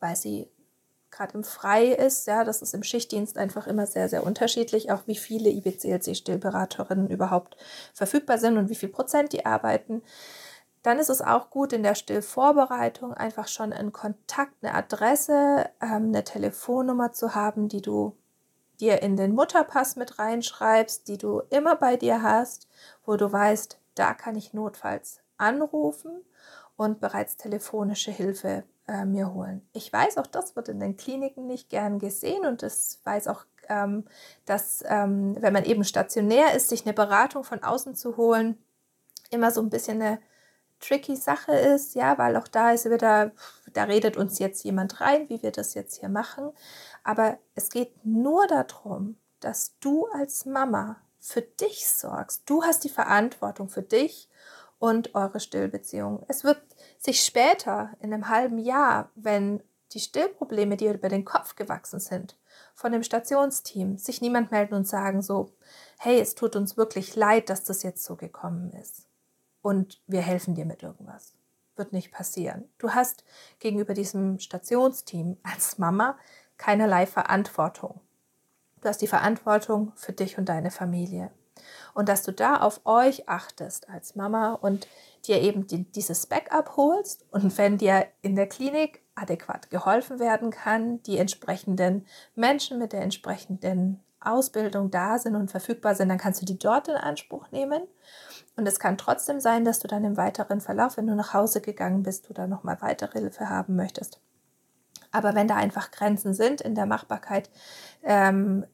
weil 0.00 0.16
sie 0.16 0.48
gerade 1.10 1.34
im 1.34 1.44
Frei 1.44 1.86
ist. 1.86 2.26
Ja, 2.26 2.44
das 2.44 2.62
ist 2.62 2.74
im 2.74 2.82
Schichtdienst 2.82 3.38
einfach 3.38 3.66
immer 3.66 3.86
sehr, 3.86 4.08
sehr 4.08 4.24
unterschiedlich, 4.24 4.90
auch 4.92 5.02
wie 5.06 5.16
viele 5.16 5.50
IBCLC-Stillberaterinnen 5.50 7.08
überhaupt 7.08 7.56
verfügbar 7.94 8.38
sind 8.38 8.56
und 8.58 8.68
wie 8.68 8.74
viel 8.74 8.88
Prozent 8.88 9.32
die 9.32 9.46
arbeiten. 9.46 10.02
Dann 10.82 10.98
ist 10.98 11.10
es 11.10 11.20
auch 11.20 11.50
gut, 11.50 11.72
in 11.72 11.82
der 11.82 11.94
Stillvorbereitung 11.94 13.12
einfach 13.12 13.48
schon 13.48 13.72
einen 13.72 13.92
Kontakt, 13.92 14.54
eine 14.62 14.74
Adresse, 14.74 15.68
ähm, 15.82 16.08
eine 16.08 16.24
Telefonnummer 16.24 17.12
zu 17.12 17.34
haben, 17.34 17.68
die 17.68 17.82
du 17.82 18.16
dir 18.80 19.02
in 19.02 19.16
den 19.16 19.34
Mutterpass 19.34 19.96
mit 19.96 20.18
reinschreibst, 20.20 21.08
die 21.08 21.18
du 21.18 21.42
immer 21.50 21.74
bei 21.74 21.96
dir 21.96 22.22
hast, 22.22 22.68
wo 23.04 23.16
du 23.16 23.30
weißt, 23.30 23.78
da 23.96 24.14
kann 24.14 24.36
ich 24.36 24.54
notfalls 24.54 25.20
anrufen 25.36 26.24
und 26.76 27.00
bereits 27.00 27.36
telefonische 27.36 28.12
Hilfe 28.12 28.62
äh, 28.88 29.04
mir 29.04 29.32
holen. 29.34 29.66
Ich 29.72 29.92
weiß, 29.92 30.18
auch 30.18 30.26
das 30.26 30.56
wird 30.56 30.68
in 30.68 30.80
den 30.80 30.96
Kliniken 30.96 31.46
nicht 31.46 31.70
gern 31.70 31.98
gesehen 31.98 32.46
und 32.46 32.62
es 32.62 33.00
weiß 33.04 33.28
auch, 33.28 33.44
ähm, 33.68 34.04
dass 34.46 34.82
ähm, 34.86 35.36
wenn 35.40 35.52
man 35.52 35.64
eben 35.64 35.84
stationär 35.84 36.54
ist, 36.54 36.70
sich 36.70 36.84
eine 36.86 36.94
Beratung 36.94 37.44
von 37.44 37.62
außen 37.62 37.94
zu 37.94 38.16
holen, 38.16 38.58
immer 39.30 39.50
so 39.50 39.60
ein 39.60 39.70
bisschen 39.70 40.00
eine 40.02 40.18
tricky 40.80 41.16
Sache 41.16 41.52
ist, 41.52 41.94
ja, 41.94 42.18
weil 42.18 42.36
auch 42.36 42.48
da 42.48 42.70
ist 42.72 42.88
wieder, 42.90 43.32
da 43.72 43.84
redet 43.84 44.16
uns 44.16 44.38
jetzt 44.38 44.64
jemand 44.64 45.00
rein, 45.00 45.28
wie 45.28 45.42
wir 45.42 45.52
das 45.52 45.74
jetzt 45.74 45.96
hier 46.00 46.08
machen. 46.08 46.52
Aber 47.04 47.38
es 47.54 47.70
geht 47.70 48.04
nur 48.04 48.46
darum, 48.46 49.16
dass 49.40 49.76
du 49.80 50.06
als 50.06 50.46
Mama 50.46 50.96
für 51.20 51.42
dich 51.42 51.88
sorgst. 51.88 52.42
Du 52.46 52.62
hast 52.62 52.84
die 52.84 52.88
Verantwortung 52.88 53.68
für 53.68 53.82
dich 53.82 54.28
und 54.78 55.14
eure 55.14 55.40
Stillbeziehung. 55.40 56.24
Es 56.28 56.44
wird 56.44 56.62
sich 56.98 57.24
später 57.24 57.92
in 58.00 58.12
einem 58.12 58.28
halben 58.28 58.58
Jahr, 58.58 59.10
wenn 59.14 59.62
die 59.92 60.00
Stillprobleme, 60.00 60.76
die 60.76 60.86
über 60.86 61.08
den 61.08 61.24
Kopf 61.24 61.56
gewachsen 61.56 62.00
sind, 62.00 62.36
von 62.74 62.92
dem 62.92 63.02
Stationsteam 63.02 63.96
sich 63.96 64.20
niemand 64.20 64.50
melden 64.50 64.74
und 64.74 64.86
sagen 64.86 65.22
so, 65.22 65.52
hey, 65.98 66.20
es 66.20 66.34
tut 66.34 66.56
uns 66.56 66.76
wirklich 66.76 67.16
leid, 67.16 67.48
dass 67.48 67.64
das 67.64 67.82
jetzt 67.82 68.04
so 68.04 68.16
gekommen 68.16 68.72
ist. 68.72 69.06
Und 69.62 70.00
wir 70.06 70.20
helfen 70.20 70.54
dir 70.54 70.66
mit 70.66 70.82
irgendwas. 70.82 71.34
Wird 71.76 71.92
nicht 71.92 72.12
passieren. 72.12 72.68
Du 72.78 72.90
hast 72.90 73.24
gegenüber 73.60 73.94
diesem 73.94 74.38
Stationsteam 74.38 75.38
als 75.42 75.78
Mama 75.78 76.18
keinerlei 76.56 77.06
Verantwortung. 77.06 78.00
Du 78.80 78.88
hast 78.88 79.00
die 79.00 79.06
Verantwortung 79.06 79.92
für 79.96 80.12
dich 80.12 80.38
und 80.38 80.48
deine 80.48 80.70
Familie 80.70 81.30
und 81.94 82.08
dass 82.08 82.22
du 82.22 82.32
da 82.32 82.58
auf 82.58 82.80
euch 82.84 83.28
achtest 83.28 83.88
als 83.88 84.16
Mama 84.16 84.52
und 84.54 84.86
dir 85.26 85.40
eben 85.40 85.66
die, 85.66 85.84
dieses 85.84 86.26
Backup 86.26 86.76
holst 86.76 87.26
und 87.30 87.56
wenn 87.58 87.78
dir 87.78 88.06
in 88.22 88.36
der 88.36 88.48
Klinik 88.48 89.02
adäquat 89.14 89.70
geholfen 89.70 90.18
werden 90.18 90.50
kann, 90.50 91.02
die 91.02 91.18
entsprechenden 91.18 92.06
Menschen 92.34 92.78
mit 92.78 92.92
der 92.92 93.02
entsprechenden 93.02 94.00
Ausbildung 94.20 94.90
da 94.90 95.18
sind 95.18 95.36
und 95.36 95.50
verfügbar 95.50 95.94
sind, 95.94 96.08
dann 96.08 96.18
kannst 96.18 96.42
du 96.42 96.46
die 96.46 96.58
dort 96.58 96.88
in 96.88 96.94
Anspruch 96.94 97.50
nehmen. 97.50 97.82
Und 98.56 98.66
es 98.66 98.80
kann 98.80 98.98
trotzdem 98.98 99.40
sein, 99.40 99.64
dass 99.64 99.78
du 99.78 99.86
dann 99.86 100.04
im 100.04 100.16
weiteren 100.16 100.60
Verlauf, 100.60 100.96
wenn 100.96 101.06
du 101.06 101.14
nach 101.14 101.34
Hause 101.34 101.60
gegangen 101.60 102.02
bist, 102.02 102.28
du 102.28 102.34
da 102.34 102.46
nochmal 102.46 102.78
weitere 102.80 103.20
Hilfe 103.20 103.48
haben 103.48 103.76
möchtest. 103.76 104.20
Aber 105.10 105.34
wenn 105.34 105.48
da 105.48 105.56
einfach 105.56 105.90
Grenzen 105.90 106.34
sind 106.34 106.60
in 106.60 106.74
der 106.74 106.86
Machbarkeit 106.86 107.50
ähm, 108.02 108.66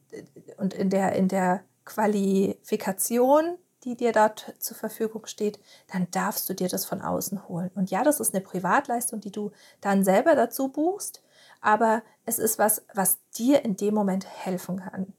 und 0.57 0.73
in 0.73 0.89
der, 0.89 1.13
in 1.13 1.27
der 1.27 1.61
Qualifikation, 1.85 3.57
die 3.83 3.95
dir 3.95 4.11
dort 4.11 4.55
zur 4.59 4.75
Verfügung 4.75 5.27
steht, 5.27 5.59
dann 5.93 6.09
darfst 6.11 6.49
du 6.49 6.53
dir 6.53 6.67
das 6.67 6.85
von 6.85 7.01
außen 7.01 7.47
holen. 7.47 7.69
Und 7.75 7.91
ja, 7.91 8.03
das 8.03 8.19
ist 8.19 8.33
eine 8.33 8.43
Privatleistung, 8.43 9.21
die 9.21 9.31
du 9.31 9.51
dann 9.79 10.03
selber 10.03 10.35
dazu 10.35 10.69
buchst, 10.69 11.21
aber 11.61 12.01
es 12.25 12.39
ist 12.39 12.57
was, 12.57 12.83
was 12.93 13.19
dir 13.37 13.63
in 13.63 13.75
dem 13.77 13.93
Moment 13.93 14.25
helfen 14.25 14.77
kann. 14.77 15.13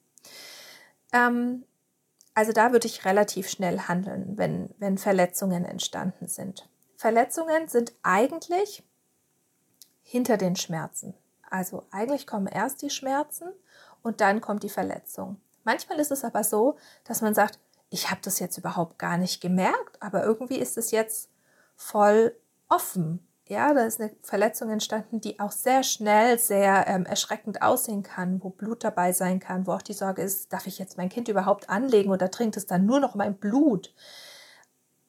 Ähm, 1.13 1.65
also 2.35 2.53
da 2.53 2.73
würde 2.73 2.87
ich 2.87 3.05
relativ 3.05 3.49
schnell 3.49 3.81
handeln, 3.81 4.37
wenn, 4.37 4.75
wenn 4.79 4.99
Verletzungen 4.99 5.65
entstanden 5.65 6.27
sind. 6.29 6.69
Verletzungen 6.97 7.69
sind 7.69 7.93
eigentlich 8.03 8.83
hinter 10.03 10.37
den 10.37 10.57
Schmerzen. 10.57 11.15
Also 11.49 11.85
eigentlich 11.91 12.27
kommen 12.27 12.47
erst 12.47 12.83
die 12.83 12.91
Schmerzen 12.91 13.49
und 14.03 14.21
dann 14.21 14.41
kommt 14.41 14.65
die 14.65 14.69
Verletzung. 14.69 15.41
Manchmal 15.67 15.99
ist 15.99 16.13
es 16.13 16.25
aber 16.25 16.45
so, 16.45 16.77
dass 17.03 17.23
man 17.23 17.35
sagt, 17.35 17.59
ich 17.91 18.09
habe 18.09 18.21
das 18.23 18.39
jetzt 18.39 18.57
überhaupt 18.57 19.01
gar 19.01 19.19
nicht 19.19 19.41
gemerkt, 19.41 20.01
aber 20.01 20.23
irgendwie 20.23 20.59
ist 20.59 20.79
es 20.79 20.93
jetzt 20.93 21.29
voll 21.75 22.37
offen. 22.69 23.27
Ja, 23.49 23.75
da 23.75 23.85
ist 23.85 24.01
eine 24.01 24.15
Verletzung 24.23 24.71
entstanden, 24.71 25.21
die 25.21 25.41
auch 25.41 25.51
sehr 25.51 25.83
schnell 25.83 26.39
sehr 26.39 26.87
ähm, 26.87 27.05
erschreckend 27.05 27.63
aussehen 27.63 28.05
kann, 28.05 28.43
wo 28.45 28.51
Blut 28.51 28.85
dabei 28.85 29.13
sein 29.13 29.41
kann, 29.41 29.67
wo 29.67 29.73
auch 29.73 29.83
die 29.83 29.93
Sorge 29.93 30.23
ist, 30.23 30.53
darf 30.53 30.69
ich 30.69 30.79
jetzt 30.79 30.99
mein 30.99 31.09
Kind 31.09 31.27
überhaupt 31.27 31.69
anlegen 31.69 32.11
oder 32.11 32.31
trinkt 32.31 32.57
es 32.57 32.67
dann 32.67 32.87
nur 32.87 33.01
noch 33.01 33.17
mein 33.17 33.37
Blut? 33.37 33.93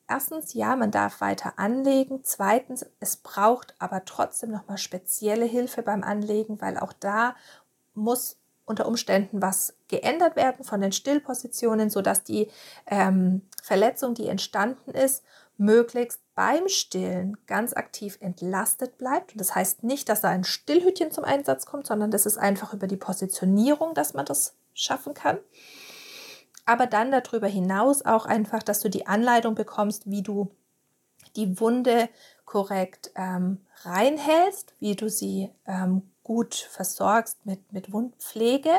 Erstens, 0.08 0.56
ja, 0.56 0.76
man 0.76 0.90
darf 0.90 1.22
weiter 1.22 1.54
anlegen. 1.58 2.22
Zweitens, 2.24 2.84
es 3.00 3.18
braucht 3.18 3.76
aber 3.78 4.06
trotzdem 4.06 4.50
nochmal 4.50 4.80
spezielle 4.80 5.46
Hilfe 5.46 5.84
beim 5.84 6.04
Anlegen, 6.04 6.60
weil 6.62 6.80
auch 6.80 6.94
da 6.94 7.36
muss 7.94 8.37
unter 8.68 8.86
Umständen 8.86 9.42
was 9.42 9.74
geändert 9.88 10.36
werden 10.36 10.64
von 10.64 10.82
den 10.82 10.92
Stillpositionen, 10.92 11.90
sodass 11.90 12.24
die 12.24 12.50
ähm, 12.86 13.42
Verletzung, 13.64 14.14
die 14.14 14.28
entstanden 14.28 14.92
ist, 14.92 15.24
möglichst 15.58 16.22
beim 16.36 16.68
Stillen 16.68 17.38
ganz 17.48 17.74
aktiv 17.74 18.18
entlastet 18.20 18.98
bleibt. 18.98 19.32
Und 19.32 19.40
das 19.40 19.56
heißt 19.56 19.84
nicht, 19.84 20.10
dass 20.10 20.22
da 20.22 20.30
ein 20.30 20.44
Stillhütchen 20.44 21.12
zum 21.12 21.24
Einsatz 21.24 21.66
kommt, 21.66 21.88
sondern 21.88 22.12
das 22.12 22.28
ist 22.28 22.38
einfach 22.38 22.74
über 22.74 22.86
die 22.86 22.98
Positionierung, 22.98 23.96
dass 23.96 24.14
man 24.14 24.26
das 24.26 24.56
schaffen 24.74 25.14
kann. 25.14 25.40
Aber 26.66 26.86
dann 26.86 27.12
darüber 27.12 27.48
hinaus 27.48 28.06
auch 28.06 28.26
einfach, 28.26 28.62
dass 28.62 28.82
du 28.82 28.90
die 28.90 29.08
Anleitung 29.08 29.56
bekommst, 29.56 30.12
wie 30.12 30.22
du 30.22 30.52
die 31.36 31.60
Wunde 31.60 32.10
korrekt 32.46 33.12
ähm, 33.16 33.66
reinhältst, 33.84 34.74
wie 34.80 34.96
du 34.96 35.10
sie 35.10 35.50
ähm, 35.66 36.04
gut 36.28 36.56
versorgst 36.56 37.46
mit, 37.46 37.72
mit 37.72 37.94
Wundpflege 37.94 38.74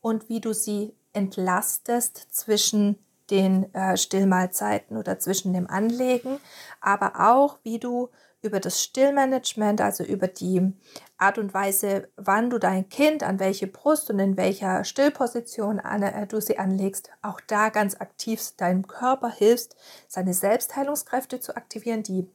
und 0.00 0.28
wie 0.28 0.40
du 0.40 0.54
sie 0.54 0.94
entlastest 1.12 2.28
zwischen 2.30 3.00
den 3.30 3.74
äh, 3.74 3.96
Stillmahlzeiten 3.96 4.96
oder 4.96 5.18
zwischen 5.18 5.52
dem 5.52 5.68
Anlegen, 5.68 6.38
aber 6.80 7.28
auch 7.28 7.58
wie 7.64 7.80
du 7.80 8.10
über 8.42 8.60
das 8.60 8.80
Stillmanagement, 8.80 9.80
also 9.80 10.04
über 10.04 10.28
die 10.28 10.72
Art 11.16 11.38
und 11.38 11.52
Weise, 11.52 12.08
wann 12.14 12.48
du 12.48 12.58
dein 12.58 12.88
Kind 12.88 13.24
an 13.24 13.40
welche 13.40 13.66
Brust 13.66 14.08
und 14.10 14.20
in 14.20 14.36
welcher 14.36 14.84
Stillposition 14.84 15.80
an, 15.80 16.04
äh, 16.04 16.28
du 16.28 16.40
sie 16.40 16.58
anlegst, 16.58 17.10
auch 17.22 17.40
da 17.40 17.70
ganz 17.70 18.00
aktiv 18.00 18.40
deinem 18.56 18.86
Körper 18.86 19.30
hilfst, 19.30 19.74
seine 20.06 20.32
Selbstheilungskräfte 20.32 21.40
zu 21.40 21.56
aktivieren, 21.56 22.04
die 22.04 22.30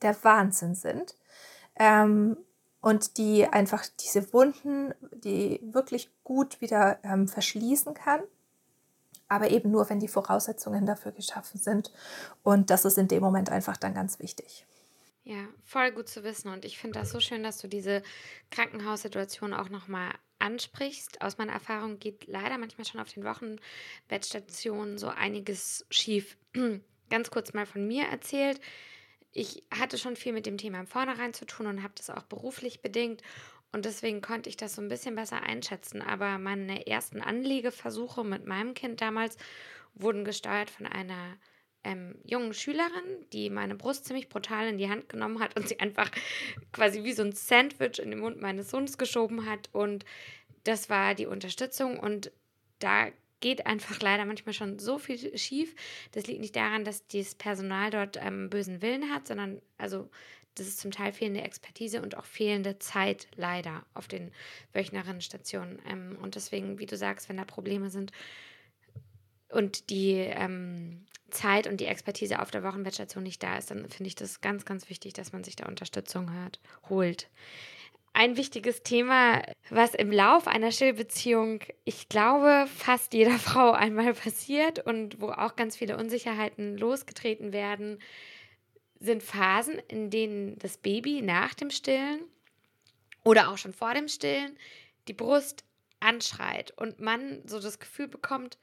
der 0.00 0.16
Wahnsinn 0.22 0.76
sind. 0.76 1.16
Ähm, 1.74 2.36
und 2.82 3.16
die 3.16 3.46
einfach 3.46 3.86
diese 4.00 4.32
Wunden, 4.34 4.92
die 5.12 5.60
wirklich 5.62 6.10
gut 6.24 6.60
wieder 6.60 6.98
ähm, 7.04 7.28
verschließen 7.28 7.94
kann. 7.94 8.20
Aber 9.28 9.50
eben 9.50 9.70
nur, 9.70 9.88
wenn 9.88 10.00
die 10.00 10.08
Voraussetzungen 10.08 10.84
dafür 10.84 11.12
geschaffen 11.12 11.58
sind. 11.58 11.90
Und 12.42 12.68
das 12.68 12.84
ist 12.84 12.98
in 12.98 13.08
dem 13.08 13.22
Moment 13.22 13.50
einfach 13.50 13.78
dann 13.78 13.94
ganz 13.94 14.18
wichtig. 14.18 14.66
Ja, 15.24 15.46
voll 15.64 15.92
gut 15.92 16.08
zu 16.08 16.24
wissen. 16.24 16.48
Und 16.48 16.64
ich 16.64 16.76
finde 16.76 16.98
das 16.98 17.10
so 17.10 17.20
schön, 17.20 17.44
dass 17.44 17.58
du 17.58 17.68
diese 17.68 18.02
Krankenhaussituation 18.50 19.54
auch 19.54 19.68
nochmal 19.68 20.10
ansprichst. 20.40 21.22
Aus 21.22 21.38
meiner 21.38 21.52
Erfahrung 21.52 22.00
geht 22.00 22.26
leider 22.26 22.58
manchmal 22.58 22.84
schon 22.84 23.00
auf 23.00 23.12
den 23.12 23.24
Wochenbettstationen 23.24 24.98
so 24.98 25.06
einiges 25.06 25.86
schief. 25.88 26.36
Ganz 27.10 27.30
kurz 27.30 27.52
mal 27.52 27.64
von 27.64 27.86
mir 27.86 28.06
erzählt 28.06 28.60
ich 29.32 29.62
hatte 29.72 29.98
schon 29.98 30.16
viel 30.16 30.32
mit 30.32 30.46
dem 30.46 30.58
Thema 30.58 30.80
im 30.80 30.86
Vornherein 30.86 31.34
zu 31.34 31.46
tun 31.46 31.66
und 31.66 31.82
habe 31.82 31.94
das 31.96 32.10
auch 32.10 32.24
beruflich 32.24 32.82
bedingt. 32.82 33.22
Und 33.72 33.86
deswegen 33.86 34.20
konnte 34.20 34.50
ich 34.50 34.58
das 34.58 34.74
so 34.74 34.82
ein 34.82 34.88
bisschen 34.88 35.14
besser 35.14 35.42
einschätzen. 35.42 36.02
Aber 36.02 36.38
meine 36.38 36.86
ersten 36.86 37.22
Anliegeversuche 37.22 38.22
mit 38.22 38.46
meinem 38.46 38.74
Kind 38.74 39.00
damals 39.00 39.38
wurden 39.94 40.24
gesteuert 40.24 40.68
von 40.70 40.86
einer 40.86 41.38
ähm, 41.84 42.16
jungen 42.24 42.52
Schülerin, 42.52 43.26
die 43.32 43.48
meine 43.48 43.74
Brust 43.74 44.04
ziemlich 44.04 44.28
brutal 44.28 44.68
in 44.68 44.78
die 44.78 44.90
Hand 44.90 45.08
genommen 45.08 45.40
hat 45.40 45.56
und 45.56 45.66
sie 45.68 45.80
einfach 45.80 46.10
quasi 46.72 47.02
wie 47.02 47.14
so 47.14 47.22
ein 47.22 47.32
Sandwich 47.32 47.98
in 47.98 48.10
den 48.10 48.20
Mund 48.20 48.40
meines 48.40 48.70
Sohnes 48.70 48.98
geschoben 48.98 49.48
hat. 49.48 49.70
Und 49.72 50.04
das 50.64 50.90
war 50.90 51.14
die 51.14 51.26
Unterstützung. 51.26 51.98
Und 51.98 52.30
da 52.78 53.08
geht 53.42 53.66
einfach 53.66 54.00
leider 54.00 54.24
manchmal 54.24 54.54
schon 54.54 54.78
so 54.78 54.98
viel 54.98 55.36
schief. 55.36 55.74
Das 56.12 56.26
liegt 56.26 56.40
nicht 56.40 56.56
daran, 56.56 56.84
dass 56.86 57.06
das 57.08 57.34
Personal 57.34 57.90
dort 57.90 58.16
ähm, 58.16 58.48
bösen 58.48 58.80
Willen 58.80 59.12
hat, 59.12 59.26
sondern 59.26 59.60
also 59.76 60.08
das 60.54 60.66
ist 60.66 60.80
zum 60.80 60.90
Teil 60.90 61.12
fehlende 61.12 61.42
Expertise 61.42 62.02
und 62.02 62.16
auch 62.16 62.24
fehlende 62.24 62.78
Zeit 62.78 63.26
leider 63.36 63.84
auf 63.94 64.06
den 64.06 64.32
Wöchnerinnenstationen. 64.72 65.78
Ähm, 65.88 66.18
und 66.20 66.34
deswegen, 66.34 66.78
wie 66.78 66.86
du 66.86 66.96
sagst, 66.96 67.28
wenn 67.28 67.36
da 67.36 67.44
Probleme 67.44 67.90
sind 67.90 68.12
und 69.48 69.90
die 69.90 70.12
ähm, 70.12 71.06
Zeit 71.30 71.66
und 71.66 71.80
die 71.80 71.86
Expertise 71.86 72.40
auf 72.40 72.50
der 72.50 72.62
Wochenbettstation 72.62 73.22
nicht 73.22 73.42
da 73.42 73.56
ist, 73.56 73.70
dann 73.70 73.88
finde 73.88 74.08
ich 74.08 74.14
das 74.14 74.40
ganz, 74.40 74.64
ganz 74.64 74.88
wichtig, 74.90 75.14
dass 75.14 75.32
man 75.32 75.44
sich 75.44 75.56
da 75.56 75.66
Unterstützung 75.66 76.32
hört, 76.32 76.60
holt. 76.88 77.28
Ein 78.14 78.36
wichtiges 78.36 78.82
Thema, 78.82 79.42
was 79.70 79.94
im 79.94 80.12
Lauf 80.12 80.46
einer 80.46 80.70
Stillbeziehung, 80.70 81.60
ich 81.84 82.10
glaube, 82.10 82.66
fast 82.66 83.14
jeder 83.14 83.38
Frau 83.38 83.72
einmal 83.72 84.12
passiert 84.12 84.84
und 84.84 85.20
wo 85.20 85.30
auch 85.30 85.56
ganz 85.56 85.76
viele 85.76 85.96
Unsicherheiten 85.96 86.76
losgetreten 86.76 87.52
werden, 87.52 87.98
sind 89.00 89.22
Phasen, 89.22 89.80
in 89.88 90.10
denen 90.10 90.58
das 90.58 90.76
Baby 90.76 91.22
nach 91.22 91.54
dem 91.54 91.70
Stillen 91.70 92.20
oder 93.24 93.48
auch 93.50 93.58
schon 93.58 93.72
vor 93.72 93.94
dem 93.94 94.08
Stillen 94.08 94.56
die 95.08 95.14
Brust 95.14 95.64
anschreit 96.00 96.72
und 96.76 97.00
man 97.00 97.42
so 97.46 97.60
das 97.60 97.78
Gefühl 97.78 98.08
bekommt, 98.08 98.58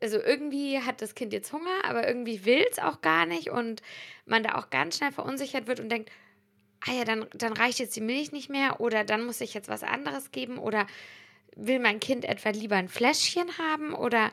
also 0.00 0.18
irgendwie 0.18 0.80
hat 0.80 1.02
das 1.02 1.14
Kind 1.14 1.32
jetzt 1.32 1.52
Hunger, 1.52 1.84
aber 1.84 2.06
irgendwie 2.06 2.44
will 2.44 2.64
es 2.70 2.78
auch 2.78 3.00
gar 3.00 3.26
nicht 3.26 3.50
und 3.50 3.82
man 4.24 4.42
da 4.42 4.56
auch 4.56 4.70
ganz 4.70 4.96
schnell 4.96 5.12
verunsichert 5.12 5.66
wird 5.66 5.80
und 5.80 5.90
denkt, 5.90 6.10
ah 6.86 6.92
ja, 6.92 7.04
dann, 7.04 7.26
dann 7.34 7.52
reicht 7.52 7.78
jetzt 7.78 7.96
die 7.96 8.00
Milch 8.00 8.32
nicht 8.32 8.50
mehr 8.50 8.80
oder 8.80 9.04
dann 9.04 9.24
muss 9.24 9.40
ich 9.40 9.54
jetzt 9.54 9.68
was 9.68 9.82
anderes 9.82 10.32
geben 10.32 10.58
oder 10.58 10.86
will 11.56 11.78
mein 11.78 12.00
Kind 12.00 12.24
etwa 12.24 12.50
lieber 12.50 12.76
ein 12.76 12.88
Fläschchen 12.88 13.58
haben 13.58 13.92
oder 13.94 14.32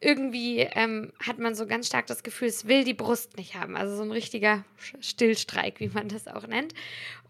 irgendwie 0.00 0.60
ähm, 0.60 1.12
hat 1.24 1.38
man 1.38 1.54
so 1.54 1.66
ganz 1.66 1.86
stark 1.86 2.06
das 2.06 2.22
Gefühl, 2.22 2.48
es 2.48 2.66
will 2.66 2.84
die 2.84 2.94
Brust 2.94 3.36
nicht 3.36 3.54
haben. 3.54 3.76
Also 3.76 3.96
so 3.96 4.02
ein 4.02 4.10
richtiger 4.10 4.64
Stillstreik, 5.00 5.78
wie 5.78 5.88
man 5.88 6.08
das 6.08 6.26
auch 6.26 6.46
nennt. 6.46 6.74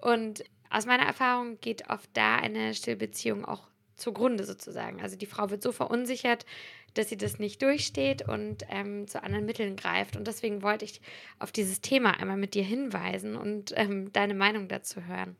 Und 0.00 0.42
aus 0.70 0.86
meiner 0.86 1.04
Erfahrung 1.04 1.60
geht 1.60 1.90
oft 1.90 2.08
da 2.14 2.36
eine 2.36 2.72
Stillbeziehung 2.72 3.44
auch 3.44 3.68
zugrunde 3.96 4.44
sozusagen. 4.44 5.00
Also 5.00 5.16
die 5.16 5.26
Frau 5.26 5.50
wird 5.50 5.62
so 5.62 5.72
verunsichert, 5.72 6.46
dass 6.94 7.08
sie 7.08 7.16
das 7.16 7.38
nicht 7.38 7.62
durchsteht 7.62 8.28
und 8.28 8.64
ähm, 8.68 9.06
zu 9.08 9.22
anderen 9.22 9.46
Mitteln 9.46 9.76
greift. 9.76 10.16
Und 10.16 10.26
deswegen 10.26 10.62
wollte 10.62 10.84
ich 10.84 11.00
auf 11.38 11.52
dieses 11.52 11.80
Thema 11.80 12.18
einmal 12.18 12.36
mit 12.36 12.54
dir 12.54 12.64
hinweisen 12.64 13.36
und 13.36 13.72
ähm, 13.76 14.12
deine 14.12 14.34
Meinung 14.34 14.68
dazu 14.68 15.04
hören. 15.06 15.36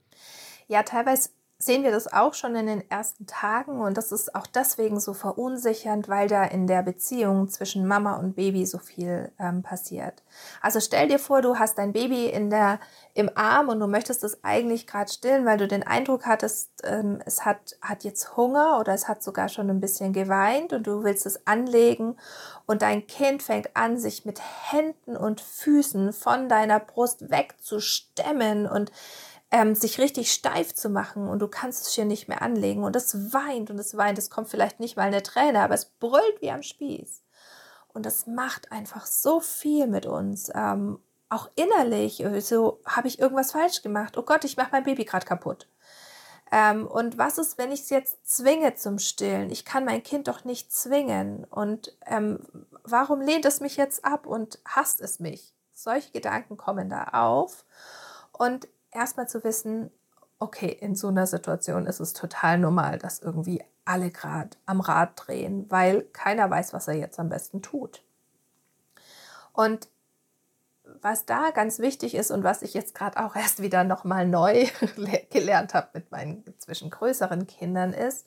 Ja, 0.69 0.83
teilweise 0.83 1.31
sehen 1.65 1.85
wir 1.85 1.93
das 1.93 2.13
auch 2.13 2.35
schon 2.35 2.57
in 2.57 2.67
den 2.67 2.91
ersten 2.91 3.27
Tagen 3.27 3.81
und 3.81 3.97
das 3.97 4.11
ist 4.11 4.35
auch 4.35 4.49
deswegen 4.49 4.99
so 4.99 5.15
verunsichernd, 5.15 6.09
weil 6.09 6.27
da 6.27 6.43
in 6.45 6.67
der 6.67 6.83
Beziehung 6.83 7.49
zwischen 7.49 7.87
Mama 7.87 8.17
und 8.17 8.35
Baby 8.35 8.67
so 8.67 8.79
viel 8.79 9.31
ähm, 9.39 9.63
passiert. 9.63 10.23
Also 10.61 10.81
stell 10.81 11.07
dir 11.07 11.21
vor, 11.21 11.41
du 11.41 11.59
hast 11.61 11.79
dein 11.79 11.93
Baby 11.93 12.27
in 12.27 12.51
der, 12.51 12.81
im 13.15 13.31
Arm 13.37 13.69
und 13.69 13.79
du 13.79 13.87
möchtest 13.87 14.25
es 14.25 14.43
eigentlich 14.43 14.89
gerade 14.89 15.13
stillen, 15.13 15.47
weil 15.47 15.59
du 15.59 15.69
den 15.69 15.87
Eindruck 15.87 16.27
hattest, 16.27 16.71
ähm, 16.83 17.21
es 17.27 17.45
hat, 17.45 17.77
hat 17.81 18.03
jetzt 18.03 18.37
Hunger 18.37 18.81
oder 18.81 18.93
es 18.93 19.07
hat 19.07 19.23
sogar 19.23 19.49
schon 19.49 19.71
ein 19.71 19.81
bisschen 19.81 20.13
geweint 20.13 20.73
und 20.73 20.89
du 20.89 21.05
willst 21.05 21.27
es 21.27 21.47
anlegen 21.47 22.17
und 22.67 22.83
dein 22.83 23.07
Kind 23.07 23.41
fängt 23.41 23.77
an, 23.77 23.99
sich 23.99 24.25
mit 24.25 24.41
Händen 24.71 25.17
und 25.17 25.41
Füßen 25.41 26.13
von 26.13 26.49
deiner 26.49 26.81
Brust 26.81 27.31
wegzustemmen 27.31 28.67
und 28.67 28.91
ähm, 29.53 29.75
sich 29.75 29.99
richtig 29.99 30.33
steif 30.33 30.75
zu 30.75 30.89
machen 30.89 31.29
und 31.29 31.39
du 31.41 31.47
kannst 31.47 31.87
es 31.87 31.93
hier 31.93 32.07
nicht 32.07 32.27
mehr 32.27 32.41
anlegen 32.41 32.83
und 32.83 32.97
es 32.97 33.33
weint 33.35 33.71
und 33.71 33.79
es 33.79 33.97
weint, 33.97 34.19
es 34.19 34.31
kommt 34.31 34.49
vielleicht 34.49 34.81
nicht 34.81 34.97
mal 34.97 35.03
eine 35.03 35.23
Träne, 35.23 35.61
aber 35.61 35.75
es 35.75 35.85
brüllt 35.85 36.41
wie 36.41 36.51
am 36.51 36.63
Spieß. 36.63 37.23
Und 37.93 38.07
das 38.07 38.27
macht 38.27 38.73
einfach 38.73 39.05
so 39.05 39.41
viel 39.41 39.87
mit 39.87 40.07
uns. 40.07 40.51
Ähm, 40.55 40.99
auch 41.29 41.51
innerlich, 41.55 42.25
äh, 42.25 42.41
so 42.41 42.81
habe 42.87 43.09
ich 43.09 43.19
irgendwas 43.19 43.53
falsch 43.53 43.83
gemacht. 43.83 44.17
Oh 44.17 44.23
Gott, 44.23 44.45
ich 44.45 44.57
mache 44.57 44.71
mein 44.73 44.85
Baby 44.85 45.05
gerade 45.05 45.27
kaputt. 45.27 45.69
Ähm, 46.51 46.87
und 46.87 47.19
was 47.19 47.37
ist, 47.37 47.59
wenn 47.59 47.73
ich 47.73 47.81
es 47.81 47.91
jetzt 47.91 48.27
zwinge 48.27 48.75
zum 48.75 48.99
Stillen? 48.99 49.51
Ich 49.51 49.67
kann 49.67 49.85
mein 49.85 50.03
Kind 50.03 50.29
doch 50.29 50.45
nicht 50.45 50.73
zwingen. 50.73 51.45
Und 51.45 51.95
ähm, 52.07 52.41
warum 52.85 53.21
lehnt 53.21 53.45
es 53.45 53.61
mich 53.61 53.77
jetzt 53.77 54.05
ab 54.05 54.27
und 54.27 54.59
hasst 54.65 55.03
es 55.03 55.21
mich? 55.21 55.53
Solche 55.75 56.11
Gedanken 56.11 56.57
kommen 56.57 56.89
da 56.89 57.05
auf. 57.13 57.65
Und 58.33 58.69
erstmal 58.93 59.29
zu 59.29 59.43
wissen, 59.45 59.91
okay, 60.39 60.69
in 60.69 60.95
so 60.95 61.09
einer 61.09 61.27
Situation 61.27 61.87
ist 61.87 62.01
es 62.01 62.13
total 62.13 62.59
normal, 62.59 62.99
dass 62.99 63.21
irgendwie 63.21 63.63
alle 63.85 64.11
gerade 64.11 64.51
am 64.67 64.81
Rad 64.81 65.13
drehen, 65.17 65.67
weil 65.71 66.03
keiner 66.13 66.49
weiß, 66.51 66.73
was 66.73 66.89
er 66.89 66.95
jetzt 66.95 67.19
am 67.19 67.29
besten 67.29 67.63
tut. 67.63 68.03
Und 69.53 69.89
was 71.01 71.27
da 71.27 71.51
ganz 71.51 71.79
wichtig 71.79 72.15
ist 72.15 72.31
und 72.31 72.45
was 72.45 72.63
ich 72.63 72.75
jetzt 72.75 72.95
gerade 72.95 73.25
auch 73.25 73.37
erst 73.37 73.63
wieder 73.63 73.85
nochmal 73.85 74.27
neu 74.27 74.67
gelernt 75.31 75.75
habe 75.75 75.89
mit 75.95 76.11
meinen 76.11 76.45
zwischen 76.59 76.91
größeren 76.91 77.47
Kindern 77.47 77.93
ist, 77.93 78.27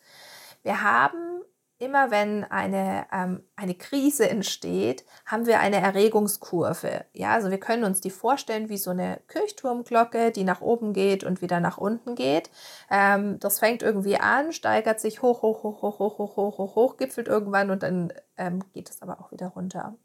wir 0.63 0.81
haben 0.81 1.34
immer 1.77 2.09
wenn 2.09 2.45
eine, 2.45 3.05
ähm, 3.11 3.43
eine 3.55 3.75
Krise 3.75 4.29
entsteht, 4.29 5.05
haben 5.25 5.45
wir 5.45 5.59
eine 5.59 5.77
Erregungskurve. 5.77 7.05
Ja, 7.13 7.33
also 7.33 7.51
wir 7.51 7.59
können 7.59 7.83
uns 7.83 7.99
die 7.99 8.09
vorstellen 8.09 8.69
wie 8.69 8.77
so 8.77 8.91
eine 8.91 9.19
Kirchturmglocke, 9.27 10.31
die 10.31 10.45
nach 10.45 10.61
oben 10.61 10.93
geht 10.93 11.23
und 11.23 11.41
wieder 11.41 11.59
nach 11.59 11.77
unten 11.77 12.15
geht. 12.15 12.49
Ähm, 12.89 13.39
das 13.39 13.59
fängt 13.59 13.83
irgendwie 13.83 14.17
an, 14.17 14.53
steigert 14.53 15.01
sich 15.01 15.21
hoch, 15.21 15.41
hoch, 15.41 15.63
hoch, 15.63 15.81
hoch, 15.81 15.99
hoch, 15.99 16.17
hoch, 16.17 16.35
hoch, 16.37 16.57
hoch, 16.57 16.75
hoch, 16.75 16.97
gipfelt 16.97 17.27
irgendwann 17.27 17.69
und 17.69 17.83
dann 17.83 18.13
ähm, 18.37 18.63
geht 18.73 18.89
es 18.89 19.01
aber 19.01 19.19
auch 19.19 19.31
wieder 19.31 19.47
runter. 19.47 19.95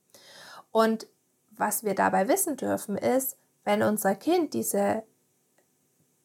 Und 0.72 1.06
was 1.52 1.84
wir 1.84 1.94
dabei 1.94 2.26
wissen 2.26 2.56
dürfen 2.56 2.96
ist, 2.96 3.36
wenn 3.64 3.82
unser 3.82 4.16
Kind 4.16 4.54
diese 4.54 5.04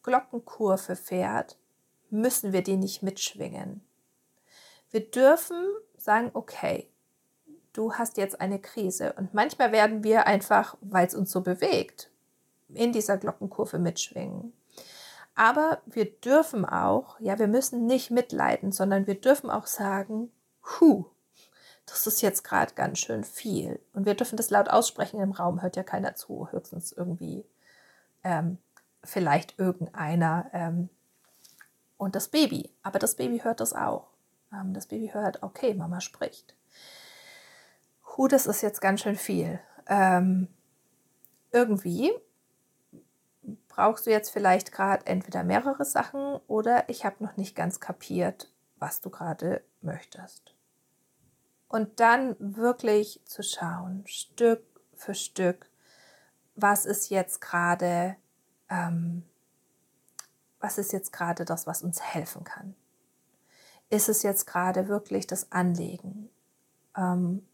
Glockenkurve 0.02 0.96
fährt, 0.96 1.56
müssen 2.10 2.52
wir 2.52 2.62
die 2.62 2.76
nicht 2.76 3.02
mitschwingen. 3.02 3.85
Wir 4.90 5.10
dürfen 5.10 5.56
sagen, 5.96 6.30
okay, 6.34 6.88
du 7.72 7.94
hast 7.94 8.16
jetzt 8.16 8.40
eine 8.40 8.58
Krise. 8.58 9.12
Und 9.14 9.34
manchmal 9.34 9.72
werden 9.72 10.04
wir 10.04 10.26
einfach, 10.26 10.76
weil 10.80 11.06
es 11.06 11.14
uns 11.14 11.30
so 11.30 11.40
bewegt, 11.40 12.10
in 12.68 12.92
dieser 12.92 13.16
Glockenkurve 13.16 13.78
mitschwingen. 13.78 14.52
Aber 15.34 15.82
wir 15.84 16.06
dürfen 16.06 16.64
auch, 16.64 17.20
ja, 17.20 17.38
wir 17.38 17.46
müssen 17.46 17.86
nicht 17.86 18.10
mitleiden, 18.10 18.72
sondern 18.72 19.06
wir 19.06 19.20
dürfen 19.20 19.50
auch 19.50 19.66
sagen, 19.66 20.32
hu, 20.80 21.04
das 21.84 22.06
ist 22.06 22.22
jetzt 22.22 22.42
gerade 22.42 22.74
ganz 22.74 22.98
schön 22.98 23.22
viel. 23.22 23.80
Und 23.92 24.06
wir 24.06 24.14
dürfen 24.14 24.36
das 24.36 24.50
laut 24.50 24.68
aussprechen 24.68 25.20
im 25.20 25.32
Raum, 25.32 25.62
hört 25.62 25.76
ja 25.76 25.82
keiner 25.82 26.14
zu, 26.14 26.50
höchstens 26.50 26.90
irgendwie 26.90 27.44
ähm, 28.24 28.58
vielleicht 29.04 29.58
irgendeiner 29.58 30.50
ähm, 30.52 30.88
und 31.98 32.16
das 32.16 32.28
Baby. 32.28 32.70
Aber 32.82 32.98
das 32.98 33.14
Baby 33.14 33.40
hört 33.40 33.60
das 33.60 33.72
auch. 33.72 34.08
Ähm, 34.52 34.74
das 34.74 34.86
Baby 34.86 35.10
hört, 35.12 35.42
okay, 35.42 35.74
Mama 35.74 36.00
spricht. 36.00 36.54
Hu, 38.16 38.28
das 38.28 38.46
ist 38.46 38.62
jetzt 38.62 38.80
ganz 38.80 39.02
schön 39.02 39.16
viel. 39.16 39.60
Ähm, 39.86 40.48
irgendwie 41.52 42.12
brauchst 43.68 44.06
du 44.06 44.10
jetzt 44.10 44.30
vielleicht 44.30 44.72
gerade 44.72 45.06
entweder 45.06 45.44
mehrere 45.44 45.84
Sachen 45.84 46.36
oder 46.46 46.88
ich 46.88 47.04
habe 47.04 47.22
noch 47.22 47.36
nicht 47.36 47.54
ganz 47.54 47.78
kapiert, 47.80 48.50
was 48.78 49.00
du 49.00 49.10
gerade 49.10 49.62
möchtest. 49.82 50.54
Und 51.68 52.00
dann 52.00 52.36
wirklich 52.38 53.20
zu 53.24 53.42
schauen, 53.42 54.04
Stück 54.06 54.64
für 54.94 55.14
Stück, 55.14 55.68
was 56.54 56.86
ist 56.86 57.10
jetzt 57.10 57.40
gerade, 57.40 58.16
ähm, 58.70 59.24
was 60.58 60.78
ist 60.78 60.92
jetzt 60.92 61.12
gerade 61.12 61.44
das, 61.44 61.66
was 61.66 61.82
uns 61.82 62.00
helfen 62.00 62.44
kann 62.44 62.74
ist 63.90 64.08
es 64.08 64.22
jetzt 64.22 64.46
gerade 64.46 64.88
wirklich 64.88 65.26
das 65.26 65.52
Anlegen? 65.52 66.30
Ähm, 66.96 67.46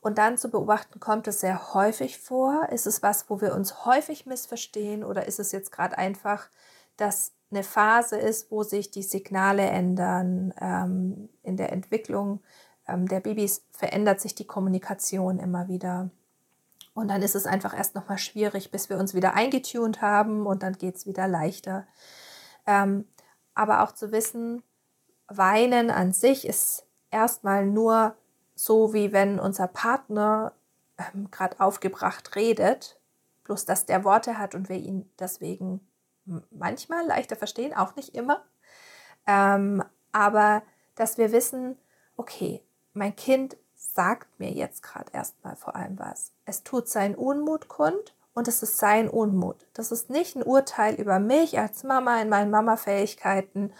und 0.00 0.18
dann 0.18 0.38
zu 0.38 0.50
beobachten, 0.50 1.00
kommt 1.00 1.26
es 1.26 1.40
sehr 1.40 1.74
häufig 1.74 2.18
vor? 2.18 2.68
Ist 2.70 2.86
es 2.86 3.02
was, 3.02 3.28
wo 3.28 3.40
wir 3.40 3.54
uns 3.54 3.84
häufig 3.86 4.26
missverstehen? 4.26 5.02
Oder 5.02 5.26
ist 5.26 5.40
es 5.40 5.52
jetzt 5.52 5.72
gerade 5.72 5.98
einfach, 5.98 6.48
dass 6.96 7.32
eine 7.50 7.62
Phase 7.62 8.16
ist, 8.16 8.50
wo 8.50 8.62
sich 8.62 8.90
die 8.90 9.02
Signale 9.02 9.62
ändern? 9.62 10.54
Ähm, 10.60 11.28
in 11.42 11.56
der 11.56 11.72
Entwicklung 11.72 12.40
ähm, 12.86 13.08
der 13.08 13.20
Babys 13.20 13.64
verändert 13.72 14.20
sich 14.20 14.34
die 14.34 14.46
Kommunikation 14.46 15.38
immer 15.38 15.68
wieder. 15.68 16.10
Und 16.94 17.08
dann 17.08 17.22
ist 17.22 17.34
es 17.34 17.46
einfach 17.46 17.76
erst 17.76 17.94
nochmal 17.94 18.18
schwierig, 18.18 18.70
bis 18.70 18.88
wir 18.88 18.98
uns 18.98 19.12
wieder 19.12 19.34
eingetunt 19.34 20.00
haben 20.00 20.46
und 20.46 20.62
dann 20.62 20.78
geht 20.78 20.96
es 20.96 21.06
wieder 21.06 21.28
leichter. 21.28 21.86
Ähm, 22.66 23.06
aber 23.54 23.82
auch 23.82 23.92
zu 23.92 24.12
wissen, 24.12 24.62
Weinen 25.28 25.90
an 25.90 26.12
sich 26.12 26.46
ist 26.46 26.86
erstmal 27.10 27.66
nur 27.66 28.16
so, 28.54 28.92
wie 28.92 29.12
wenn 29.12 29.38
unser 29.38 29.66
Partner 29.68 30.52
ähm, 30.98 31.30
gerade 31.30 31.60
aufgebracht 31.60 32.36
redet, 32.36 33.00
bloß 33.44 33.64
dass 33.64 33.86
der 33.86 34.04
Worte 34.04 34.38
hat 34.38 34.54
und 34.54 34.68
wir 34.68 34.76
ihn 34.76 35.10
deswegen 35.18 35.86
manchmal 36.50 37.06
leichter 37.06 37.36
verstehen, 37.36 37.74
auch 37.74 37.96
nicht 37.96 38.14
immer. 38.14 38.44
Ähm, 39.26 39.84
aber 40.12 40.62
dass 40.94 41.18
wir 41.18 41.32
wissen, 41.32 41.78
okay, 42.16 42.62
mein 42.94 43.14
Kind 43.14 43.56
sagt 43.74 44.40
mir 44.40 44.50
jetzt 44.50 44.82
gerade 44.82 45.12
erstmal 45.12 45.56
vor 45.56 45.76
allem 45.76 45.98
was. 45.98 46.32
Es 46.44 46.62
tut 46.64 46.88
seinen 46.88 47.14
Unmut 47.14 47.68
kund 47.68 48.15
und 48.36 48.48
es 48.48 48.62
ist 48.62 48.76
sein 48.76 49.08
Unmut. 49.08 49.66
Das 49.72 49.90
ist 49.90 50.10
nicht 50.10 50.36
ein 50.36 50.42
Urteil 50.42 50.94
über 50.94 51.18
mich 51.18 51.58
als 51.58 51.84
Mama 51.84 52.20
in 52.20 52.28
meinen 52.28 52.50
Mama-Fähigkeiten. 52.50 53.72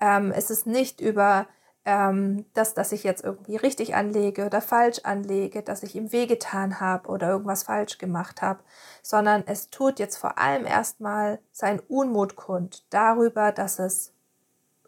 Ähm, 0.00 0.32
es 0.34 0.50
ist 0.50 0.66
nicht 0.66 1.02
über 1.02 1.46
ähm, 1.84 2.46
das, 2.54 2.72
dass 2.72 2.92
ich 2.92 3.04
jetzt 3.04 3.22
irgendwie 3.22 3.56
richtig 3.56 3.94
anlege 3.94 4.46
oder 4.46 4.62
falsch 4.62 5.00
anlege, 5.04 5.62
dass 5.62 5.82
ich 5.82 5.94
ihm 5.94 6.10
wehgetan 6.10 6.80
habe 6.80 7.10
oder 7.10 7.28
irgendwas 7.28 7.64
falsch 7.64 7.98
gemacht 7.98 8.40
habe, 8.40 8.60
sondern 9.02 9.44
es 9.46 9.68
tut 9.68 9.98
jetzt 9.98 10.16
vor 10.16 10.38
allem 10.38 10.64
erstmal 10.64 11.38
sein 11.52 11.78
Unmut 11.78 12.34
kund 12.34 12.86
darüber, 12.88 13.52
dass 13.52 13.78
es 13.78 14.14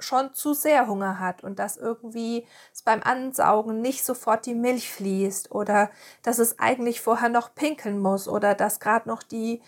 schon 0.02 0.34
zu 0.34 0.54
sehr 0.54 0.86
Hunger 0.86 1.18
hat 1.18 1.42
und 1.42 1.58
dass 1.58 1.76
irgendwie 1.76 2.46
es 2.72 2.82
beim 2.82 3.02
Ansaugen 3.02 3.80
nicht 3.80 4.04
sofort 4.04 4.46
die 4.46 4.54
Milch 4.54 4.90
fließt 4.90 5.52
oder 5.52 5.90
dass 6.22 6.38
es 6.38 6.58
eigentlich 6.58 7.00
vorher 7.00 7.28
noch 7.28 7.54
pinkeln 7.54 7.98
muss 7.98 8.28
oder 8.28 8.54
dass 8.54 8.80
gerade 8.80 9.08
noch 9.08 9.22
die 9.22 9.62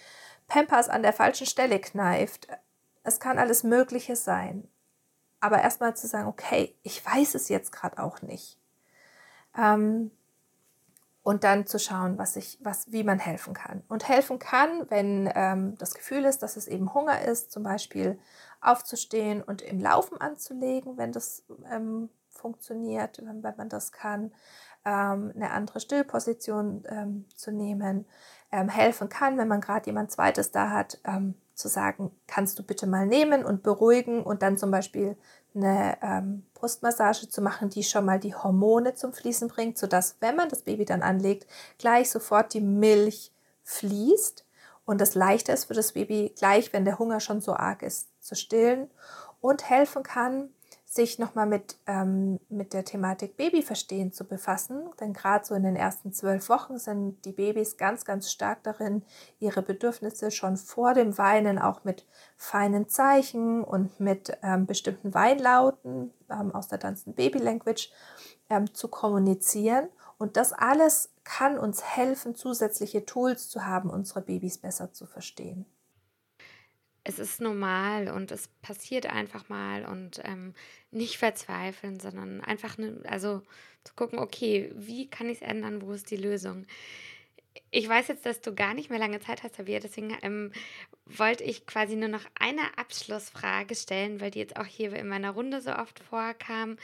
Pampers 0.48 0.88
an 0.88 1.02
der 1.02 1.12
falschen 1.12 1.46
Stelle 1.46 1.80
kneift. 1.80 2.48
Es 3.04 3.20
kann 3.20 3.38
alles 3.38 3.62
Mögliche 3.62 4.16
sein. 4.16 4.68
Aber 5.40 5.60
erstmal 5.60 5.96
zu 5.96 6.06
sagen, 6.06 6.28
okay, 6.28 6.76
ich 6.82 7.04
weiß 7.04 7.34
es 7.34 7.48
jetzt 7.48 7.72
gerade 7.72 8.02
auch 8.02 8.22
nicht. 8.22 8.58
Ähm, 9.58 10.12
und 11.22 11.44
dann 11.44 11.66
zu 11.66 11.78
schauen, 11.78 12.18
was 12.18 12.36
ich, 12.36 12.58
was, 12.62 12.90
wie 12.90 13.04
man 13.04 13.18
helfen 13.18 13.54
kann. 13.54 13.82
Und 13.88 14.08
helfen 14.08 14.38
kann, 14.38 14.90
wenn 14.90 15.30
ähm, 15.34 15.76
das 15.78 15.94
Gefühl 15.94 16.24
ist, 16.24 16.42
dass 16.42 16.56
es 16.56 16.66
eben 16.66 16.94
Hunger 16.94 17.22
ist, 17.22 17.52
zum 17.52 17.62
Beispiel 17.62 18.18
aufzustehen 18.62 19.42
und 19.42 19.62
im 19.62 19.80
Laufen 19.80 20.20
anzulegen, 20.20 20.96
wenn 20.96 21.12
das 21.12 21.44
ähm, 21.70 22.08
funktioniert, 22.30 23.18
wenn, 23.24 23.42
wenn, 23.42 23.56
man 23.56 23.68
das 23.68 23.92
kann, 23.92 24.32
ähm, 24.84 25.32
eine 25.34 25.50
andere 25.50 25.80
Stillposition 25.80 26.84
ähm, 26.88 27.26
zu 27.34 27.52
nehmen, 27.52 28.06
ähm, 28.50 28.68
helfen 28.68 29.08
kann, 29.08 29.38
wenn 29.38 29.48
man 29.48 29.60
gerade 29.60 29.86
jemand 29.86 30.10
Zweites 30.10 30.50
da 30.50 30.70
hat, 30.70 31.00
ähm, 31.04 31.34
zu 31.54 31.68
sagen, 31.68 32.10
kannst 32.26 32.58
du 32.58 32.62
bitte 32.62 32.86
mal 32.86 33.06
nehmen 33.06 33.44
und 33.44 33.62
beruhigen 33.62 34.22
und 34.22 34.42
dann 34.42 34.58
zum 34.58 34.70
Beispiel 34.70 35.16
eine 35.54 35.98
ähm, 36.02 36.46
Brustmassage 36.54 37.28
zu 37.28 37.42
machen, 37.42 37.68
die 37.68 37.82
schon 37.82 38.04
mal 38.04 38.18
die 38.18 38.34
Hormone 38.34 38.94
zum 38.94 39.12
Fließen 39.12 39.48
bringt, 39.48 39.76
sodass, 39.76 40.16
wenn 40.20 40.36
man 40.36 40.48
das 40.48 40.62
Baby 40.62 40.84
dann 40.84 41.02
anlegt, 41.02 41.46
gleich 41.78 42.10
sofort 42.10 42.54
die 42.54 42.60
Milch 42.60 43.32
fließt 43.64 44.46
und 44.84 45.00
es 45.00 45.14
leichter 45.14 45.52
ist 45.52 45.66
für 45.66 45.74
das 45.74 45.92
Baby, 45.92 46.34
gleich 46.36 46.72
wenn 46.72 46.84
der 46.84 46.98
Hunger 46.98 47.20
schon 47.20 47.40
so 47.40 47.54
arg 47.54 47.82
ist, 47.82 48.08
zu 48.22 48.34
stillen 48.34 48.90
und 49.40 49.68
helfen 49.68 50.02
kann, 50.02 50.50
sich 50.92 51.18
nochmal 51.18 51.46
mit, 51.46 51.78
ähm, 51.86 52.38
mit 52.50 52.74
der 52.74 52.84
Thematik 52.84 53.38
Babyverstehen 53.38 54.12
zu 54.12 54.24
befassen. 54.24 54.90
Denn 55.00 55.14
gerade 55.14 55.44
so 55.44 55.54
in 55.54 55.62
den 55.62 55.74
ersten 55.74 56.12
zwölf 56.12 56.50
Wochen 56.50 56.78
sind 56.78 57.24
die 57.24 57.32
Babys 57.32 57.78
ganz, 57.78 58.04
ganz 58.04 58.30
stark 58.30 58.62
darin, 58.62 59.02
ihre 59.40 59.62
Bedürfnisse 59.62 60.30
schon 60.30 60.58
vor 60.58 60.92
dem 60.92 61.16
Weinen 61.16 61.58
auch 61.58 61.84
mit 61.84 62.06
feinen 62.36 62.88
Zeichen 62.90 63.64
und 63.64 64.00
mit 64.00 64.36
ähm, 64.42 64.66
bestimmten 64.66 65.14
Weinlauten 65.14 66.12
ähm, 66.30 66.54
aus 66.54 66.68
der 66.68 66.78
Tanzen 66.78 67.14
Baby 67.14 67.38
Language 67.38 67.90
ähm, 68.50 68.74
zu 68.74 68.88
kommunizieren. 68.88 69.88
Und 70.18 70.36
das 70.36 70.52
alles 70.52 71.10
kann 71.24 71.58
uns 71.58 71.82
helfen, 71.82 72.34
zusätzliche 72.34 73.06
Tools 73.06 73.48
zu 73.48 73.64
haben, 73.64 73.88
unsere 73.88 74.20
Babys 74.20 74.58
besser 74.58 74.92
zu 74.92 75.06
verstehen 75.06 75.64
es 77.04 77.18
ist 77.18 77.40
normal 77.40 78.08
und 78.08 78.30
es 78.30 78.48
passiert 78.62 79.06
einfach 79.06 79.48
mal 79.48 79.84
und 79.84 80.20
ähm, 80.24 80.54
nicht 80.90 81.18
verzweifeln, 81.18 81.98
sondern 81.98 82.40
einfach, 82.40 82.78
ne, 82.78 83.00
also 83.04 83.42
zu 83.84 83.94
gucken, 83.94 84.18
okay, 84.18 84.70
wie 84.74 85.08
kann 85.08 85.28
ich 85.28 85.42
es 85.42 85.48
ändern, 85.48 85.82
wo 85.82 85.92
ist 85.92 86.10
die 86.10 86.16
Lösung? 86.16 86.66
Ich 87.70 87.88
weiß 87.88 88.08
jetzt, 88.08 88.26
dass 88.26 88.40
du 88.40 88.54
gar 88.54 88.74
nicht 88.74 88.90
mehr 88.90 88.98
lange 88.98 89.20
Zeit 89.20 89.42
hast, 89.42 89.56
Tabia, 89.56 89.78
deswegen 89.78 90.16
ähm, 90.22 90.52
wollte 91.06 91.44
ich 91.44 91.66
quasi 91.66 91.96
nur 91.96 92.08
noch 92.08 92.24
eine 92.38 92.78
Abschlussfrage 92.78 93.74
stellen, 93.74 94.20
weil 94.20 94.30
die 94.30 94.38
jetzt 94.38 94.56
auch 94.56 94.66
hier 94.66 94.92
in 94.94 95.08
meiner 95.08 95.30
Runde 95.30 95.60
so 95.60 95.72
oft 95.72 95.98
vorkam. 95.98 96.76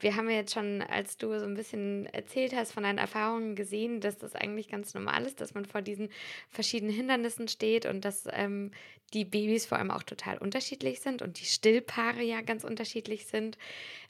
Wir 0.00 0.16
haben 0.16 0.28
ja 0.28 0.36
jetzt 0.36 0.54
schon, 0.54 0.82
als 0.82 1.16
du 1.16 1.38
so 1.38 1.44
ein 1.44 1.54
bisschen 1.54 2.06
erzählt 2.06 2.54
hast 2.54 2.72
von 2.72 2.82
deinen 2.82 2.98
Erfahrungen, 2.98 3.54
gesehen, 3.54 4.00
dass 4.00 4.18
das 4.18 4.34
eigentlich 4.34 4.68
ganz 4.68 4.94
normal 4.94 5.24
ist, 5.24 5.40
dass 5.40 5.54
man 5.54 5.64
vor 5.64 5.82
diesen 5.82 6.10
verschiedenen 6.50 6.94
Hindernissen 6.94 7.48
steht 7.48 7.86
und 7.86 8.04
dass 8.04 8.28
ähm, 8.30 8.70
die 9.12 9.24
Babys 9.24 9.66
vor 9.66 9.78
allem 9.78 9.90
auch 9.90 10.02
total 10.02 10.38
unterschiedlich 10.38 11.00
sind 11.00 11.22
und 11.22 11.40
die 11.40 11.44
Stillpaare 11.44 12.22
ja 12.22 12.40
ganz 12.40 12.64
unterschiedlich 12.64 13.26
sind. 13.26 13.58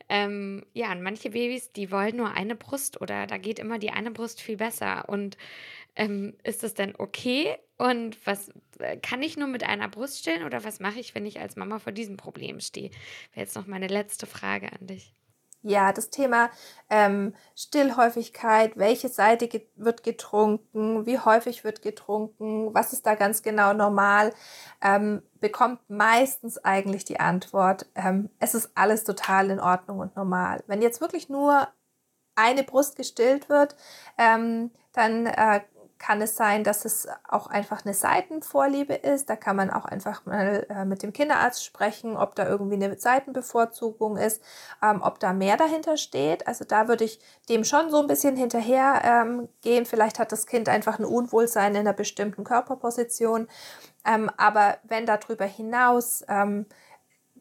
Ähm, 0.09 0.67
ja, 0.75 0.93
und 0.93 1.03
manche 1.03 1.31
Babys, 1.31 1.73
die 1.73 1.91
wollen 1.91 2.17
nur 2.17 2.33
eine 2.33 2.55
Brust 2.55 3.01
oder 3.01 3.27
da 3.27 3.39
geht 3.39 3.59
immer 3.59 3.79
die 3.79 3.91
eine 3.91 4.11
Brust 4.11 4.41
viel 4.41 4.57
besser. 4.57 5.09
Und 5.09 5.37
ähm, 5.97 6.37
ist 6.43 6.63
das 6.63 6.75
denn 6.75 6.95
okay? 6.99 7.57
Und 7.77 8.25
was 8.27 8.51
äh, 8.79 8.97
kann 8.99 9.23
ich 9.23 9.37
nur 9.37 9.49
mit 9.49 9.65
einer 9.65 9.89
Brust 9.89 10.19
stillen 10.19 10.45
oder 10.45 10.65
was 10.65 10.81
mache 10.81 11.01
ich, 11.01 11.15
wenn 11.15 11.27
ich 11.27 11.41
als 11.41 11.57
Mama 11.57 11.79
vor 11.79 11.93
diesem 11.93 12.17
Problem 12.17 12.61
stehe? 12.61 12.91
Wäre 13.33 13.47
jetzt 13.47 13.57
noch 13.57 13.67
meine 13.67 13.89
letzte 13.89 14.27
Frage 14.27 14.73
an 14.73 14.87
dich. 14.87 15.13
Ja, 15.67 15.93
das 15.93 16.11
Thema 16.11 16.51
ähm, 16.91 17.35
Stillhäufigkeit, 17.57 18.77
welche 18.77 19.09
Seite 19.09 19.49
get 19.49 19.67
wird 19.77 20.03
getrunken, 20.03 21.07
wie 21.07 21.19
häufig 21.19 21.65
wird 21.65 21.81
getrunken, 21.81 22.75
was 22.75 22.93
ist 22.93 23.07
da 23.07 23.15
ganz 23.15 23.43
genau 23.43 23.73
normal, 23.73 24.35
ähm, 24.83 25.23
bekommt 25.41 25.81
meistens 25.89 26.63
eigentlich 26.63 27.07
die 27.07 27.19
Antwort, 27.19 27.87
ähm, 27.95 28.29
es 28.41 28.55
ist 28.55 28.73
alles 28.75 29.05
total 29.05 29.49
in 29.49 29.59
Ordnung 29.59 30.01
und 30.01 30.17
normal. 30.17 30.63
Wenn 30.67 30.83
jetzt 30.83 31.01
wirklich 31.01 31.31
nur 31.31 31.67
eine 32.35 32.63
Brust 32.63 32.97
gestillt 32.97 33.49
wird, 33.49 33.75
ähm, 34.19 34.71
dann 34.93 35.25
äh, 35.25 35.63
kann 36.05 36.21
es 36.21 36.37
sein, 36.37 36.65
dass 36.65 36.85
es 36.85 37.09
auch 37.27 37.47
einfach 37.47 37.87
eine 37.87 37.95
Seitenvorliebe 37.95 38.93
ist. 38.93 39.31
Da 39.31 39.37
kann 39.37 39.57
man 39.57 39.71
auch 39.71 39.87
einfach 39.87 40.27
mal 40.27 40.67
äh, 40.69 40.85
mit 40.85 41.03
dem 41.03 41.15
Kinderarzt 41.15 41.65
sprechen, 41.65 42.15
ob 42.15 42.35
da 42.35 42.47
irgendwie 42.47 42.75
eine 42.75 42.99
Seitenbevorzugung 42.99 44.19
ist, 44.19 44.43
ähm, 44.83 45.01
ob 45.03 45.19
da 45.19 45.33
mehr 45.33 45.57
dahinter 45.57 45.97
steht. 45.97 46.47
Also 46.47 46.67
da 46.67 46.89
würde 46.89 47.05
ich 47.05 47.21
dem 47.49 47.65
schon 47.65 47.89
so 47.89 48.03
ein 48.03 48.07
bisschen 48.07 48.37
hinterher 48.37 49.01
ähm, 49.03 49.49
gehen. 49.63 49.87
Vielleicht 49.87 50.19
hat 50.19 50.31
das 50.31 50.47
Kind 50.47 50.69
einfach 50.69 50.99
ein 50.99 51.07
Unwohlsein 51.07 51.73
in 51.73 51.81
einer 51.81 51.95
bestimmten 51.95 52.45
Körperposition. 52.45 53.49
Ähm, 54.05 54.31
aber 54.37 54.77
wenn 54.83 55.07
darüber 55.07 55.47
hinaus 55.47 56.23
ähm, 56.29 56.67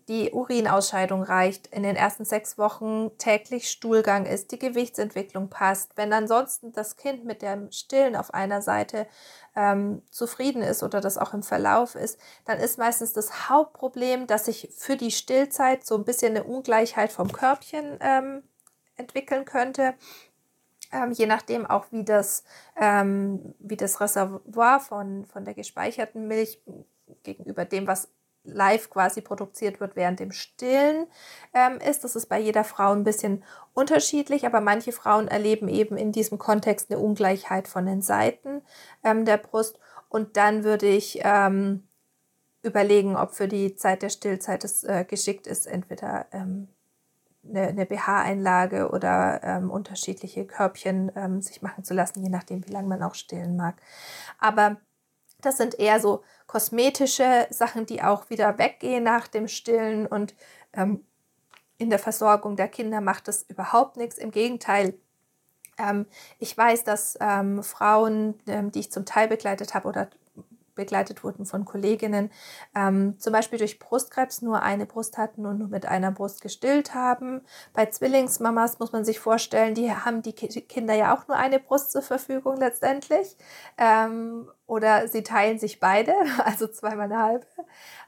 die 0.07 0.31
Urinausscheidung 0.31 1.23
reicht, 1.23 1.67
in 1.67 1.83
den 1.83 1.95
ersten 1.95 2.25
sechs 2.25 2.57
Wochen 2.57 3.11
täglich 3.17 3.69
Stuhlgang 3.69 4.25
ist, 4.25 4.51
die 4.51 4.59
Gewichtsentwicklung 4.59 5.49
passt, 5.49 5.95
wenn 5.95 6.11
ansonsten 6.13 6.73
das 6.73 6.97
Kind 6.97 7.25
mit 7.25 7.41
dem 7.41 7.71
Stillen 7.71 8.15
auf 8.15 8.33
einer 8.33 8.61
Seite 8.61 9.07
ähm, 9.55 10.01
zufrieden 10.09 10.61
ist 10.61 10.83
oder 10.83 11.01
das 11.01 11.17
auch 11.17 11.33
im 11.33 11.43
Verlauf 11.43 11.95
ist, 11.95 12.19
dann 12.45 12.59
ist 12.59 12.77
meistens 12.77 13.13
das 13.13 13.49
Hauptproblem, 13.49 14.27
dass 14.27 14.45
sich 14.45 14.69
für 14.75 14.97
die 14.97 15.11
Stillzeit 15.11 15.85
so 15.85 15.95
ein 15.95 16.05
bisschen 16.05 16.35
eine 16.35 16.43
Ungleichheit 16.43 17.11
vom 17.11 17.31
Körbchen 17.31 17.97
ähm, 18.01 18.43
entwickeln 18.95 19.45
könnte. 19.45 19.93
Ähm, 20.91 21.11
je 21.11 21.25
nachdem 21.25 21.65
auch, 21.65 21.85
wie 21.91 22.03
das, 22.03 22.43
ähm, 22.79 23.55
wie 23.59 23.77
das 23.77 23.99
Reservoir 23.99 24.79
von, 24.79 25.25
von 25.25 25.45
der 25.45 25.53
gespeicherten 25.53 26.27
Milch 26.27 26.61
gegenüber 27.23 27.65
dem, 27.65 27.87
was 27.87 28.09
live 28.43 28.89
quasi 28.89 29.21
produziert 29.21 29.79
wird 29.79 29.95
während 29.95 30.19
dem 30.19 30.31
Stillen 30.31 31.07
ähm, 31.53 31.79
ist. 31.79 32.03
Das 32.03 32.15
ist 32.15 32.27
bei 32.27 32.39
jeder 32.39 32.63
Frau 32.63 32.91
ein 32.91 33.03
bisschen 33.03 33.43
unterschiedlich, 33.73 34.45
aber 34.45 34.61
manche 34.61 34.91
Frauen 34.91 35.27
erleben 35.27 35.67
eben 35.67 35.97
in 35.97 36.11
diesem 36.11 36.37
Kontext 36.37 36.91
eine 36.91 36.99
Ungleichheit 36.99 37.67
von 37.67 37.85
den 37.85 38.01
Seiten 38.01 38.61
ähm, 39.03 39.25
der 39.25 39.37
Brust. 39.37 39.79
Und 40.09 40.37
dann 40.37 40.63
würde 40.63 40.87
ich 40.87 41.19
ähm, 41.23 41.87
überlegen, 42.61 43.15
ob 43.15 43.33
für 43.33 43.47
die 43.47 43.75
Zeit 43.75 44.01
der 44.01 44.09
Stillzeit 44.09 44.63
es 44.63 44.83
äh, 44.83 45.05
geschickt 45.05 45.47
ist, 45.47 45.65
entweder 45.65 46.27
ähm, 46.31 46.67
eine, 47.47 47.67
eine 47.67 47.85
BH-Einlage 47.85 48.89
oder 48.89 49.41
ähm, 49.43 49.69
unterschiedliche 49.69 50.45
Körbchen 50.45 51.11
ähm, 51.15 51.41
sich 51.41 51.61
machen 51.61 51.83
zu 51.83 51.93
lassen, 51.93 52.23
je 52.23 52.29
nachdem, 52.29 52.65
wie 52.65 52.71
lange 52.71 52.87
man 52.87 53.03
auch 53.03 53.15
stillen 53.15 53.55
mag. 53.55 53.75
Aber 54.39 54.77
das 55.45 55.57
sind 55.57 55.79
eher 55.79 55.99
so 55.99 56.23
kosmetische 56.47 57.47
Sachen, 57.49 57.85
die 57.85 58.01
auch 58.01 58.29
wieder 58.29 58.57
weggehen 58.57 59.03
nach 59.03 59.27
dem 59.27 59.47
Stillen 59.47 60.07
und 60.07 60.35
ähm, 60.73 61.05
in 61.77 61.89
der 61.89 61.99
Versorgung 61.99 62.55
der 62.55 62.67
Kinder 62.67 63.01
macht 63.01 63.27
das 63.27 63.43
überhaupt 63.43 63.97
nichts. 63.97 64.17
Im 64.17 64.31
Gegenteil, 64.31 64.93
ähm, 65.77 66.05
ich 66.39 66.57
weiß, 66.57 66.83
dass 66.83 67.17
ähm, 67.19 67.63
Frauen, 67.63 68.39
ähm, 68.47 68.71
die 68.71 68.79
ich 68.79 68.91
zum 68.91 69.05
Teil 69.05 69.27
begleitet 69.27 69.73
habe 69.73 69.87
oder 69.87 70.09
begleitet 70.75 71.23
wurden 71.23 71.45
von 71.45 71.65
Kolleginnen, 71.65 72.31
ähm, 72.75 73.19
zum 73.19 73.33
Beispiel 73.33 73.59
durch 73.59 73.79
Brustkrebs 73.79 74.41
nur 74.41 74.61
eine 74.61 74.85
Brust 74.85 75.17
hatten 75.17 75.45
und 75.45 75.59
nur 75.59 75.67
mit 75.67 75.85
einer 75.85 76.11
Brust 76.11 76.41
gestillt 76.41 76.93
haben. 76.93 77.41
Bei 77.73 77.85
Zwillingsmamas 77.85 78.79
muss 78.79 78.91
man 78.91 79.05
sich 79.05 79.19
vorstellen, 79.19 79.75
die 79.75 79.91
haben 79.91 80.21
die 80.21 80.33
Kinder 80.33 80.93
ja 80.93 81.15
auch 81.15 81.27
nur 81.27 81.37
eine 81.37 81.59
Brust 81.59 81.91
zur 81.91 82.01
Verfügung 82.01 82.57
letztendlich. 82.57 83.37
Ähm, 83.77 84.49
oder 84.65 85.07
sie 85.07 85.23
teilen 85.23 85.59
sich 85.59 85.79
beide, 85.79 86.13
also 86.45 86.67
zweimal 86.67 87.11
eine 87.11 87.21
halbe. 87.21 87.47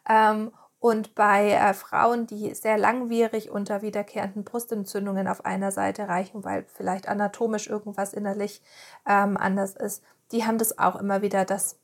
Ähm, 0.10 0.52
und 0.80 1.16
bei 1.16 1.52
äh, 1.52 1.74
Frauen, 1.74 2.28
die 2.28 2.54
sehr 2.54 2.78
langwierig 2.78 3.50
unter 3.50 3.82
wiederkehrenden 3.82 4.44
Brustentzündungen 4.44 5.28
auf 5.28 5.44
einer 5.44 5.72
Seite 5.72 6.08
reichen, 6.08 6.44
weil 6.44 6.66
vielleicht 6.68 7.08
anatomisch 7.08 7.68
irgendwas 7.68 8.14
innerlich 8.14 8.62
ähm, 9.08 9.36
anders 9.36 9.76
ist, 9.76 10.04
die 10.32 10.46
haben 10.46 10.60
das 10.60 10.78
auch 10.78 10.96
immer 10.98 11.24
wieder, 11.24 11.44
dass 11.44 11.80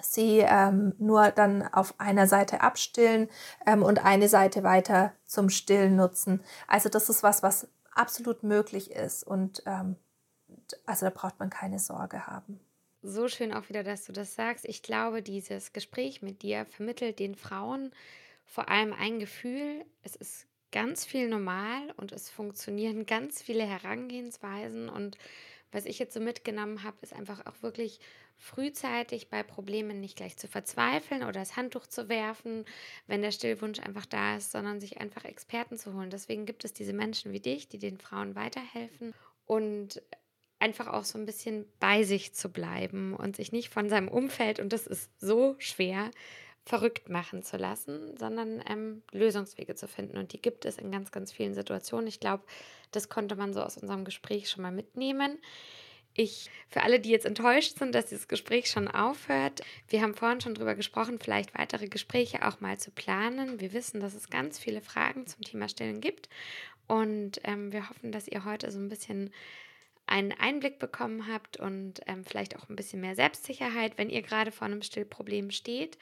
sie 0.00 0.38
ähm, 0.40 0.94
nur 0.98 1.30
dann 1.30 1.66
auf 1.72 1.94
einer 1.98 2.26
Seite 2.26 2.60
abstillen 2.60 3.28
ähm, 3.66 3.82
und 3.82 4.04
eine 4.04 4.28
Seite 4.28 4.62
weiter 4.62 5.12
zum 5.24 5.50
Stillen 5.50 5.96
nutzen. 5.96 6.42
Also 6.66 6.88
das 6.88 7.08
ist 7.08 7.22
was, 7.22 7.42
was 7.42 7.68
absolut 7.92 8.42
möglich 8.42 8.90
ist 8.92 9.24
und 9.24 9.62
ähm, 9.66 9.96
also 10.86 11.06
da 11.06 11.10
braucht 11.10 11.38
man 11.38 11.50
keine 11.50 11.78
Sorge 11.78 12.26
haben. 12.26 12.60
So 13.02 13.28
schön 13.28 13.52
auch 13.52 13.68
wieder, 13.68 13.84
dass 13.84 14.04
du 14.04 14.12
das 14.12 14.34
sagst. 14.34 14.64
Ich 14.64 14.82
glaube, 14.82 15.22
dieses 15.22 15.72
Gespräch 15.72 16.20
mit 16.20 16.42
dir 16.42 16.66
vermittelt 16.66 17.18
den 17.18 17.36
Frauen 17.36 17.92
vor 18.44 18.68
allem 18.68 18.92
ein 18.92 19.20
Gefühl, 19.20 19.84
es 20.02 20.16
ist 20.16 20.46
ganz 20.72 21.04
viel 21.04 21.28
normal 21.28 21.92
und 21.96 22.12
es 22.12 22.30
funktionieren 22.30 23.06
ganz 23.06 23.42
viele 23.42 23.64
Herangehensweisen 23.64 24.88
und 24.88 25.16
was 25.72 25.84
ich 25.84 25.98
jetzt 25.98 26.14
so 26.14 26.20
mitgenommen 26.20 26.82
habe, 26.82 26.96
ist 27.02 27.12
einfach 27.12 27.44
auch 27.46 27.62
wirklich 27.62 28.00
frühzeitig 28.36 29.28
bei 29.28 29.42
Problemen 29.42 30.00
nicht 30.00 30.16
gleich 30.16 30.36
zu 30.36 30.48
verzweifeln 30.48 31.22
oder 31.22 31.32
das 31.32 31.56
Handtuch 31.56 31.86
zu 31.86 32.08
werfen, 32.08 32.64
wenn 33.06 33.22
der 33.22 33.32
Stillwunsch 33.32 33.80
einfach 33.80 34.06
da 34.06 34.36
ist, 34.36 34.52
sondern 34.52 34.80
sich 34.80 35.00
einfach 35.00 35.24
Experten 35.24 35.76
zu 35.76 35.94
holen. 35.94 36.10
Deswegen 36.10 36.46
gibt 36.46 36.64
es 36.64 36.72
diese 36.72 36.92
Menschen 36.92 37.32
wie 37.32 37.40
dich, 37.40 37.68
die 37.68 37.78
den 37.78 37.98
Frauen 37.98 38.34
weiterhelfen 38.34 39.14
und 39.44 40.02
einfach 40.60 40.88
auch 40.88 41.04
so 41.04 41.18
ein 41.18 41.26
bisschen 41.26 41.66
bei 41.78 42.02
sich 42.02 42.34
zu 42.34 42.50
bleiben 42.50 43.14
und 43.14 43.36
sich 43.36 43.52
nicht 43.52 43.68
von 43.68 43.88
seinem 43.88 44.08
Umfeld, 44.08 44.60
und 44.60 44.72
das 44.72 44.86
ist 44.86 45.10
so 45.20 45.54
schwer, 45.58 46.10
verrückt 46.68 47.08
machen 47.08 47.42
zu 47.42 47.56
lassen, 47.56 48.14
sondern 48.18 48.62
ähm, 48.68 49.02
Lösungswege 49.10 49.74
zu 49.74 49.88
finden. 49.88 50.18
Und 50.18 50.34
die 50.34 50.42
gibt 50.42 50.66
es 50.66 50.76
in 50.76 50.92
ganz, 50.92 51.10
ganz 51.10 51.32
vielen 51.32 51.54
Situationen. 51.54 52.06
Ich 52.06 52.20
glaube, 52.20 52.44
das 52.90 53.08
konnte 53.08 53.36
man 53.36 53.54
so 53.54 53.62
aus 53.62 53.78
unserem 53.78 54.04
Gespräch 54.04 54.50
schon 54.50 54.62
mal 54.62 54.70
mitnehmen. 54.70 55.38
Ich, 56.12 56.50
für 56.68 56.82
alle, 56.82 57.00
die 57.00 57.08
jetzt 57.08 57.24
enttäuscht 57.24 57.78
sind, 57.78 57.94
dass 57.94 58.06
dieses 58.06 58.28
Gespräch 58.28 58.70
schon 58.70 58.88
aufhört, 58.88 59.62
wir 59.88 60.02
haben 60.02 60.14
vorhin 60.14 60.42
schon 60.42 60.54
darüber 60.54 60.74
gesprochen, 60.74 61.18
vielleicht 61.18 61.56
weitere 61.56 61.88
Gespräche 61.88 62.46
auch 62.46 62.60
mal 62.60 62.78
zu 62.78 62.90
planen. 62.90 63.60
Wir 63.60 63.72
wissen, 63.72 64.00
dass 64.00 64.14
es 64.14 64.28
ganz 64.28 64.58
viele 64.58 64.82
Fragen 64.82 65.26
zum 65.26 65.42
Thema 65.42 65.68
Stillen 65.68 66.00
gibt 66.02 66.28
und 66.86 67.40
ähm, 67.44 67.72
wir 67.72 67.88
hoffen, 67.88 68.12
dass 68.12 68.28
ihr 68.28 68.44
heute 68.44 68.70
so 68.70 68.78
ein 68.78 68.88
bisschen 68.88 69.30
einen 70.08 70.32
Einblick 70.32 70.78
bekommen 70.78 71.28
habt 71.28 71.58
und 71.58 72.00
ähm, 72.06 72.24
vielleicht 72.24 72.56
auch 72.56 72.68
ein 72.68 72.76
bisschen 72.76 73.00
mehr 73.00 73.14
Selbstsicherheit, 73.14 73.98
wenn 73.98 74.08
ihr 74.08 74.22
gerade 74.22 74.50
vor 74.50 74.66
einem 74.66 74.82
Stillproblem 74.82 75.50
steht. 75.50 75.98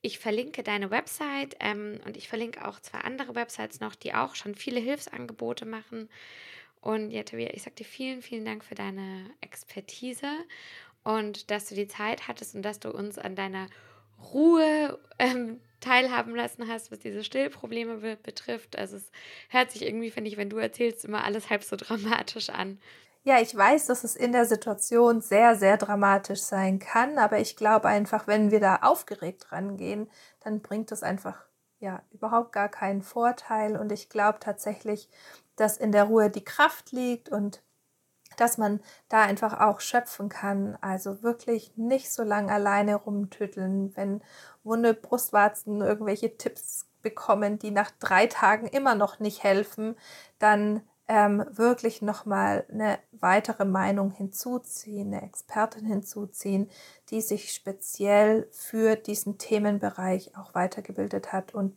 Ich 0.00 0.18
verlinke 0.18 0.62
deine 0.62 0.90
Website 0.90 1.56
ähm, 1.60 2.00
und 2.04 2.16
ich 2.16 2.28
verlinke 2.28 2.66
auch 2.66 2.80
zwei 2.80 2.98
andere 2.98 3.34
Websites 3.34 3.80
noch, 3.80 3.94
die 3.94 4.14
auch 4.14 4.34
schon 4.34 4.54
viele 4.54 4.80
Hilfsangebote 4.80 5.66
machen. 5.66 6.08
Und 6.80 7.10
ja, 7.10 7.24
Tabia, 7.24 7.50
ich 7.52 7.62
sage 7.62 7.76
dir 7.76 7.84
vielen, 7.84 8.22
vielen 8.22 8.44
Dank 8.44 8.64
für 8.64 8.76
deine 8.76 9.30
Expertise 9.40 10.30
und 11.02 11.50
dass 11.50 11.68
du 11.68 11.74
die 11.74 11.88
Zeit 11.88 12.28
hattest 12.28 12.54
und 12.54 12.62
dass 12.62 12.78
du 12.78 12.90
uns 12.90 13.18
an 13.18 13.34
deiner 13.34 13.66
Ruhe 14.32 14.98
ähm, 15.18 15.60
teilhaben 15.80 16.34
lassen 16.34 16.68
hast, 16.68 16.90
was 16.90 16.98
diese 16.98 17.24
Stillprobleme 17.24 17.98
be 17.98 18.16
betrifft. 18.22 18.76
Also 18.76 18.96
es 18.96 19.10
hört 19.48 19.70
sich 19.70 19.82
irgendwie, 19.82 20.10
finde 20.10 20.30
ich, 20.30 20.36
wenn 20.36 20.50
du 20.50 20.58
erzählst, 20.58 21.04
immer 21.04 21.24
alles 21.24 21.50
halb 21.50 21.62
so 21.62 21.76
dramatisch 21.76 22.50
an. 22.50 22.80
Ja, 23.24 23.40
ich 23.40 23.54
weiß, 23.54 23.86
dass 23.86 24.04
es 24.04 24.16
in 24.16 24.32
der 24.32 24.46
Situation 24.46 25.20
sehr, 25.20 25.54
sehr 25.56 25.76
dramatisch 25.76 26.40
sein 26.40 26.78
kann, 26.78 27.18
aber 27.18 27.38
ich 27.38 27.56
glaube 27.56 27.88
einfach, 27.88 28.26
wenn 28.26 28.50
wir 28.50 28.60
da 28.60 28.76
aufgeregt 28.76 29.52
rangehen, 29.52 30.10
dann 30.40 30.62
bringt 30.62 30.92
es 30.92 31.02
einfach 31.02 31.44
ja 31.80 32.02
überhaupt 32.10 32.52
gar 32.52 32.68
keinen 32.68 33.02
Vorteil 33.02 33.76
und 33.76 33.92
ich 33.92 34.08
glaube 34.08 34.38
tatsächlich, 34.40 35.08
dass 35.56 35.76
in 35.76 35.92
der 35.92 36.04
Ruhe 36.04 36.30
die 36.30 36.44
Kraft 36.44 36.92
liegt 36.92 37.28
und 37.28 37.62
dass 38.36 38.58
man 38.58 38.80
da 39.08 39.22
einfach 39.22 39.60
auch 39.60 39.80
schöpfen 39.80 40.28
kann. 40.28 40.76
Also 40.80 41.22
wirklich 41.22 41.76
nicht 41.76 42.12
so 42.12 42.22
lange 42.22 42.52
alleine 42.52 42.96
rumtütteln, 42.96 43.96
wenn 43.96 44.22
wunde 44.64 44.94
Brustwarzen 44.94 45.80
irgendwelche 45.80 46.36
Tipps 46.36 46.86
bekommen, 47.02 47.58
die 47.58 47.70
nach 47.70 47.90
drei 48.00 48.26
Tagen 48.26 48.66
immer 48.68 48.94
noch 48.94 49.18
nicht 49.20 49.42
helfen, 49.44 49.96
dann 50.38 50.82
ähm, 51.08 51.44
wirklich 51.50 52.02
nochmal 52.02 52.66
eine 52.70 52.98
weitere 53.12 53.64
Meinung 53.64 54.10
hinzuziehen, 54.10 55.12
eine 55.12 55.22
Expertin 55.22 55.86
hinzuziehen, 55.86 56.70
die 57.10 57.22
sich 57.22 57.52
speziell 57.52 58.46
für 58.52 58.94
diesen 58.94 59.38
Themenbereich 59.38 60.36
auch 60.36 60.54
weitergebildet 60.54 61.32
hat 61.32 61.54
und 61.54 61.76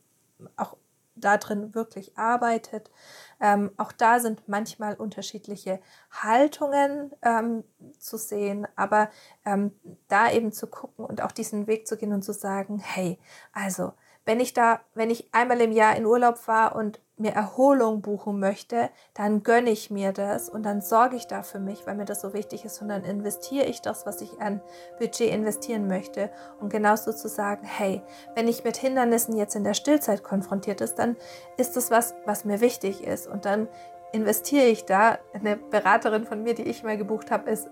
auch 0.57 0.75
darin 1.15 1.73
wirklich 1.75 2.17
arbeitet. 2.17 2.91
Ähm, 3.39 3.71
auch 3.77 3.91
da 3.91 4.19
sind 4.19 4.47
manchmal 4.47 4.95
unterschiedliche 4.95 5.79
Haltungen 6.11 7.11
ähm, 7.21 7.63
zu 7.99 8.17
sehen, 8.17 8.67
aber 8.75 9.09
ähm, 9.45 9.71
da 10.07 10.32
eben 10.32 10.51
zu 10.51 10.67
gucken 10.67 11.05
und 11.05 11.21
auch 11.21 11.32
diesen 11.32 11.67
Weg 11.67 11.88
zu 11.88 11.97
gehen 11.97 12.13
und 12.13 12.23
zu 12.23 12.34
sagen, 12.34 12.79
hey, 12.79 13.19
also 13.53 13.93
wenn 14.26 14.39
ich 14.39 14.53
da, 14.53 14.82
wenn 14.93 15.09
ich 15.09 15.28
einmal 15.34 15.61
im 15.61 15.72
Jahr 15.72 15.95
in 15.95 16.05
Urlaub 16.05 16.47
war 16.47 16.76
und 16.76 16.99
mir 17.17 17.32
Erholung 17.32 18.01
buchen 18.01 18.39
möchte, 18.39 18.89
dann 19.13 19.43
gönne 19.43 19.69
ich 19.69 19.91
mir 19.91 20.11
das 20.11 20.49
und 20.49 20.63
dann 20.63 20.82
sorge 20.82 21.15
ich 21.15 21.28
da 21.28 21.43
für 21.43 21.59
mich, 21.59 21.86
weil 21.86 21.95
mir 21.95 22.05
das 22.05 22.22
so 22.22 22.34
wichtig 22.34 22.65
ist 22.65 22.82
und 22.82 22.89
dann 22.89 23.03
investiere 23.03 23.65
ich 23.65 23.82
das, 23.82 24.05
was 24.05 24.22
ich 24.22 24.41
an 24.41 24.61
Budget 24.99 25.32
investieren 25.32 25.88
möchte. 25.88 26.32
Und 26.59 26.69
genauso 26.69 27.13
zu 27.13 27.30
sagen, 27.30 27.63
hey, 27.63 28.01
wenn 28.36 28.47
ich 28.47 28.63
mit 28.63 28.78
Hindernissen 28.78 29.36
jetzt 29.36 29.55
in 29.55 29.63
der 29.63 29.76
Stillzeit 29.76 30.24
konfrontiert 30.24 30.82
ist, 30.82 30.95
dann 30.95 31.15
ist 31.57 31.76
das 31.76 31.91
was, 31.91 32.15
was 32.26 32.43
mir 32.43 32.59
wichtig 32.59 33.03
ist 33.03 33.28
und 33.28 33.45
dann 33.45 33.67
investiere 34.11 34.65
ich 34.65 34.86
da. 34.86 35.19
Eine 35.34 35.57
Beraterin 35.57 36.26
von 36.26 36.43
mir, 36.43 36.53
die 36.53 36.63
ich 36.63 36.84
mal 36.84 36.97
gebucht 36.97 37.32
habe, 37.32 37.49
ist, 37.49 37.69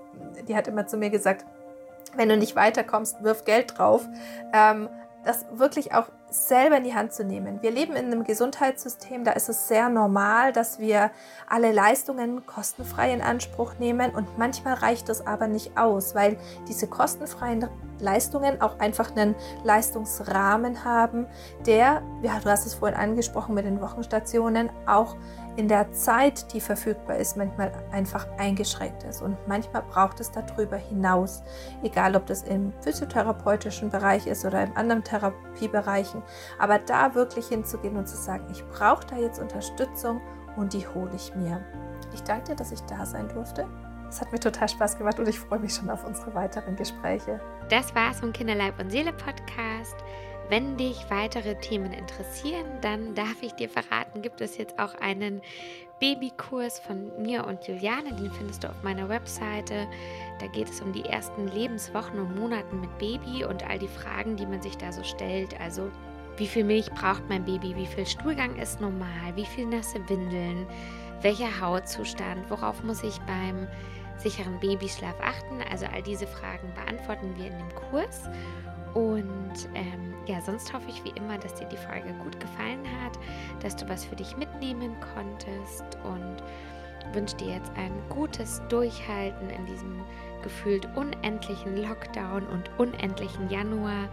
die 0.48 0.56
hat 0.56 0.68
immer 0.68 0.88
zu 0.88 0.98
mir 0.98 1.10
gesagt, 1.10 1.46
wenn 2.16 2.30
du 2.30 2.38
nicht 2.38 2.56
weiterkommst, 2.56 3.24
wirf 3.24 3.46
Geld 3.46 3.78
drauf. 3.78 4.08
Ähm, 4.54 4.90
das 5.26 5.46
wirklich 5.52 5.94
auch 5.94 6.06
selber 6.32 6.78
in 6.78 6.84
die 6.84 6.94
Hand 6.94 7.14
zu 7.14 7.24
nehmen. 7.24 7.62
Wir 7.62 7.72
leben 7.72 7.96
in 7.96 8.06
einem 8.06 8.24
Gesundheitssystem, 8.24 9.24
da 9.24 9.32
ist 9.32 9.50
es 9.50 9.68
sehr 9.68 9.90
normal, 9.90 10.54
dass 10.54 10.80
wir 10.80 11.12
alle 11.48 11.72
Leistungen 11.72 12.46
kostenfrei 12.46 13.14
in 13.14 13.22
Anspruch 13.22 13.74
nehmen 13.80 14.12
und 14.12 14.38
manchmal 14.38 14.76
reicht 14.76 15.10
das 15.10 15.26
aber 15.26 15.48
nicht 15.48 15.78
aus, 15.78 16.16
weil 16.16 16.38
diese 16.68 16.88
kostenfreien 16.88 17.68
Leistungen 18.00 18.62
auch 18.62 18.80
einfach 18.80 19.12
einen 19.16 19.36
Leistungsrahmen 19.64 20.84
haben, 20.84 21.26
der, 21.66 22.02
ja, 22.22 22.40
du 22.40 22.50
hast 22.50 22.66
es 22.66 22.76
vorhin 22.76 22.98
angesprochen 22.98 23.56
mit 23.56 23.66
den 23.66 23.82
Wochenstationen, 23.82 24.70
auch 24.86 25.16
in 25.60 25.68
der 25.68 25.92
Zeit, 25.92 26.54
die 26.54 26.62
verfügbar 26.62 27.18
ist, 27.18 27.36
manchmal 27.36 27.74
einfach 27.92 28.26
eingeschränkt 28.38 29.04
ist. 29.04 29.22
Und 29.22 29.36
manchmal 29.46 29.82
braucht 29.82 30.22
es 30.22 30.32
darüber 30.32 30.78
hinaus, 30.78 31.44
egal 31.84 32.16
ob 32.16 32.26
das 32.28 32.44
im 32.44 32.72
physiotherapeutischen 32.82 33.90
Bereich 33.90 34.26
ist 34.26 34.46
oder 34.46 34.64
in 34.64 34.76
anderen 34.78 35.04
Therapiebereichen, 35.04 36.19
aber 36.58 36.80
da 36.80 37.16
wirklich 37.16 37.48
hinzugehen 37.48 37.98
und 37.98 38.08
zu 38.08 38.18
sagen, 38.18 38.46
ich 38.52 38.66
brauche 38.68 39.06
da 39.06 39.18
jetzt 39.18 39.40
Unterstützung 39.40 40.22
und 40.56 40.74
die 40.74 40.88
hole 40.88 41.12
ich 41.16 41.36
mir. 41.36 41.64
Ich 42.14 42.24
danke 42.24 42.50
dir, 42.50 42.56
dass 42.56 42.72
ich 42.72 42.82
da 42.82 43.06
sein 43.06 43.30
durfte. 43.30 43.68
Es 44.10 44.20
hat 44.20 44.32
mir 44.32 44.40
total 44.40 44.68
Spaß 44.68 44.98
gemacht 44.98 45.20
und 45.20 45.28
ich 45.28 45.40
freue 45.40 45.60
mich 45.60 45.76
schon 45.76 45.90
auf 45.90 46.04
unsere 46.04 46.34
weiteren 46.34 46.76
Gespräche. 46.76 47.40
Das 47.70 47.94
war's 47.94 48.20
vom 48.20 48.34
Kinderleib 48.34 48.80
und 48.80 48.90
Seele 48.90 49.14
Podcast. 49.14 49.96
Wenn 50.50 50.78
dich 50.78 51.06
weitere 51.10 51.54
Themen 51.56 51.94
interessieren, 51.94 52.66
dann 52.82 53.14
darf 53.14 53.36
ich 53.42 53.54
dir 53.54 53.70
verraten, 53.70 54.24
gibt 54.24 54.42
es 54.42 54.58
jetzt 54.58 54.80
auch 54.80 54.96
einen 54.96 55.44
Babykurs 56.00 56.80
von 56.80 57.22
mir 57.22 57.46
und 57.46 57.68
Juliane, 57.68 58.14
den 58.14 58.32
findest 58.32 58.64
du 58.64 58.70
auf 58.70 58.82
meiner 58.82 59.10
Webseite. 59.10 59.88
Da 60.40 60.48
geht 60.48 60.70
es 60.70 60.82
um 60.82 60.92
die 60.92 61.06
ersten 61.06 61.48
Lebenswochen 61.50 62.20
und 62.20 62.36
Monaten 62.36 62.82
mit 62.82 62.98
Baby 62.98 63.46
und 63.46 63.70
all 63.70 63.78
die 63.78 63.88
Fragen, 63.88 64.38
die 64.38 64.48
man 64.48 64.62
sich 64.62 64.76
da 64.76 64.92
so 64.92 65.04
stellt. 65.04 65.60
Also 65.62 65.92
wie 66.40 66.48
viel 66.48 66.64
Milch 66.64 66.90
braucht 66.92 67.28
mein 67.28 67.44
Baby, 67.44 67.76
wie 67.76 67.86
viel 67.86 68.06
Stuhlgang 68.06 68.56
ist 68.56 68.80
normal, 68.80 69.36
wie 69.36 69.46
viel 69.46 69.66
nasse 69.66 70.00
Windeln, 70.08 70.66
welcher 71.22 71.60
Hautzustand, 71.60 72.50
worauf 72.50 72.82
muss 72.84 73.04
ich 73.04 73.20
beim 73.20 73.68
sicheren 74.16 74.60
Babyschlaf 74.60 75.16
achten. 75.22 75.62
Also 75.70 75.86
all 75.88 76.02
diese 76.02 76.28
Fragen 76.28 76.74
beantworten 76.74 77.36
wir 77.36 77.48
in 77.48 77.58
dem 77.58 77.76
Kurs. 77.76 78.30
Und 78.94 79.70
ähm, 79.76 80.14
ja, 80.26 80.42
sonst 80.42 80.74
hoffe 80.74 80.90
ich 80.90 81.04
wie 81.04 81.18
immer, 81.18 81.38
dass 81.38 81.56
dir 81.56 81.68
die 81.68 81.78
Folge 81.78 82.14
gut 82.24 82.40
gefallen 82.40 82.86
hat, 83.04 83.20
dass 83.62 83.76
du 83.76 83.88
was 83.90 84.06
für 84.06 84.16
dich 84.16 84.36
mitnehmen 84.38 84.96
konntest. 85.14 85.98
Und 86.04 86.38
wünsche 87.14 87.36
dir 87.38 87.56
jetzt 87.56 87.72
ein 87.76 87.92
gutes 88.10 88.62
Durchhalten 88.70 89.50
in 89.50 89.66
diesem 89.66 90.02
gefühlt 90.42 90.88
unendlichen 90.96 91.78
Lockdown 91.78 92.46
und 92.48 92.70
unendlichen 92.78 93.50
Januar. 93.50 94.10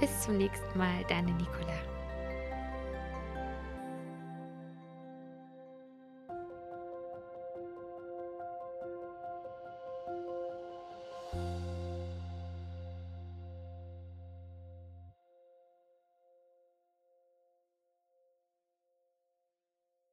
Bis 0.00 0.20
zum 0.20 0.36
nächsten 0.36 0.78
Mal, 0.78 1.04
deine 1.08 1.32
Nicola. 1.32 1.87